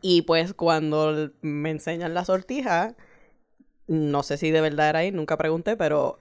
Y 0.00 0.22
pues 0.22 0.54
cuando 0.54 1.30
me 1.42 1.70
enseñan 1.70 2.14
la 2.14 2.24
sortija, 2.24 2.94
no 3.86 4.22
sé 4.22 4.38
si 4.38 4.50
de 4.50 4.60
verdad 4.62 4.88
era 4.90 4.98
ahí, 5.00 5.12
nunca 5.12 5.36
pregunté, 5.36 5.76
pero 5.76 6.20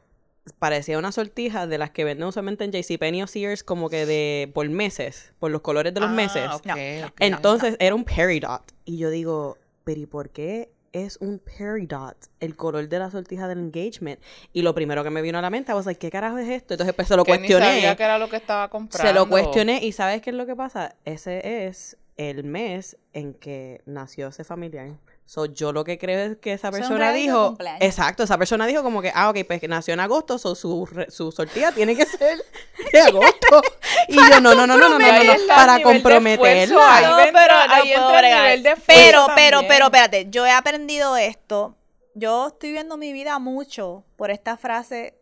parecía 0.60 0.98
una 0.98 1.12
sortija 1.12 1.66
de 1.68 1.78
las 1.78 1.91
que 1.91 2.04
venden 2.06 2.28
usualmente 2.28 2.64
en 2.66 2.72
JCPenney 2.72 3.24
o 3.24 3.28
Sears 3.28 3.64
como 3.64 3.89
que 3.89 4.06
de 4.06 4.50
por 4.54 4.68
meses, 4.70 5.34
por 5.39 5.52
los 5.52 5.62
colores 5.62 5.93
de 5.93 6.00
los 6.02 6.10
Ah, 6.10 6.14
meses. 6.14 6.50
ok, 6.54 6.66
No. 6.66 6.74
ok. 7.08 7.14
Entonces 7.20 7.76
era 7.80 7.93
un 7.95 8.04
peridot. 8.06 8.62
Y 8.86 8.98
yo 8.98 9.10
digo, 9.10 9.58
pero 9.84 10.00
¿y 10.00 10.06
por 10.06 10.30
qué 10.30 10.70
es 10.94 11.18
un 11.18 11.40
peridot 11.40 12.18
el 12.40 12.56
color 12.56 12.88
de 12.88 13.00
la 13.00 13.12
sortija 13.12 13.48
del 13.48 13.60
engagement? 13.60 14.20
Y 14.54 14.62
lo 14.62 14.74
primero 14.74 15.04
que 15.04 15.10
me 15.10 15.22
vino 15.22 15.38
a 15.38 15.42
la 15.42 15.50
mente, 15.50 15.72
I 15.72 15.76
was 15.76 15.86
like, 15.86 16.00
¿qué 16.00 16.10
carajo 16.10 16.38
es 16.38 16.50
esto? 16.50 16.74
Entonces 16.74 16.96
pues 16.96 17.08
se 17.08 17.16
lo 17.16 17.24
que 17.24 17.34
ni 17.34 17.38
cuestioné. 17.40 17.66
sabía 17.66 17.96
que 17.96 18.04
era 18.04 18.18
lo 18.20 18.30
que 18.30 18.38
estaba 18.38 18.70
comprando. 18.70 19.08
Se 19.08 19.14
lo 19.14 19.28
cuestioné 19.30 19.84
y 19.84 19.92
¿sabes 19.92 20.22
qué 20.22 20.30
es 20.32 20.36
lo 20.36 20.46
que 20.46 20.56
pasa? 20.56 20.96
Ese 21.06 21.66
es 21.68 21.98
el 22.18 22.44
mes 22.44 22.98
en 23.14 23.34
que 23.34 23.82
nació 23.86 24.28
ese 24.28 24.44
familiar. 24.44 24.90
So, 25.30 25.46
yo 25.46 25.74
lo 25.74 25.84
que 25.84 25.98
creo 25.98 26.32
es 26.32 26.38
que 26.38 26.54
esa 26.54 26.72
persona 26.72 27.12
dijo, 27.12 27.48
cumpleaños. 27.48 27.82
exacto, 27.84 28.24
esa 28.24 28.38
persona 28.38 28.66
dijo 28.66 28.82
como 28.82 29.02
que, 29.02 29.12
ah, 29.14 29.30
ok, 29.30 29.40
pues 29.46 29.60
que 29.60 29.68
nació 29.68 29.94
en 29.94 30.00
agosto, 30.00 30.38
so 30.38 30.56
su, 30.56 30.86
re- 30.86 31.12
su 31.12 31.34
sortilla 31.34 31.74
tiene 31.74 31.98
que 31.98 32.06
ser 32.06 32.38
de 32.94 33.00
agosto. 33.02 33.62
y 34.08 34.16
yo, 34.16 34.40
no, 34.40 34.56
no, 34.56 34.66
no, 34.66 34.78
no, 34.78 34.88
no, 34.88 34.98
no, 34.98 35.00
no, 35.00 35.24
no, 35.24 35.34
para 35.48 35.82
comprometerla. 35.84 37.02
No, 37.02 37.18
pero 37.34 37.54
ahí 37.70 37.92
entra 37.92 38.20
el 38.22 38.36
nivel 38.42 38.64
de 38.64 38.76
Pero, 38.88 39.28
pero, 39.36 39.62
pero, 39.68 39.86
espérate, 39.88 40.28
yo 40.30 40.46
he 40.46 40.52
aprendido 40.52 41.18
esto. 41.18 41.76
Yo 42.16 42.48
estoy 42.48 42.72
viendo 42.72 42.96
mi 42.96 43.12
vida 43.12 43.38
mucho 43.38 44.06
por 44.16 44.32
esta 44.32 44.56
frase 44.56 45.20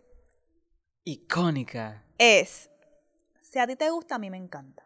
Icónica. 1.03 2.03
es, 2.19 2.69
si 3.41 3.59
a 3.59 3.67
ti 3.67 3.75
te 3.75 3.89
gusta, 3.89 4.15
a 4.15 4.19
mí 4.19 4.29
me 4.29 4.37
encanta. 4.37 4.84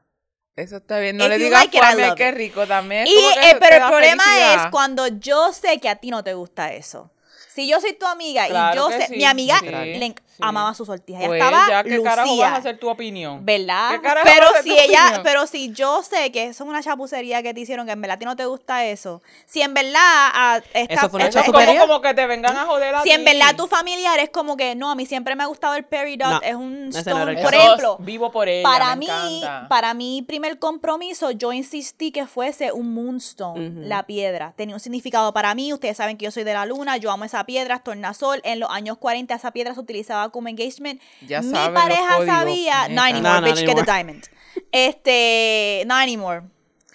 Eso 0.60 0.78
está 0.78 0.99
bien. 0.99 1.18
No 1.18 1.26
If 1.26 1.30
le 1.30 1.38
digas 1.38 1.74
like 1.74 2.07
it, 2.07 2.14
qué 2.16 2.32
rico 2.32 2.68
también. 2.68 3.07
Y, 3.07 3.12
eh, 3.12 3.57
pero 3.60 3.78
el 3.78 3.89
problema 3.89 4.24
felicidad. 4.24 4.66
es 4.66 4.72
cuando 4.72 5.07
yo 5.07 5.53
sé 5.53 5.80
que 5.80 5.89
a 5.89 5.95
ti 5.95 6.12
no 6.12 6.24
te 6.24 6.34
gusta 6.34 6.74
eso. 6.74 7.12
Si 7.53 7.68
yo 7.68 7.82
soy 7.82 7.93
tu 7.93 8.05
amiga 8.05 8.47
Claro 8.47 8.74
y 8.74 8.78
yo 8.78 8.97
sé, 8.97 9.07
sí, 9.07 9.18
mi 9.18 9.26
amiga 9.26 9.60
sí, 9.60 9.68
le. 9.68 10.16
Amaba 10.42 10.74
su 10.74 10.86
sortija, 10.86 11.20
ella 11.20 11.28
Pues 11.28 11.42
estaba 11.44 11.68
ya, 11.70 11.84
¿qué 11.84 12.02
carajo 12.04 12.30
lucía. 12.30 12.46
vas 12.46 12.54
a 12.54 12.58
hacer 12.58 12.78
tu 12.78 12.90
opinión? 12.90 13.46
¿Verdad? 13.46 13.92
¿Qué 13.92 14.02
carajo 14.02 14.28
Pero 14.32 14.46
va 14.46 14.52
a 14.52 14.54
ser 14.54 14.64
si 14.64 14.70
tu 14.70 14.76
ella, 14.76 15.02
opinión? 15.04 15.22
pero 15.24 15.48
si 15.48 15.72
yo 15.72 16.04
sé 16.04 16.32
que 16.32 16.44
eso 16.48 16.64
es 16.64 16.70
una 16.70 16.82
chapucería 16.84 17.42
que 17.44 17.54
te 17.54 17.62
hicieron, 17.62 17.86
que 17.86 17.92
en 17.94 18.02
verdad 18.02 18.16
a 18.16 18.20
ti 18.20 18.26
no 18.26 18.36
te 18.36 18.46
gusta 18.46 18.86
eso, 18.86 19.22
si 19.46 19.62
en 19.62 19.74
verdad 19.74 20.02
a 20.02 20.62
esta, 20.74 20.94
Eso 20.94 21.10
fue 21.10 21.18
una 21.20 21.28
esta- 21.30 21.44
como, 21.46 21.60
como 21.80 22.02
que 22.02 22.14
te 22.14 22.26
vengan 22.26 22.56
a 22.58 22.66
joder 22.66 22.96
a 22.96 23.04
si 23.04 23.12
en 23.12 23.24
verdad 23.26 23.56
tu 23.56 23.68
familiar 23.68 24.20
es 24.20 24.30
como 24.30 24.56
que 24.58 24.76
no, 24.76 24.90
a 24.92 24.96
mí 24.96 25.06
siempre 25.06 25.36
me 25.36 25.44
ha 25.44 25.48
gustado 25.48 25.76
el 25.76 25.86
peridot, 25.86 26.30
No, 26.30 26.42
es 26.42 26.56
un 26.56 26.90
no 26.90 26.98
stone, 26.98 27.42
por 27.42 27.54
ejemplo, 27.54 27.98
Vivo 28.00 28.32
por 28.32 28.48
ella, 28.50 28.64
para 28.68 28.96
me 28.96 29.06
mí, 29.08 29.38
encanta. 29.42 29.68
para 29.70 29.94
mi 29.94 30.22
primer 30.22 30.60
compromiso, 30.60 31.32
yo 31.32 31.52
insistí 31.54 32.12
que 32.12 32.26
fuese 32.28 32.72
un 32.72 32.94
moonstone, 32.94 33.88
la 33.88 34.04
piedra. 34.04 34.54
Tenía 34.56 34.76
un 34.76 34.80
significado 34.80 35.34
para 35.34 35.54
mí. 35.56 35.74
Ustedes 35.74 35.98
saben 35.98 36.18
que 36.18 36.26
yo 36.26 36.32
soy 36.32 36.44
de 36.44 36.54
la 36.54 36.66
luna, 36.66 36.98
yo 36.98 37.12
amo 37.12 37.26
esa 37.26 37.44
piedra, 37.46 37.76
es 37.76 37.84
tornasol. 37.84 38.42
En 38.44 38.60
los 38.60 38.70
años 38.70 38.98
40 38.98 39.34
esa 39.36 39.52
piedra 39.52 39.74
se 39.74 39.80
utilizaba 39.80 40.29
como 40.32 40.48
engagement. 40.50 41.02
Ya 41.28 41.42
mi 41.42 41.50
saben 41.52 41.74
pareja 41.74 42.26
sabía, 42.26 42.88
no 42.90 42.90
neta. 42.90 43.04
anymore, 43.06 43.22
No, 43.22 43.42
no 43.42 43.48
bitch, 43.48 43.66
get 43.66 43.76
the 43.76 43.84
diamond. 43.84 44.28
Este, 44.72 45.84
no 45.88 45.96
anymore. 45.96 46.44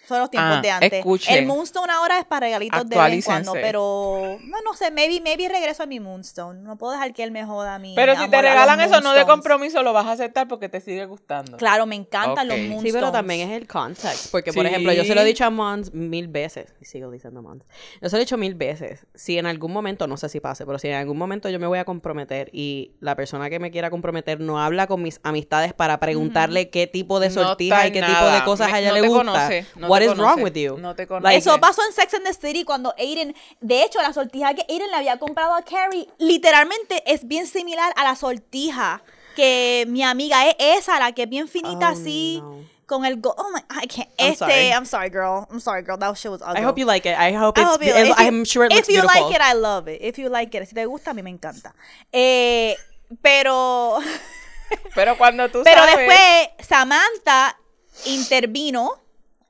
Son 0.07 0.19
los 0.21 0.31
tiempos 0.31 0.57
Ah, 0.57 0.61
de 0.61 0.71
antes. 0.71 0.93
escuchen. 0.93 1.35
El 1.37 1.47
Moonstone 1.47 1.93
ahora 1.93 2.19
es 2.19 2.25
para 2.25 2.47
regalitos 2.47 2.89
de 2.89 2.97
vez 2.97 3.13
en 3.15 3.23
cuando, 3.23 3.53
pero 3.55 4.39
no, 4.45 4.57
no 4.63 4.75
sé, 4.75 4.91
maybe, 4.91 5.21
maybe 5.21 5.49
regreso 5.49 5.83
a 5.83 5.87
mi 5.87 6.01
Moonstone. 6.01 6.61
No 6.63 6.77
puedo 6.77 6.93
dejar 6.93 7.13
que 7.15 7.23
él 7.23 7.31
me 7.31 7.45
joda 7.45 7.75
a 7.75 7.79
mí. 7.79 7.95
Pero 7.97 8.15
si 8.17 8.29
te 8.29 8.37
los 8.37 8.43
regalan 8.43 8.81
eso 8.81 9.01
no 9.01 9.13
de 9.13 9.25
compromiso, 9.25 9.83
lo 9.83 9.93
vas 9.93 10.07
a 10.07 10.13
aceptar 10.13 10.47
porque 10.49 10.69
te 10.69 10.81
sigue 10.81 11.07
gustando. 11.07 11.57
Claro, 11.57 11.87
me 11.87 11.95
encantan 11.97 12.49
los 12.49 12.57
Ok. 12.57 12.63
Moonstones. 12.65 12.93
Sí, 12.93 12.99
pero 12.99 13.13
también 13.13 13.49
es 13.51 13.57
el 13.57 13.67
context. 13.67 14.31
Porque, 14.31 14.53
por 14.53 14.65
Sí. 14.65 14.69
ejemplo, 14.69 14.93
yo 14.93 15.05
se 15.05 15.15
lo 15.15 15.21
he 15.21 15.25
dicho 15.25 15.45
a 15.45 15.51
Mons 15.51 15.93
mil 15.95 16.29
veces. 16.29 16.75
Y 16.81 16.85
sigo 16.85 17.11
diciendo 17.11 17.43
Mons. 17.43 17.65
Yo 18.03 18.09
se 18.09 18.17
lo 18.17 18.21
he 18.21 18.25
dicho 18.25 18.37
mil 18.37 18.55
veces. 18.55 19.07
Si 19.15 19.39
en 19.39 19.47
algún 19.47 19.73
momento, 19.73 20.07
no 20.07 20.17
sé 20.17 20.29
si 20.29 20.41
pase, 20.41 20.67
pero 20.67 20.79
si 20.79 20.89
en 20.89 20.95
algún 20.95 21.17
momento 21.17 21.49
yo 21.49 21.59
me 21.59 21.67
voy 21.67 21.79
a 21.79 21.85
comprometer 21.85 22.51
y 22.53 22.93
la 23.01 23.17
persona 23.17 23.49
que 23.51 23.59
me 23.59 23.71
quiera 23.71 23.91
comprometer 23.91 24.41
no 24.41 24.61
habla 24.61 24.87
con 24.87 25.03
mis 25.03 25.21
amistades 25.23 25.73
para 25.73 25.99
preguntarle 26.01 26.71
qué 26.71 26.87
tipo 26.87 27.21
de 27.21 27.29
No 27.29 27.35
sortija 27.35 27.77
está 27.77 27.87
y 27.89 27.93
qué 27.93 27.99
en 28.01 28.07
tipo 28.07 28.19
de 28.25 28.31
nada. 28.33 28.45
cosas 28.45 28.69
Me- 28.71 28.77
a 28.77 28.81
ella 28.81 28.89
no 28.91 28.95
le 28.97 29.01
te 29.03 29.09
gusta. 29.09 29.25
conoce, 29.25 29.67
no 29.77 29.89
What 29.95 30.03
is 30.03 30.09
conoce, 30.13 30.19
wrong 30.23 30.43
with 30.43 30.55
you? 30.57 30.77
no 30.79 30.95
te 30.95 31.07
conoce. 31.07 31.37
Eso 31.37 31.59
pasó 31.61 31.83
en 31.87 31.93
Sex 31.93 32.13
and 32.15 32.25
the 32.25 32.35
City 32.35 32.65
cuando 32.65 32.95
Aiden, 32.99 33.35
de 33.61 33.83
hecho, 33.83 34.01
la 34.03 34.13
sortija 34.13 34.55
que 34.55 34.65
Aiden 34.69 34.91
le 34.91 34.97
había 34.97 35.19
comprado 35.19 35.55
a 35.55 35.63
Carrie, 35.63 36.09
literalmente 36.19 37.03
es 37.07 37.27
bien 37.27 37.47
similar 37.47 37.93
a 37.97 38.05
la 38.05 38.17
sortija 38.17 39.03
que 39.37 39.85
mi 39.89 40.03
amiga 40.03 40.47
es 40.49 40.55
esa, 40.59 40.99
la 41.01 41.13
que 41.13 41.23
es 41.25 41.29
bien 41.29 41.49
finita 41.49 41.89
Oh, 41.91 41.93
así, 41.93 42.39
no. 42.43 42.65
con 42.87 43.05
el 43.05 43.21
go 43.21 43.35
oh 43.37 43.51
my, 43.53 43.61
I 43.83 43.87
can't, 43.89 44.09
I'm 44.19 44.33
este, 44.33 44.39
sorry. 44.39 44.71
I'm 44.73 44.85
sorry, 44.87 45.09
girl, 45.11 45.47
I'm 45.51 45.61
sorry, 45.61 45.83
girl, 45.83 45.97
that 45.99 46.15
shit 46.17 46.31
was 46.31 46.41
ugly. 46.43 46.61
I 46.61 46.65
hope 46.65 46.79
you 46.79 46.87
like 46.87 47.05
it. 47.09 47.17
I 47.19 47.33
hope 47.33 47.59
I 47.59 47.63
it's. 47.63 47.71
hope 47.71 47.83
you- 47.85 47.93
it- 47.95 48.03
if 48.03 48.09
you- 48.09 48.15
I'm 48.27 48.45
sure 48.45 48.65
it 48.67 48.73
if 48.73 48.77
looks 48.77 48.89
you 48.91 49.01
beautiful. 49.03 49.23
like 49.29 49.35
it, 49.35 49.41
I 49.43 49.55
love 49.55 49.89
it. 49.89 50.01
If 50.03 50.19
you 50.19 50.29
like 50.29 50.55
it, 50.57 50.69
si 50.69 50.75
te 50.75 50.85
gusta, 50.85 51.11
a 51.11 51.15
mí 51.15 51.23
me 51.23 51.31
encanta. 51.31 51.75
Eh, 52.13 52.77
pero, 53.23 53.99
Pero 54.95 55.17
cuando 55.19 55.49
tú 55.51 55.63
pero 55.65 55.81
sabes... 55.83 55.97
después 55.97 56.49
Samantha 56.69 57.57
intervino 58.07 59.01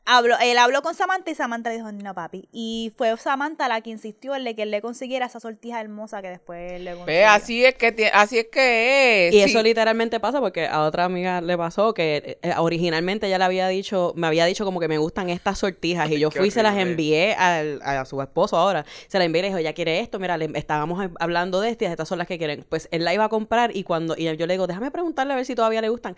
habló, 0.06 0.36
él 0.42 0.58
habló 0.58 0.82
con 0.82 0.94
Samantha 0.94 1.30
y 1.30 1.34
Samantha 1.34 1.70
le 1.70 1.76
dijo, 1.76 1.90
no 1.92 2.14
papi. 2.14 2.48
Y 2.52 2.92
fue 2.96 3.16
Samantha 3.16 3.68
la 3.68 3.80
que 3.80 3.90
insistió 3.90 4.34
en 4.34 4.44
que 4.54 4.62
él 4.62 4.70
le 4.70 4.80
consiguiera 4.82 5.26
esa 5.26 5.40
sortija 5.40 5.80
hermosa 5.80 6.20
que 6.22 6.28
después 6.28 6.72
él 6.72 6.84
le 6.84 6.90
consiguió. 6.92 7.06
Ve, 7.06 7.24
así 7.24 7.64
es 7.64 7.74
que 7.74 8.10
así 8.12 8.38
es 8.38 8.46
que 8.52 9.28
es. 9.28 9.34
Y 9.34 9.38
sí. 9.38 9.42
eso 9.50 9.62
literalmente 9.62 10.20
pasa 10.20 10.40
porque 10.40 10.66
a 10.66 10.82
otra 10.82 11.04
amiga 11.04 11.40
le 11.40 11.56
pasó 11.56 11.94
que 11.94 12.38
eh, 12.42 12.52
originalmente 12.58 13.26
ella 13.26 13.38
le 13.38 13.44
había 13.44 13.68
dicho, 13.68 14.12
me 14.16 14.26
había 14.26 14.44
dicho 14.46 14.64
como 14.64 14.80
que 14.80 14.88
me 14.88 14.98
gustan 14.98 15.30
estas 15.30 15.58
sortijas 15.58 16.10
y 16.10 16.18
yo 16.18 16.30
fui 16.30 16.48
y 16.48 16.50
se 16.50 16.62
las 16.62 16.76
envié 16.76 17.34
al- 17.34 17.80
a 17.82 18.04
su 18.04 18.20
esposo 18.20 18.56
ahora. 18.56 18.84
Se 19.08 19.18
la 19.18 19.24
envié 19.24 19.40
y 19.40 19.42
le 19.42 19.48
dijo, 19.48 19.58
ella 19.58 19.72
quiere 19.72 20.00
esto, 20.00 20.18
mira, 20.18 20.36
le- 20.36 20.50
estábamos 20.58 21.04
hablando 21.18 21.60
de 21.60 21.70
estas, 21.70 21.90
estas 21.90 22.08
son 22.08 22.18
las 22.18 22.26
que 22.26 22.38
quieren. 22.38 22.64
Pues 22.68 22.88
él 22.90 23.04
la 23.04 23.14
iba 23.14 23.24
a 23.24 23.28
comprar 23.28 23.74
y 23.74 23.84
cuando 23.84 24.14
y 24.16 24.24
yo 24.36 24.46
le 24.46 24.54
digo, 24.54 24.66
déjame 24.66 24.90
preguntarle 24.90 25.32
a 25.32 25.36
ver 25.36 25.46
si 25.46 25.54
todavía 25.54 25.80
le 25.80 25.88
gustan. 25.88 26.16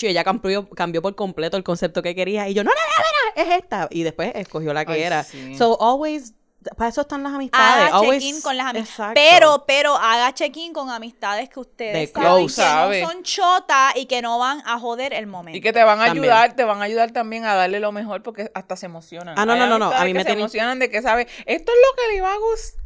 Y 0.00 0.06
ella 0.06 0.24
cambió, 0.24 0.68
cambió 0.70 1.02
por 1.02 1.14
completo 1.14 1.56
el 1.56 1.64
concepto 1.64 2.02
que 2.02 2.14
quería 2.14 2.48
y 2.48 2.54
yo, 2.54 2.64
no, 2.64 2.70
no, 2.70 2.74
no, 2.76 3.04
no, 3.04 3.21
es 3.36 3.48
esta. 3.58 3.88
Y 3.90 4.02
después 4.02 4.32
escogió 4.34 4.72
la 4.74 4.84
que 4.84 4.92
Ay, 4.92 5.02
era. 5.02 5.24
sí. 5.24 5.56
So 5.56 5.80
always, 5.80 6.34
para 6.76 6.90
eso 6.90 7.00
están 7.00 7.22
las 7.24 7.32
amistades. 7.32 7.86
haga 7.88 7.96
always, 7.96 8.22
check-in 8.22 8.40
con 8.40 8.56
las 8.56 8.66
amistades. 8.68 8.90
Exacto. 8.90 9.14
Pero, 9.14 9.64
pero 9.66 9.96
haga 9.96 10.32
check-in 10.32 10.72
con 10.72 10.90
amistades 10.90 11.48
que 11.48 11.58
ustedes 11.58 11.92
De 11.92 12.06
saben 12.06 12.28
close, 12.46 12.46
que 12.46 12.62
sabe. 12.62 13.00
no 13.02 13.10
son 13.10 13.22
chotas 13.24 13.96
y 13.96 14.06
que 14.06 14.22
no 14.22 14.38
van 14.38 14.62
a 14.64 14.78
joder 14.78 15.12
el 15.12 15.26
momento. 15.26 15.56
Y 15.58 15.60
que 15.60 15.72
te 15.72 15.82
van 15.82 16.00
a 16.00 16.06
También. 16.06 16.24
ayudar, 16.24 16.54
te 16.54 16.64
van 16.64 16.80
a 16.80 16.84
ayudar 16.84 17.10
también 17.10 17.44
a 17.46 17.54
darle 17.54 17.80
lo 17.80 17.90
mejor 17.90 18.22
porque 18.22 18.50
hasta 18.54 18.76
se 18.76 18.86
emocionan. 18.86 19.34
Ah, 19.36 19.44
no, 19.44 19.54
Hay 19.54 19.58
no, 19.58 19.66
no, 19.66 19.78
no, 19.78 19.90
a 19.92 20.04
mí 20.04 20.12
me 20.14 20.20
se 20.20 20.26
tienen- 20.26 20.40
emocionan 20.42 20.78
de 20.78 20.88
que 20.88 21.02
sabe, 21.02 21.22
esto 21.46 21.72
es 21.72 21.78
lo 21.78 21.96
que 22.08 22.14
le 22.14 22.20
va 22.20 22.32
a 22.32 22.38
gustar, 22.38 22.81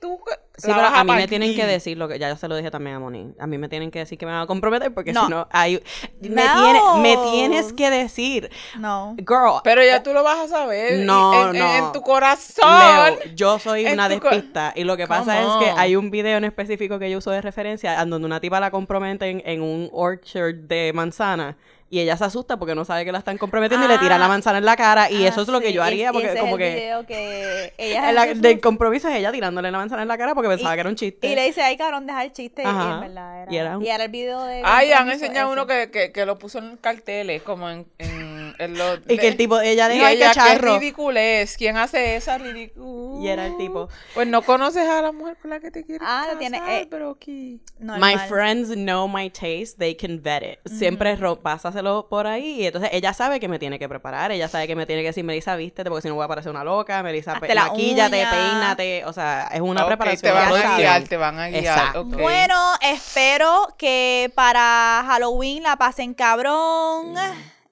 tú 0.00 0.18
Sí, 0.56 0.66
pero 0.66 0.80
a 0.86 1.04
mí 1.04 1.12
me 1.12 1.28
tienen 1.28 1.54
que 1.54 1.64
decir 1.64 1.96
lo 1.96 2.08
que 2.08 2.18
ya 2.18 2.28
yo 2.28 2.36
se 2.36 2.48
lo 2.48 2.56
dije 2.56 2.68
también 2.68 2.96
a 2.96 2.98
Moni. 2.98 3.32
A 3.38 3.46
mí 3.46 3.58
me 3.58 3.68
tienen 3.68 3.92
que 3.92 4.00
decir 4.00 4.18
que 4.18 4.26
me 4.26 4.32
van 4.32 4.40
a 4.42 4.46
comprometer 4.48 4.92
porque 4.92 5.12
No. 5.12 5.26
si 5.26 5.30
no 5.30 5.46
hay 5.52 5.80
me, 6.20 6.44
No. 6.44 6.62
tiene- 6.62 6.80
me 7.00 7.30
tienes 7.30 7.72
que 7.72 7.90
decir, 7.90 8.50
No. 8.76 9.14
girl. 9.18 9.60
Pero 9.62 9.84
ya 9.84 10.02
tú 10.02 10.12
lo 10.12 10.24
vas 10.24 10.38
a 10.40 10.48
saber. 10.48 10.98
No, 11.06 11.50
en, 11.50 11.54
en- 11.56 11.62
no. 11.62 11.74
en 11.74 11.92
tu 11.92 12.02
corazón. 12.02 12.66
Leo, 12.68 13.34
yo 13.36 13.60
soy 13.60 13.86
en 13.86 13.92
una 13.94 14.08
despista 14.08 14.72
y 14.74 14.82
lo 14.82 14.96
que 14.96 15.06
pasa 15.06 15.40
Come 15.40 15.64
es 15.64 15.64
que 15.74 15.80
hay 15.80 15.94
un 15.94 16.10
video 16.10 16.38
en 16.38 16.44
específico 16.44 16.98
que 16.98 17.08
yo 17.08 17.18
uso 17.18 17.30
de 17.30 17.40
referencia 17.40 18.00
en 18.02 18.10
donde 18.10 18.26
una 18.26 18.40
tipa 18.40 18.58
la 18.58 18.72
comprometen 18.72 19.40
en 19.46 19.62
un 19.62 19.88
orchard 19.92 20.54
de 20.56 20.90
manzana 20.92 21.56
y 21.90 22.00
ella 22.00 22.16
se 22.16 22.24
asusta 22.24 22.58
porque 22.58 22.74
no 22.74 22.84
sabe 22.84 23.04
que 23.04 23.12
la 23.12 23.18
están 23.18 23.38
comprometiendo 23.38 23.86
y 23.86 23.88
le 23.88 23.98
tira 23.98 24.16
Ah. 24.16 24.18
la 24.18 24.28
manzana 24.28 24.58
en 24.58 24.64
la 24.66 24.76
cara 24.76 25.10
y 25.10 25.24
Ah, 25.24 25.28
eso 25.28 25.42
es 25.42 25.48
lo 25.48 25.60
que 25.60 25.68
sí, 25.68 25.72
yo 25.72 25.82
haría 25.82 26.12
porque 26.12 26.28
ese 26.28 26.38
como 26.38 26.56
es 26.58 26.62
el 26.62 26.68
que 26.68 26.74
video 26.80 27.06
que 27.06 27.72
ella 27.78 28.12
la- 28.12 28.26
del 28.26 28.60
compromiso 28.60 29.08
es 29.08 29.16
ella 29.16 29.32
tirándole 29.32 29.70
la 29.70 29.78
manzana 29.78 30.02
en 30.02 30.08
la 30.08 30.18
cara 30.18 30.34
porque 30.34 30.48
pensaba 30.50 30.72
Y- 30.72 30.76
que 30.76 30.80
era 30.80 30.88
un 30.90 30.96
chiste. 30.96 31.26
Y 31.26 31.34
le 31.34 31.44
dice, 31.46 31.62
ay, 31.62 31.76
cabrón, 31.76 32.06
deja 32.06 32.24
el 32.24 32.32
chiste. 32.32 32.62
Y 32.62 32.66
en 32.66 33.00
verdad 33.00 33.42
era. 33.42 33.52
Y 33.52 33.56
era 33.56 33.78
un- 33.78 33.86
el 33.86 34.08
video 34.10 34.42
de. 34.44 34.62
Ay, 34.64 34.92
han 34.92 35.08
enseñado 35.10 35.48
ese. 35.50 35.52
uno 35.52 35.66
que, 35.66 35.90
que, 35.90 36.12
que 36.12 36.26
lo 36.26 36.38
puso 36.38 36.58
en 36.58 36.76
carteles, 36.76 37.42
como 37.42 37.68
en, 37.70 37.86
en, 37.98 38.27
los... 38.66 39.00
Y 39.08 39.18
que 39.18 39.28
el 39.28 39.36
tipo, 39.36 39.60
ella 39.60 39.88
dijo, 39.88 40.04
ay, 40.04 40.16
ella, 40.16 40.30
qué 40.32 40.38
cacharro. 40.40 40.78
ridículo 40.78 41.18
es. 41.18 41.56
¿Quién 41.56 41.76
hace 41.76 42.16
esa 42.16 42.38
ridícula? 42.38 43.20
Y 43.22 43.28
era 43.28 43.46
el 43.46 43.56
tipo. 43.56 43.88
Pues 44.14 44.26
no 44.26 44.42
conoces 44.42 44.88
a 44.88 45.00
la 45.02 45.12
mujer 45.12 45.36
con 45.40 45.50
la 45.50 45.60
que 45.60 45.70
te 45.70 45.84
quieres 45.84 46.06
Ah, 46.08 46.22
casar, 46.24 46.38
tiene- 46.38 46.60
eh, 46.80 46.86
pero 46.90 47.10
aquí... 47.10 47.60
My 47.80 48.16
friends 48.28 48.70
know 48.74 49.06
my 49.08 49.30
taste, 49.30 49.76
they 49.78 49.94
can 49.96 50.20
vet 50.22 50.42
it. 50.42 50.58
Siempre 50.72 51.14
ro- 51.16 51.40
pásaselo 51.40 52.08
por 52.08 52.26
ahí 52.26 52.62
y 52.62 52.66
entonces 52.66 52.90
ella 52.92 53.12
sabe 53.12 53.38
que 53.40 53.48
me 53.48 53.58
tiene 53.58 53.78
que 53.78 53.88
preparar, 53.88 54.32
ella 54.32 54.48
sabe 54.48 54.66
que 54.66 54.74
me 54.76 54.86
tiene 54.86 55.02
que 55.02 55.08
decir, 55.08 55.24
Melissa, 55.24 55.54
vístete 55.56 55.88
porque 55.90 56.02
si 56.02 56.08
no 56.08 56.14
voy 56.16 56.24
a 56.24 56.28
parecer 56.28 56.50
una 56.50 56.64
loca, 56.64 57.02
Melissa, 57.02 57.38
pe- 57.40 57.54
la 57.54 57.66
maquíllate, 57.68 58.16
uña. 58.20 58.30
peínate, 58.30 59.04
o 59.04 59.12
sea, 59.12 59.48
es 59.52 59.60
una 59.60 59.82
Ok, 59.82 59.88
preparación. 59.88 60.20
te 60.22 60.30
van 60.32 60.52
a 60.52 60.62
saben. 60.62 60.76
guiar, 60.76 61.02
te 61.04 61.16
van 61.16 61.38
a 61.38 61.48
guiar. 61.48 61.62
Exacto. 61.64 62.00
ok. 62.02 62.16
Bueno, 62.20 62.56
espero 62.82 63.74
que 63.78 64.30
para 64.34 65.04
Halloween 65.06 65.62
la 65.62 65.76
pasen 65.76 66.14
cabrón. 66.14 67.14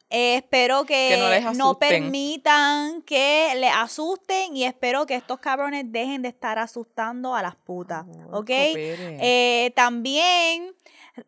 Eh, 0.09 0.36
espero 0.36 0.84
que, 0.84 1.09
Que 1.11 1.59
no 1.59 1.78
permitan 1.78 3.02
que 3.02 3.52
le 3.57 3.68
asusten 3.68 4.57
y 4.57 4.64
espero 4.64 5.04
que 5.04 5.16
estos 5.16 5.40
cabrones 5.40 5.90
dejen 5.90 6.22
de 6.22 6.28
estar 6.28 6.59
asustando 6.61 7.34
a 7.34 7.42
las 7.42 7.57
putas, 7.57 8.04
¿ok? 8.30 8.46
cooperen. 8.46 9.18
Eh, 9.20 9.72
también 9.74 10.74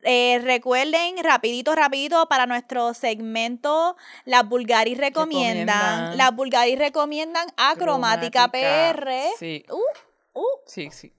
eh, 0.02 0.38
recuerden, 0.42 1.16
rapidito, 1.24 1.74
rapidito, 1.74 2.28
para 2.28 2.46
nuestro 2.46 2.94
segmento, 2.94 3.96
las 4.24 4.48
Bulgari 4.48 4.94
recomiendan. 4.94 5.66
Recomiendan. 5.66 6.16
Las 6.16 6.36
Bulgari 6.36 6.76
recomiendan 6.76 7.48
a 7.56 7.74
Cromática, 7.76 8.48
PR. 8.48 9.10
Sí, 9.38 9.64
Uh, 9.70 10.40
uh, 10.40 10.46
sí, 10.66 10.88
sí. 10.92 11.12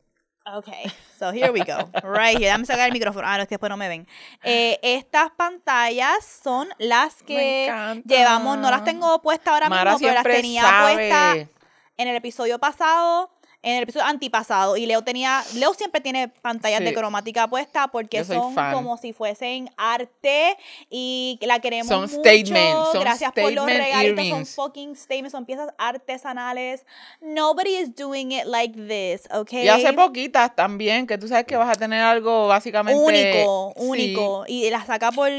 Okay, 0.55 0.91
so 1.19 1.31
here 1.31 1.51
we 1.51 1.63
go. 1.63 1.77
Right 2.03 2.37
here. 2.37 2.49
Dame 2.49 2.65
sacar 2.65 2.87
el 2.87 2.93
micrófono. 2.93 3.27
Ah, 3.27 3.37
no, 3.37 3.43
es 3.43 3.47
que 3.47 3.55
después 3.55 3.69
no 3.69 3.77
me 3.77 3.87
ven. 3.87 4.07
Eh, 4.43 4.79
estas 4.81 5.29
pantallas 5.31 6.25
son 6.25 6.69
las 6.79 7.21
que 7.23 8.01
llevamos. 8.05 8.57
No 8.57 8.71
las 8.71 8.83
tengo 8.83 9.21
puestas 9.21 9.53
ahora 9.53 9.69
Mara 9.69 9.91
mismo, 9.91 10.07
pero 10.07 10.13
las 10.15 10.23
tenía 10.23 10.63
puestas 10.81 11.47
en 11.97 12.07
el 12.07 12.15
episodio 12.15 12.57
pasado. 12.59 13.31
En 13.61 13.75
el 13.75 13.83
episodio 13.83 14.05
antipasado. 14.05 14.77
Y 14.77 14.85
Leo 14.85 15.03
tenía. 15.03 15.43
Leo 15.55 15.73
siempre 15.73 15.99
tiene 16.01 16.29
pantallas 16.29 16.79
Sí. 16.79 16.85
de 16.85 16.93
cromática 16.93 17.47
puesta 17.47 17.89
porque 17.89 18.23
son 18.23 18.53
fan. 18.53 18.73
como 18.73 18.97
si 18.97 19.11
fuesen 19.11 19.69
arte. 19.75 20.55
Y 20.89 21.37
la 21.41 21.59
queremos 21.59 21.87
Son 21.87 22.01
mucho. 22.09 22.13
son 22.93 23.01
Gracias 23.01 23.31
por 23.33 23.51
los 23.51 23.65
regalitos. 23.65 24.27
Son 24.29 24.45
fucking 24.45 24.95
statements. 24.95 25.31
Son 25.33 25.45
piezas 25.45 25.69
artesanales. 25.77 26.85
Nobody 27.21 27.75
is 27.77 27.95
doing 27.95 28.31
it 28.31 28.45
like 28.45 28.73
this, 28.87 29.27
okay? 29.31 29.65
Y 29.65 29.67
hace 29.67 29.91
poquitas 29.93 30.55
también, 30.55 31.05
que 31.05 31.17
tú 31.17 31.27
sabes 31.27 31.45
que 31.45 31.57
vas 31.57 31.69
a 31.69 31.75
tener 31.75 32.01
algo 32.01 32.47
básicamente... 32.47 32.99
único, 32.99 33.73
sí, 33.77 33.83
único. 33.85 34.43
Y 34.47 34.69
la 34.69 34.85
saca 34.85 35.11
por, 35.11 35.29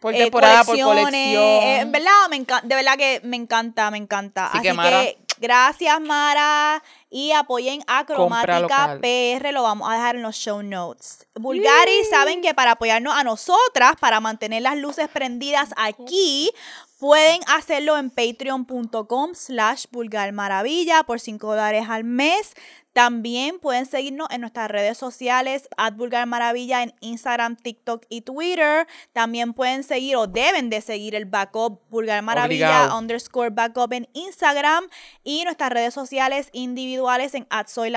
por 0.00 0.14
eh, 0.14 0.18
temporada, 0.18 0.64
por 0.64 0.76
colecciones. 0.78 1.04
colección. 1.04 1.42
Eh, 1.42 1.80
en 1.80 1.92
verdad, 1.92 2.28
me 2.30 2.36
encanta, 2.36 2.66
de 2.66 2.74
verdad 2.74 2.96
que 2.96 3.20
me 3.24 3.36
encanta, 3.36 3.90
me 3.90 3.98
encanta. 3.98 4.46
Así 4.48 4.58
Así, 4.58 4.62
que, 4.64 4.68
que, 4.70 4.74
Mara. 4.74 5.04
gracias, 5.38 6.00
Mara. 6.00 6.82
Y 7.16 7.30
apoyen 7.30 7.80
a 7.86 8.04
Cromática. 8.04 8.98
PR, 9.00 9.52
lo 9.52 9.62
vamos 9.62 9.88
a 9.88 9.94
dejar 9.94 10.16
en 10.16 10.22
los 10.22 10.34
show 10.34 10.64
notes. 10.64 11.28
Bulgari, 11.36 12.02
saben 12.10 12.42
que 12.42 12.54
para 12.54 12.72
apoyarnos 12.72 13.14
a 13.14 13.22
nosotras, 13.22 13.92
para 14.00 14.18
mantener 14.18 14.62
las 14.62 14.76
luces 14.76 15.06
prendidas 15.06 15.70
aquí, 15.76 16.50
pueden 16.98 17.40
hacerlo 17.46 17.98
en 17.98 18.10
patreon.com 18.10 19.32
slash 19.32 19.84
vulgarmaravilla 19.92 21.04
por 21.04 21.20
5 21.20 21.46
dólares 21.46 21.86
al 21.88 22.02
mes. 22.02 22.54
También 22.94 23.58
pueden 23.58 23.86
seguirnos 23.86 24.28
en 24.30 24.40
nuestras 24.40 24.70
redes 24.70 24.96
sociales, 24.96 25.68
at 25.76 25.94
Vulgar 25.94 26.26
Maravilla 26.26 26.84
en 26.84 26.94
Instagram, 27.00 27.56
TikTok 27.56 28.04
y 28.08 28.20
Twitter. 28.20 28.86
También 29.12 29.52
pueden 29.52 29.82
seguir 29.82 30.14
o 30.14 30.28
deben 30.28 30.70
de 30.70 30.80
seguir 30.80 31.16
el 31.16 31.24
backup 31.24 31.80
Vulgar 31.90 32.22
Maravilla 32.22 32.84
Obligado. 32.84 32.98
underscore 32.98 33.50
backup 33.50 33.92
en 33.94 34.08
Instagram 34.12 34.84
y 35.24 35.42
nuestras 35.42 35.70
redes 35.70 35.92
sociales 35.92 36.50
individuales 36.52 37.34
en 37.34 37.48
at 37.50 37.66
Soy 37.66 37.90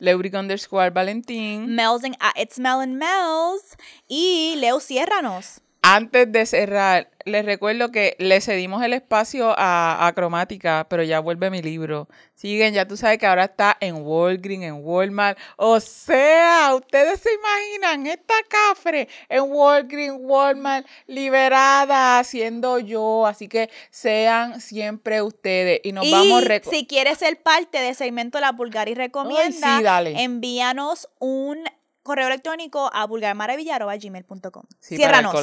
Leuric 0.00 0.34
underscore 0.34 0.90
Valentín. 0.90 1.72
Mel's 1.72 2.02
en 2.02 2.16
at 2.18 2.36
It's 2.36 2.58
Mel 2.58 2.80
and 2.80 2.96
Mel's 2.96 3.76
y 4.08 4.56
Leo 4.56 4.80
Ciérranos. 4.80 5.63
Antes 5.86 6.32
de 6.32 6.46
cerrar, 6.46 7.10
les 7.26 7.44
recuerdo 7.44 7.90
que 7.90 8.16
le 8.18 8.40
cedimos 8.40 8.82
el 8.82 8.94
espacio 8.94 9.54
a, 9.54 10.06
a 10.06 10.12
Cromática, 10.14 10.86
pero 10.88 11.02
ya 11.02 11.20
vuelve 11.20 11.50
mi 11.50 11.60
libro. 11.60 12.08
Siguen, 12.34 12.72
ya 12.72 12.88
tú 12.88 12.96
sabes 12.96 13.18
que 13.18 13.26
ahora 13.26 13.44
está 13.44 13.76
en 13.80 13.96
Walgreens, 13.96 14.64
en 14.64 14.76
Walmart. 14.82 15.38
O 15.56 15.80
sea, 15.80 16.74
ustedes 16.74 17.20
se 17.20 17.28
imaginan 17.34 18.06
esta 18.06 18.32
cafre 18.48 19.08
en 19.28 19.42
Walgreens, 19.42 20.16
Walmart, 20.18 20.86
liberada, 21.06 22.24
siendo 22.24 22.78
yo. 22.78 23.26
Así 23.26 23.46
que 23.48 23.68
sean 23.90 24.62
siempre 24.62 25.20
ustedes. 25.20 25.80
Y 25.84 25.92
nos 25.92 26.06
y 26.06 26.12
vamos 26.12 26.44
si 26.70 26.86
quieres 26.86 27.18
ser 27.18 27.42
parte 27.42 27.78
del 27.82 27.94
segmento 27.94 28.40
La 28.40 28.52
Bulgari 28.52 28.94
Recomienda, 28.94 29.74
Ay, 29.74 29.78
sí, 29.78 29.82
dale. 29.82 30.22
envíanos 30.22 31.10
un 31.18 31.58
correo 32.04 32.28
electrónico 32.28 32.88
a 32.92 33.06
vulgarmaravilla.gmail.com. 33.06 34.62
Sí, 34.78 34.96
Ciérranos. 34.96 35.34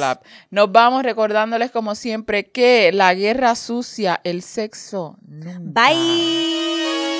Nos 0.50 0.72
vamos 0.72 1.02
recordándoles 1.02 1.70
como 1.70 1.94
siempre 1.94 2.50
que 2.50 2.90
la 2.92 3.12
guerra 3.12 3.54
sucia, 3.54 4.20
el 4.24 4.40
sexo 4.40 5.18
nunca. 5.26 5.58
Bye. 5.60 7.11